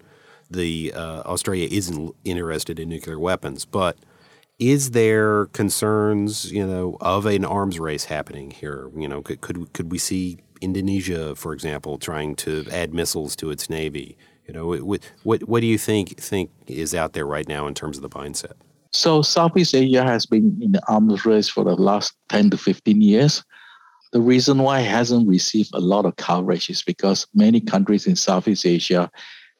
the 0.51 0.93
uh, 0.95 1.23
Australia 1.23 1.69
isn't 1.71 2.15
interested 2.25 2.79
in 2.79 2.89
nuclear 2.89 3.19
weapons, 3.19 3.65
but 3.65 3.97
is 4.59 4.93
there 4.93 5.47
concerns, 5.47 6.51
you 6.51 6.67
know, 6.67 6.97
of 7.01 7.27
an 7.27 7.45
arms 7.45 7.79
race 7.79 8.05
happening 8.05 8.51
here? 8.51 8.91
You 8.97 9.09
know, 9.09 9.23
could 9.23 9.41
could, 9.41 9.73
could 9.73 9.91
we 9.93 9.99
see 9.99 10.39
Indonesia, 10.61 11.35
for 11.35 11.53
example, 11.53 11.99
trying 11.99 12.37
to 12.37 12.67
add 12.73 12.95
missiles 12.95 13.37
to 13.37 13.51
its 13.51 13.69
navy? 13.69 14.17
You 14.47 14.55
know, 14.55 14.67
what 14.67 15.01
what 15.25 15.43
what 15.49 15.61
do 15.61 15.67
you 15.67 15.79
think 15.79 16.19
think 16.19 16.51
is 16.67 16.95
out 16.95 17.13
there 17.13 17.27
right 17.27 17.49
now 17.49 17.67
in 17.67 17.75
terms 17.75 17.99
of 17.99 18.03
the 18.03 18.09
mindset? 18.09 18.53
So 18.93 19.21
Southeast 19.21 19.75
Asia 19.75 20.03
has 20.03 20.25
been 20.25 20.59
in 20.63 20.73
the 20.73 20.83
arms 20.89 21.27
race 21.27 21.49
for 21.49 21.65
the 21.65 21.75
last 21.75 22.15
10 22.31 22.51
to 22.51 22.57
15 22.57 23.03
years. 23.03 23.45
The 24.13 24.21
reason 24.21 24.59
why 24.61 24.81
it 24.81 24.87
hasn't 24.87 25.29
received 25.29 25.71
a 25.75 25.81
lot 25.81 26.07
of 26.07 26.17
coverage 26.17 26.71
is 26.71 26.83
because 26.83 27.27
many 27.35 27.61
countries 27.61 28.07
in 28.07 28.17
Southeast 28.17 28.65
Asia 28.65 29.11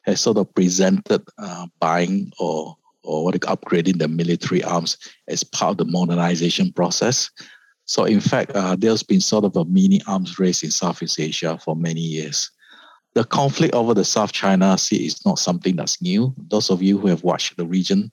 have 0.07 0.19
sort 0.19 0.37
of 0.37 0.53
presented 0.55 1.21
uh, 1.37 1.67
buying 1.79 2.31
or 2.39 2.75
or 3.03 3.23
what 3.23 3.35
upgrading 3.35 3.99
the 3.99 4.07
military 4.07 4.61
arms 4.63 4.97
as 5.29 5.43
part 5.43 5.71
of 5.71 5.77
the 5.77 5.85
modernization 5.85 6.73
process. 6.73 7.29
So, 7.85 8.03
in 8.03 8.19
fact, 8.19 8.51
uh, 8.53 8.75
there's 8.77 9.01
been 9.01 9.21
sort 9.21 9.45
of 9.45 9.55
a 9.55 9.63
mini 9.63 10.01
arms 10.07 10.37
race 10.37 10.61
in 10.61 10.71
Southeast 10.71 11.19
Asia 11.19 11.57
for 11.63 11.73
many 11.73 12.01
years. 12.01 12.51
The 13.15 13.23
conflict 13.23 13.73
over 13.73 13.93
the 13.93 14.03
South 14.03 14.33
China 14.33 14.77
Sea 14.77 15.05
is 15.05 15.25
not 15.25 15.39
something 15.39 15.77
that's 15.77 16.01
new. 16.01 16.35
Those 16.49 16.69
of 16.69 16.83
you 16.83 16.97
who 16.97 17.07
have 17.07 17.23
watched 17.23 17.55
the 17.55 17.65
region 17.65 18.11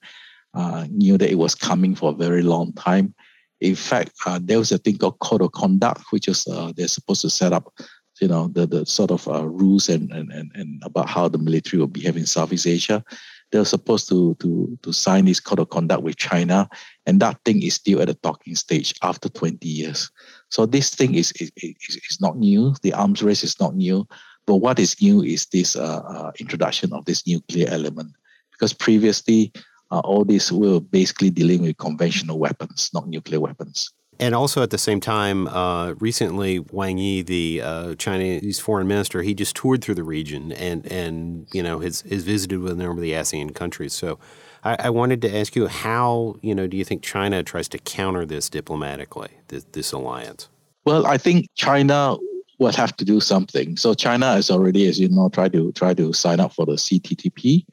uh, 0.53 0.87
knew 0.89 1.17
that 1.17 1.29
it 1.29 1.37
was 1.37 1.53
coming 1.53 1.93
for 1.93 2.11
a 2.11 2.15
very 2.15 2.41
long 2.41 2.71
time. 2.73 3.13
In 3.59 3.75
fact, 3.75 4.11
uh, 4.25 4.39
there 4.41 4.59
was 4.59 4.71
a 4.71 4.77
thing 4.77 4.97
called 4.97 5.19
code 5.19 5.41
of 5.41 5.51
conduct, 5.51 6.03
which 6.11 6.29
is 6.29 6.47
uh, 6.47 6.71
they're 6.75 6.87
supposed 6.87 7.21
to 7.21 7.29
set 7.29 7.51
up, 7.51 7.73
you 8.21 8.27
know, 8.27 8.47
the, 8.49 8.65
the 8.65 8.85
sort 8.85 9.11
of 9.11 9.27
uh, 9.27 9.45
rules 9.47 9.89
and, 9.89 10.11
and, 10.11 10.31
and, 10.31 10.51
and 10.55 10.81
about 10.83 11.09
how 11.09 11.27
the 11.27 11.37
military 11.37 11.79
will 11.79 11.87
behave 11.87 12.17
in 12.17 12.25
Southeast 12.25 12.67
Asia 12.67 13.03
they 13.51 13.59
were 13.59 13.65
supposed 13.65 14.09
to, 14.09 14.35
to, 14.41 14.77
to 14.81 14.91
sign 14.91 15.25
this 15.25 15.39
code 15.39 15.59
of 15.59 15.69
conduct 15.69 16.03
with 16.03 16.17
China, 16.17 16.67
and 17.05 17.21
that 17.21 17.39
thing 17.45 17.61
is 17.61 17.75
still 17.75 18.01
at 18.01 18.07
the 18.07 18.13
talking 18.15 18.55
stage 18.55 18.93
after 19.01 19.29
20 19.29 19.65
years. 19.67 20.11
So 20.49 20.65
this 20.65 20.93
thing 20.93 21.15
is, 21.15 21.31
is, 21.33 21.51
is, 21.57 21.75
is 22.09 22.17
not 22.19 22.37
new. 22.37 22.75
The 22.81 22.93
arms 22.93 23.23
race 23.23 23.43
is 23.43 23.59
not 23.59 23.75
new. 23.75 24.07
But 24.45 24.55
what 24.55 24.77
is 24.77 25.01
new 25.01 25.23
is 25.23 25.45
this 25.47 25.75
uh, 25.75 26.01
uh, 26.07 26.31
introduction 26.39 26.93
of 26.93 27.05
this 27.05 27.25
nuclear 27.25 27.67
element. 27.69 28.11
Because 28.51 28.73
previously, 28.73 29.51
uh, 29.91 29.99
all 29.99 30.25
this 30.25 30.51
were 30.51 30.79
basically 30.79 31.29
dealing 31.29 31.61
with 31.61 31.77
conventional 31.77 32.39
weapons, 32.39 32.91
not 32.93 33.07
nuclear 33.07 33.39
weapons. 33.39 33.91
And 34.19 34.33
also 34.33 34.63
at 34.63 34.69
the 34.69 34.77
same 34.77 34.99
time, 34.99 35.47
uh, 35.47 35.93
recently 35.93 36.59
Wang 36.59 36.97
Yi, 36.97 37.21
the 37.21 37.61
uh, 37.61 37.95
Chinese 37.95 38.59
foreign 38.59 38.87
minister, 38.87 39.21
he 39.21 39.33
just 39.33 39.55
toured 39.55 39.83
through 39.83 39.95
the 39.95 40.03
region 40.03 40.51
and 40.53 40.85
and 40.91 41.47
you 41.51 41.61
know 41.61 41.79
has, 41.79 42.01
has 42.01 42.23
visited 42.23 42.59
with 42.59 42.71
a 42.71 42.75
number 42.75 42.93
of 42.93 43.01
the 43.01 43.11
ASEAN 43.11 43.53
countries. 43.53 43.93
So 43.93 44.17
I, 44.63 44.77
I, 44.79 44.89
wanted 44.89 45.21
to 45.23 45.35
ask 45.35 45.55
you 45.55 45.67
how 45.67 46.37
you 46.41 46.55
know 46.55 46.65
do 46.65 46.77
you 46.77 46.85
think 46.85 47.03
China 47.03 47.43
tries 47.43 47.67
to 47.69 47.77
counter 47.77 48.25
this 48.25 48.49
diplomatically, 48.49 49.31
this, 49.49 49.65
this 49.73 49.91
alliance? 49.91 50.49
Well, 50.85 51.05
I 51.05 51.17
think 51.17 51.47
China 51.55 52.15
will 52.59 52.71
have 52.71 52.95
to 52.97 53.05
do 53.05 53.19
something. 53.19 53.75
So 53.75 53.93
China 53.93 54.33
has 54.33 54.49
already, 54.49 54.87
as 54.87 54.99
you 54.99 55.09
know, 55.09 55.29
tried 55.29 55.51
to 55.53 55.71
try 55.73 55.93
to 55.93 56.13
sign 56.13 56.39
up 56.39 56.53
for 56.53 56.65
the 56.65 56.73
CTTP. 56.73 57.65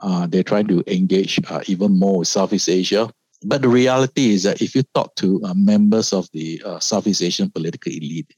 Uh, 0.00 0.26
they're 0.26 0.42
trying 0.42 0.66
to 0.68 0.82
engage 0.86 1.40
uh, 1.50 1.60
even 1.66 1.98
more 1.98 2.18
with 2.18 2.28
Southeast 2.28 2.68
Asia. 2.68 3.10
But 3.44 3.62
the 3.62 3.68
reality 3.68 4.32
is 4.32 4.42
that 4.44 4.62
if 4.62 4.74
you 4.74 4.82
talk 4.94 5.14
to 5.16 5.40
uh, 5.44 5.54
members 5.54 6.12
of 6.12 6.28
the 6.32 6.62
uh, 6.64 6.80
Southeast 6.80 7.22
Asian 7.22 7.50
political 7.50 7.92
elite, 7.92 8.34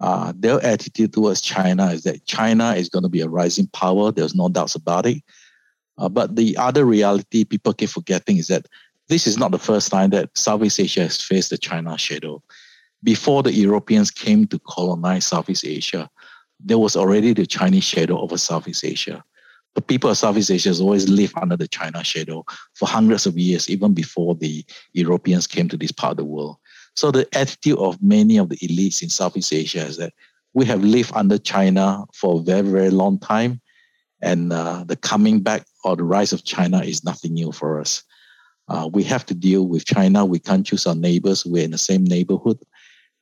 uh, 0.00 0.32
their 0.34 0.60
attitude 0.64 1.12
towards 1.12 1.40
China 1.40 1.86
is 1.90 2.02
that 2.04 2.24
China 2.24 2.74
is 2.74 2.88
going 2.88 3.02
to 3.02 3.08
be 3.08 3.20
a 3.20 3.28
rising 3.28 3.68
power. 3.68 4.10
There's 4.10 4.34
no 4.34 4.48
doubts 4.48 4.74
about 4.74 5.06
it. 5.06 5.22
Uh, 5.98 6.08
but 6.08 6.34
the 6.34 6.56
other 6.56 6.84
reality 6.84 7.44
people 7.44 7.74
keep 7.74 7.90
forgetting 7.90 8.38
is 8.38 8.48
that 8.48 8.66
this 9.08 9.26
is 9.26 9.36
not 9.36 9.50
the 9.50 9.58
first 9.58 9.90
time 9.90 10.10
that 10.10 10.36
Southeast 10.36 10.80
Asia 10.80 11.02
has 11.02 11.20
faced 11.20 11.50
the 11.50 11.58
China 11.58 11.98
shadow. 11.98 12.42
Before 13.04 13.42
the 13.42 13.52
Europeans 13.52 14.10
came 14.10 14.46
to 14.46 14.58
colonize 14.60 15.26
Southeast 15.26 15.64
Asia, 15.66 16.08
there 16.58 16.78
was 16.78 16.96
already 16.96 17.34
the 17.34 17.46
Chinese 17.46 17.84
shadow 17.84 18.18
over 18.18 18.38
Southeast 18.38 18.84
Asia. 18.84 19.22
The 19.74 19.82
people 19.82 20.10
of 20.10 20.18
Southeast 20.18 20.50
Asia 20.50 20.68
has 20.68 20.80
always 20.80 21.08
lived 21.08 21.34
under 21.40 21.56
the 21.56 21.68
China 21.68 22.04
shadow 22.04 22.44
for 22.74 22.86
hundreds 22.86 23.26
of 23.26 23.38
years, 23.38 23.70
even 23.70 23.94
before 23.94 24.34
the 24.34 24.64
Europeans 24.92 25.46
came 25.46 25.68
to 25.68 25.76
this 25.76 25.92
part 25.92 26.12
of 26.12 26.16
the 26.18 26.24
world. 26.24 26.56
So 26.94 27.10
the 27.10 27.26
attitude 27.34 27.78
of 27.78 28.02
many 28.02 28.36
of 28.36 28.50
the 28.50 28.56
elites 28.58 29.02
in 29.02 29.08
Southeast 29.08 29.52
Asia 29.52 29.84
is 29.86 29.96
that 29.96 30.12
we 30.54 30.66
have 30.66 30.84
lived 30.84 31.12
under 31.14 31.38
China 31.38 32.04
for 32.12 32.38
a 32.38 32.42
very, 32.42 32.68
very 32.68 32.90
long 32.90 33.18
time. 33.18 33.60
And 34.20 34.52
uh, 34.52 34.84
the 34.84 34.96
coming 34.96 35.40
back 35.40 35.64
or 35.84 35.96
the 35.96 36.04
rise 36.04 36.32
of 36.32 36.44
China 36.44 36.80
is 36.80 37.02
nothing 37.02 37.32
new 37.32 37.50
for 37.50 37.80
us. 37.80 38.02
Uh, 38.68 38.88
we 38.92 39.02
have 39.04 39.26
to 39.26 39.34
deal 39.34 39.66
with 39.66 39.84
China. 39.84 40.24
We 40.24 40.38
can't 40.38 40.66
choose 40.66 40.86
our 40.86 40.94
neighbors. 40.94 41.44
We're 41.44 41.64
in 41.64 41.72
the 41.72 41.78
same 41.78 42.04
neighborhood. 42.04 42.58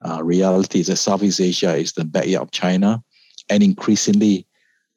Uh, 0.07 0.22
reality 0.22 0.80
is 0.80 0.88
that 0.88 0.96
Southeast 0.96 1.40
Asia 1.40 1.74
is 1.76 1.92
the 1.92 2.05
backyard 2.05 2.42
of 2.42 2.51
China. 2.51 3.03
And 3.48 3.62
increasingly, 3.62 4.46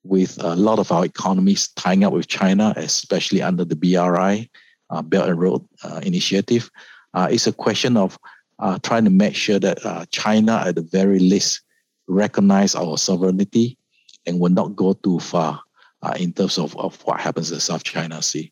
with 0.03 0.41
a 0.43 0.55
lot 0.55 0.79
of 0.79 0.91
our 0.91 1.05
economies 1.05 1.69
tying 1.69 2.03
up 2.03 2.13
with 2.13 2.27
China, 2.27 2.73
especially 2.75 3.41
under 3.41 3.63
the 3.63 3.75
BRI, 3.75 4.49
uh, 4.89 5.01
Belt 5.01 5.29
and 5.29 5.39
Road 5.39 5.65
uh, 5.83 6.01
Initiative, 6.03 6.69
uh, 7.13 7.27
it's 7.31 7.47
a 7.47 7.53
question 7.53 7.95
of 7.95 8.17
uh, 8.59 8.77
trying 8.83 9.05
to 9.05 9.09
make 9.09 9.35
sure 9.35 9.59
that 9.59 9.83
uh, 9.85 10.05
China, 10.11 10.63
at 10.65 10.75
the 10.75 10.81
very 10.81 11.19
least, 11.19 11.61
recognize 12.07 12.75
our 12.75 12.97
sovereignty 12.97 13.77
and 14.25 14.39
will 14.39 14.51
not 14.51 14.75
go 14.75 14.93
too 14.93 15.19
far 15.19 15.61
uh, 16.01 16.13
in 16.19 16.33
terms 16.33 16.57
of, 16.57 16.77
of 16.77 17.01
what 17.03 17.19
happens 17.19 17.49
in 17.49 17.55
the 17.55 17.61
South 17.61 17.83
China 17.83 18.21
Sea. 18.21 18.51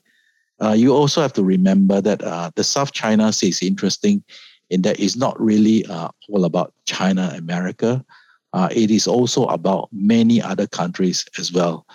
You 0.75 0.93
also 0.93 1.21
have 1.21 1.33
to 1.33 1.43
remember 1.43 2.01
that 2.01 2.19
the 2.55 2.63
South 2.63 2.91
China 2.91 3.33
Sea 3.33 3.49
is 3.49 3.63
interesting 3.63 4.23
in 4.69 4.83
that 4.83 4.99
it's 4.99 5.15
not 5.15 5.39
really 5.41 5.83
all 5.87 6.45
about 6.45 6.71
China, 6.85 7.33
America. 7.35 8.05
It 8.53 8.91
is 8.91 9.07
also 9.07 9.45
about 9.45 9.89
many 9.91 10.41
other 10.41 10.67
countries 10.67 11.25
as 11.37 11.51
well. 11.51 11.85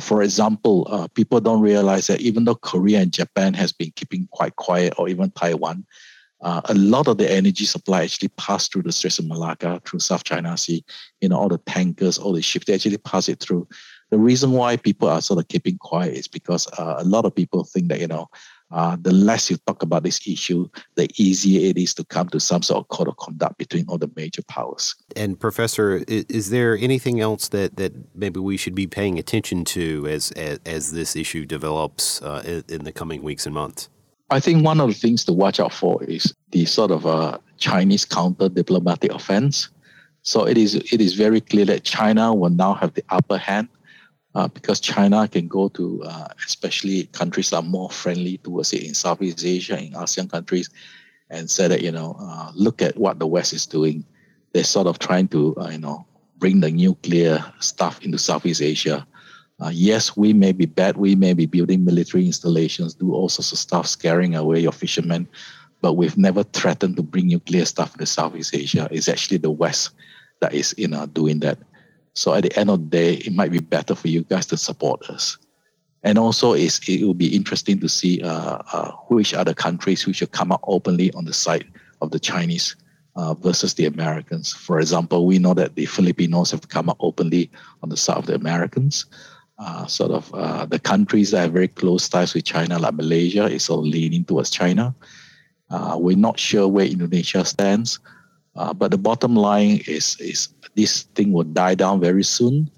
for 0.00 0.22
example, 0.22 1.08
people 1.14 1.40
don't 1.40 1.60
realize 1.60 2.06
that 2.06 2.20
even 2.20 2.44
though 2.44 2.54
Korea 2.54 3.00
and 3.00 3.12
Japan 3.12 3.54
has 3.54 3.72
been 3.72 3.92
keeping 3.96 4.28
quite 4.32 4.56
quiet, 4.56 4.94
or 4.98 5.08
even 5.08 5.30
Taiwan, 5.32 5.84
uh, 6.42 6.60
a 6.64 6.74
lot 6.74 7.06
of 7.06 7.18
the 7.18 7.30
energy 7.30 7.64
supply 7.64 8.02
actually 8.02 8.28
passed 8.30 8.72
through 8.72 8.82
the 8.82 8.92
Straits 8.92 9.18
of 9.18 9.26
Malacca, 9.26 9.80
through 9.86 10.00
South 10.00 10.24
China 10.24 10.56
Sea. 10.56 10.84
You 11.20 11.28
know, 11.28 11.38
all 11.38 11.48
the 11.48 11.58
tankers, 11.58 12.18
all 12.18 12.32
the 12.32 12.42
ships, 12.42 12.66
they 12.66 12.74
actually 12.74 12.98
pass 12.98 13.28
it 13.28 13.38
through. 13.38 13.68
The 14.10 14.18
reason 14.18 14.50
why 14.52 14.76
people 14.76 15.08
are 15.08 15.22
sort 15.22 15.38
of 15.38 15.48
keeping 15.48 15.78
quiet 15.78 16.14
is 16.14 16.28
because 16.28 16.66
uh, 16.78 16.96
a 16.98 17.04
lot 17.04 17.24
of 17.24 17.34
people 17.34 17.64
think 17.64 17.88
that, 17.88 18.00
you 18.00 18.08
know, 18.08 18.28
uh, 18.72 18.96
the 19.00 19.12
less 19.12 19.50
you 19.50 19.58
talk 19.66 19.82
about 19.82 20.02
this 20.02 20.26
issue, 20.26 20.68
the 20.94 21.08
easier 21.16 21.70
it 21.70 21.76
is 21.76 21.92
to 21.94 22.04
come 22.04 22.28
to 22.30 22.40
some 22.40 22.62
sort 22.62 22.80
of 22.80 22.88
code 22.88 23.08
of 23.08 23.16
conduct 23.18 23.58
between 23.58 23.84
all 23.88 23.98
the 23.98 24.10
major 24.16 24.42
powers. 24.42 24.94
And 25.14 25.38
Professor, 25.38 26.02
is, 26.08 26.24
is 26.24 26.50
there 26.50 26.76
anything 26.78 27.20
else 27.20 27.48
that, 27.48 27.76
that 27.76 27.92
maybe 28.14 28.40
we 28.40 28.56
should 28.56 28.74
be 28.74 28.86
paying 28.86 29.18
attention 29.18 29.64
to 29.66 30.06
as 30.08 30.32
as, 30.32 30.58
as 30.64 30.92
this 30.92 31.16
issue 31.16 31.44
develops 31.44 32.22
uh, 32.22 32.62
in, 32.68 32.84
the 32.84 32.92
coming 32.92 33.22
weeks 33.22 33.46
and 33.46 33.54
months? 33.54 33.88
I 34.30 34.40
think 34.40 34.64
one 34.64 34.80
of 34.80 34.88
the 34.88 34.94
things 34.94 35.24
to 35.26 35.32
watch 35.32 35.60
out 35.60 35.72
for 35.72 36.02
is 36.04 36.34
the 36.50 36.64
sort 36.64 36.90
of 36.90 37.06
uh, 37.06 37.38
Chinese 37.58 38.04
counter 38.04 38.48
diplomatic 38.48 39.12
offense. 39.12 39.68
So 40.22 40.46
it 40.46 40.56
is 40.56 40.74
it 40.76 41.00
is 41.00 41.14
very 41.14 41.40
clear 41.40 41.64
that 41.66 41.84
China 41.84 42.32
will 42.34 42.50
now 42.50 42.74
have 42.74 42.94
the 42.94 43.04
upper 43.10 43.36
hand 43.36 43.68
uh, 44.34 44.48
because 44.48 44.80
China 44.80 45.28
can 45.28 45.48
go 45.48 45.68
to 45.68 46.02
uh, 46.04 46.28
especially 46.46 47.04
countries 47.12 47.50
that 47.50 47.56
are 47.56 47.62
more 47.62 47.90
friendly 47.90 48.38
towards 48.38 48.72
it 48.72 48.82
in 48.82 48.94
Southeast 48.94 49.44
Asia, 49.44 49.78
in 49.78 49.92
ASEAN 49.92 50.30
countries, 50.30 50.70
and 51.30 51.50
say 51.50 51.68
that 51.68 51.82
you 51.82 51.92
know 51.92 52.16
uh, 52.20 52.50
look 52.54 52.82
at 52.82 52.96
what 52.96 53.18
the 53.18 53.26
West 53.26 53.52
is 53.52 53.66
doing. 53.66 54.04
They're 54.52 54.64
sort 54.64 54.86
of 54.86 54.98
trying 54.98 55.28
to 55.28 55.56
uh, 55.58 55.68
you 55.68 55.78
know 55.78 56.06
bring 56.38 56.60
the 56.60 56.70
nuclear 56.70 57.44
stuff 57.60 58.02
into 58.02 58.18
Southeast 58.18 58.62
Asia. 58.62 59.06
Uh, 59.60 59.70
yes, 59.72 60.16
we 60.16 60.32
may 60.32 60.50
be 60.50 60.66
bad. 60.66 60.96
We 60.96 61.14
may 61.14 61.34
be 61.34 61.46
building 61.46 61.84
military 61.84 62.26
installations, 62.26 62.94
do 62.94 63.14
all 63.14 63.28
sorts 63.28 63.52
of 63.52 63.58
stuff, 63.58 63.86
scaring 63.86 64.34
away 64.34 64.58
your 64.58 64.72
fishermen, 64.72 65.28
but 65.82 65.92
we've 65.92 66.18
never 66.18 66.42
threatened 66.42 66.96
to 66.96 67.02
bring 67.02 67.28
nuclear 67.28 67.64
stuff 67.64 67.96
to 67.98 68.06
Southeast 68.06 68.56
Asia. 68.56 68.88
It's 68.90 69.08
actually 69.08 69.36
the 69.36 69.50
West 69.50 69.90
that 70.40 70.52
is, 70.52 70.74
you 70.76 70.88
know, 70.88 71.06
doing 71.06 71.38
that. 71.40 71.58
So 72.14 72.34
at 72.34 72.42
the 72.42 72.58
end 72.58 72.70
of 72.70 72.78
the 72.80 72.86
day, 72.86 73.14
it 73.14 73.32
might 73.32 73.52
be 73.52 73.60
better 73.60 73.94
for 73.94 74.08
you 74.08 74.22
guys 74.24 74.46
to 74.46 74.56
support 74.56 75.02
us. 75.08 75.38
And 76.02 76.18
also, 76.18 76.52
it's, 76.52 76.80
it 76.88 77.04
will 77.04 77.14
be 77.14 77.34
interesting 77.34 77.78
to 77.80 77.88
see 77.88 78.22
uh, 78.22 78.58
uh, 78.72 78.92
which 79.08 79.34
other 79.34 79.54
countries 79.54 80.06
which 80.06 80.20
will 80.20 80.28
come 80.28 80.52
out 80.52 80.60
openly 80.64 81.12
on 81.12 81.24
the 81.24 81.32
side 81.32 81.66
of 82.00 82.10
the 82.10 82.18
Chinese 82.18 82.74
uh, 83.14 83.34
versus 83.34 83.74
the 83.74 83.86
Americans. 83.86 84.52
For 84.52 84.80
example, 84.80 85.26
we 85.26 85.38
know 85.38 85.54
that 85.54 85.76
the 85.76 85.86
Filipinos 85.86 86.50
have 86.50 86.68
come 86.68 86.88
out 86.88 86.96
openly 87.00 87.50
on 87.82 87.88
the 87.88 87.96
side 87.96 88.16
of 88.16 88.26
the 88.26 88.34
Americans 88.34 89.06
uh, 89.58 89.86
sort 89.86 90.10
of 90.10 90.34
uh, 90.34 90.66
the 90.66 90.78
countries 90.78 91.30
that 91.30 91.40
have 91.42 91.52
very 91.52 91.68
close 91.68 92.08
ties 92.08 92.34
with 92.34 92.44
China, 92.44 92.78
like 92.78 92.94
Malaysia, 92.94 93.44
is 93.46 93.68
all 93.68 93.82
leaning 93.82 94.24
towards 94.24 94.50
China. 94.50 94.94
Uh, 95.70 95.96
we're 95.98 96.16
not 96.16 96.38
sure 96.38 96.66
where 96.66 96.86
Indonesia 96.86 97.44
stands, 97.44 97.98
uh, 98.56 98.72
but 98.72 98.90
the 98.90 98.98
bottom 98.98 99.34
line 99.34 99.80
is 99.86 100.16
is 100.20 100.48
this 100.74 101.02
thing 101.14 101.32
will 101.32 101.44
die 101.44 101.74
down 101.74 102.00
very 102.00 102.24
soon, 102.24 102.70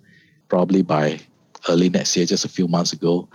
probably 0.48 0.82
by 0.82 1.18
early 1.68 1.88
next 1.88 2.16
year. 2.16 2.26
Just 2.26 2.44
a 2.44 2.48
few 2.48 2.68
months 2.68 2.92
ago, 2.92 3.28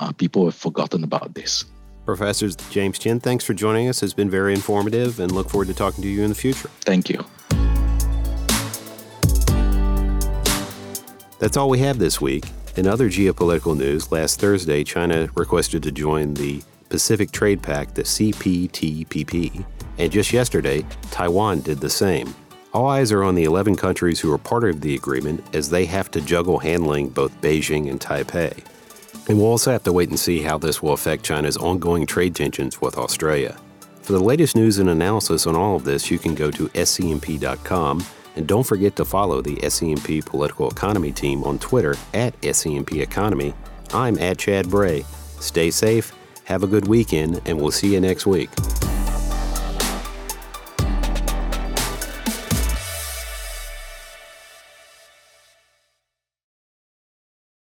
uh, 0.00 0.12
people 0.12 0.44
have 0.44 0.54
forgotten 0.54 1.04
about 1.04 1.34
this. 1.34 1.64
Professor 2.04 2.48
James 2.70 2.98
Chin, 2.98 3.18
thanks 3.18 3.44
for 3.44 3.54
joining 3.54 3.88
us. 3.88 4.02
It's 4.02 4.12
been 4.12 4.30
very 4.30 4.52
informative, 4.52 5.20
and 5.20 5.32
look 5.32 5.48
forward 5.48 5.68
to 5.68 5.74
talking 5.74 6.02
to 6.02 6.08
you 6.08 6.22
in 6.22 6.28
the 6.28 6.34
future. 6.34 6.68
Thank 6.80 7.08
you. 7.08 7.24
That's 11.38 11.56
all 11.56 11.68
we 11.68 11.78
have 11.80 11.98
this 11.98 12.20
week. 12.20 12.44
In 12.76 12.86
other 12.86 13.08
geopolitical 13.08 13.76
news, 13.76 14.10
last 14.10 14.40
Thursday, 14.40 14.82
China 14.82 15.28
requested 15.34 15.82
to 15.84 15.92
join 15.92 16.34
the 16.34 16.62
Pacific 16.88 17.30
Trade 17.30 17.62
Pact, 17.62 17.94
the 17.94 18.02
CPTPP, 18.02 19.64
and 19.98 20.10
just 20.12 20.32
yesterday, 20.32 20.84
Taiwan 21.10 21.60
did 21.60 21.80
the 21.80 21.90
same. 21.90 22.34
All 22.72 22.86
eyes 22.86 23.12
are 23.12 23.22
on 23.22 23.36
the 23.36 23.44
11 23.44 23.76
countries 23.76 24.18
who 24.18 24.32
are 24.32 24.38
part 24.38 24.64
of 24.64 24.80
the 24.80 24.94
agreement 24.94 25.44
as 25.54 25.70
they 25.70 25.84
have 25.86 26.10
to 26.10 26.20
juggle 26.20 26.58
handling 26.58 27.08
both 27.08 27.40
Beijing 27.40 27.88
and 27.88 28.00
Taipei. 28.00 28.64
And 29.28 29.38
we'll 29.38 29.46
also 29.46 29.70
have 29.70 29.84
to 29.84 29.92
wait 29.92 30.08
and 30.08 30.18
see 30.18 30.42
how 30.42 30.58
this 30.58 30.82
will 30.82 30.92
affect 30.92 31.24
China's 31.24 31.56
ongoing 31.56 32.04
trade 32.04 32.34
tensions 32.34 32.80
with 32.80 32.98
Australia. 32.98 33.56
For 34.02 34.12
the 34.12 34.22
latest 34.22 34.56
news 34.56 34.78
and 34.78 34.90
analysis 34.90 35.46
on 35.46 35.56
all 35.56 35.76
of 35.76 35.84
this, 35.84 36.10
you 36.10 36.18
can 36.18 36.34
go 36.34 36.50
to 36.50 36.68
scmp.com 36.68 38.04
and 38.36 38.46
don't 38.46 38.66
forget 38.66 38.96
to 38.96 39.04
follow 39.04 39.40
the 39.40 39.56
SCMP 39.56 40.24
Political 40.26 40.70
Economy 40.70 41.12
team 41.12 41.44
on 41.44 41.58
Twitter 41.58 41.94
at 42.12 42.38
SCMP 42.40 43.00
Economy. 43.00 43.54
I'm 43.92 44.18
at 44.18 44.38
Chad 44.38 44.68
Bray. 44.68 45.04
Stay 45.40 45.70
safe, 45.70 46.12
have 46.44 46.62
a 46.62 46.66
good 46.66 46.88
weekend, 46.88 47.40
and 47.46 47.58
we'll 47.58 47.70
see 47.70 47.94
you 47.94 48.00
next 48.00 48.26
week. 48.26 48.50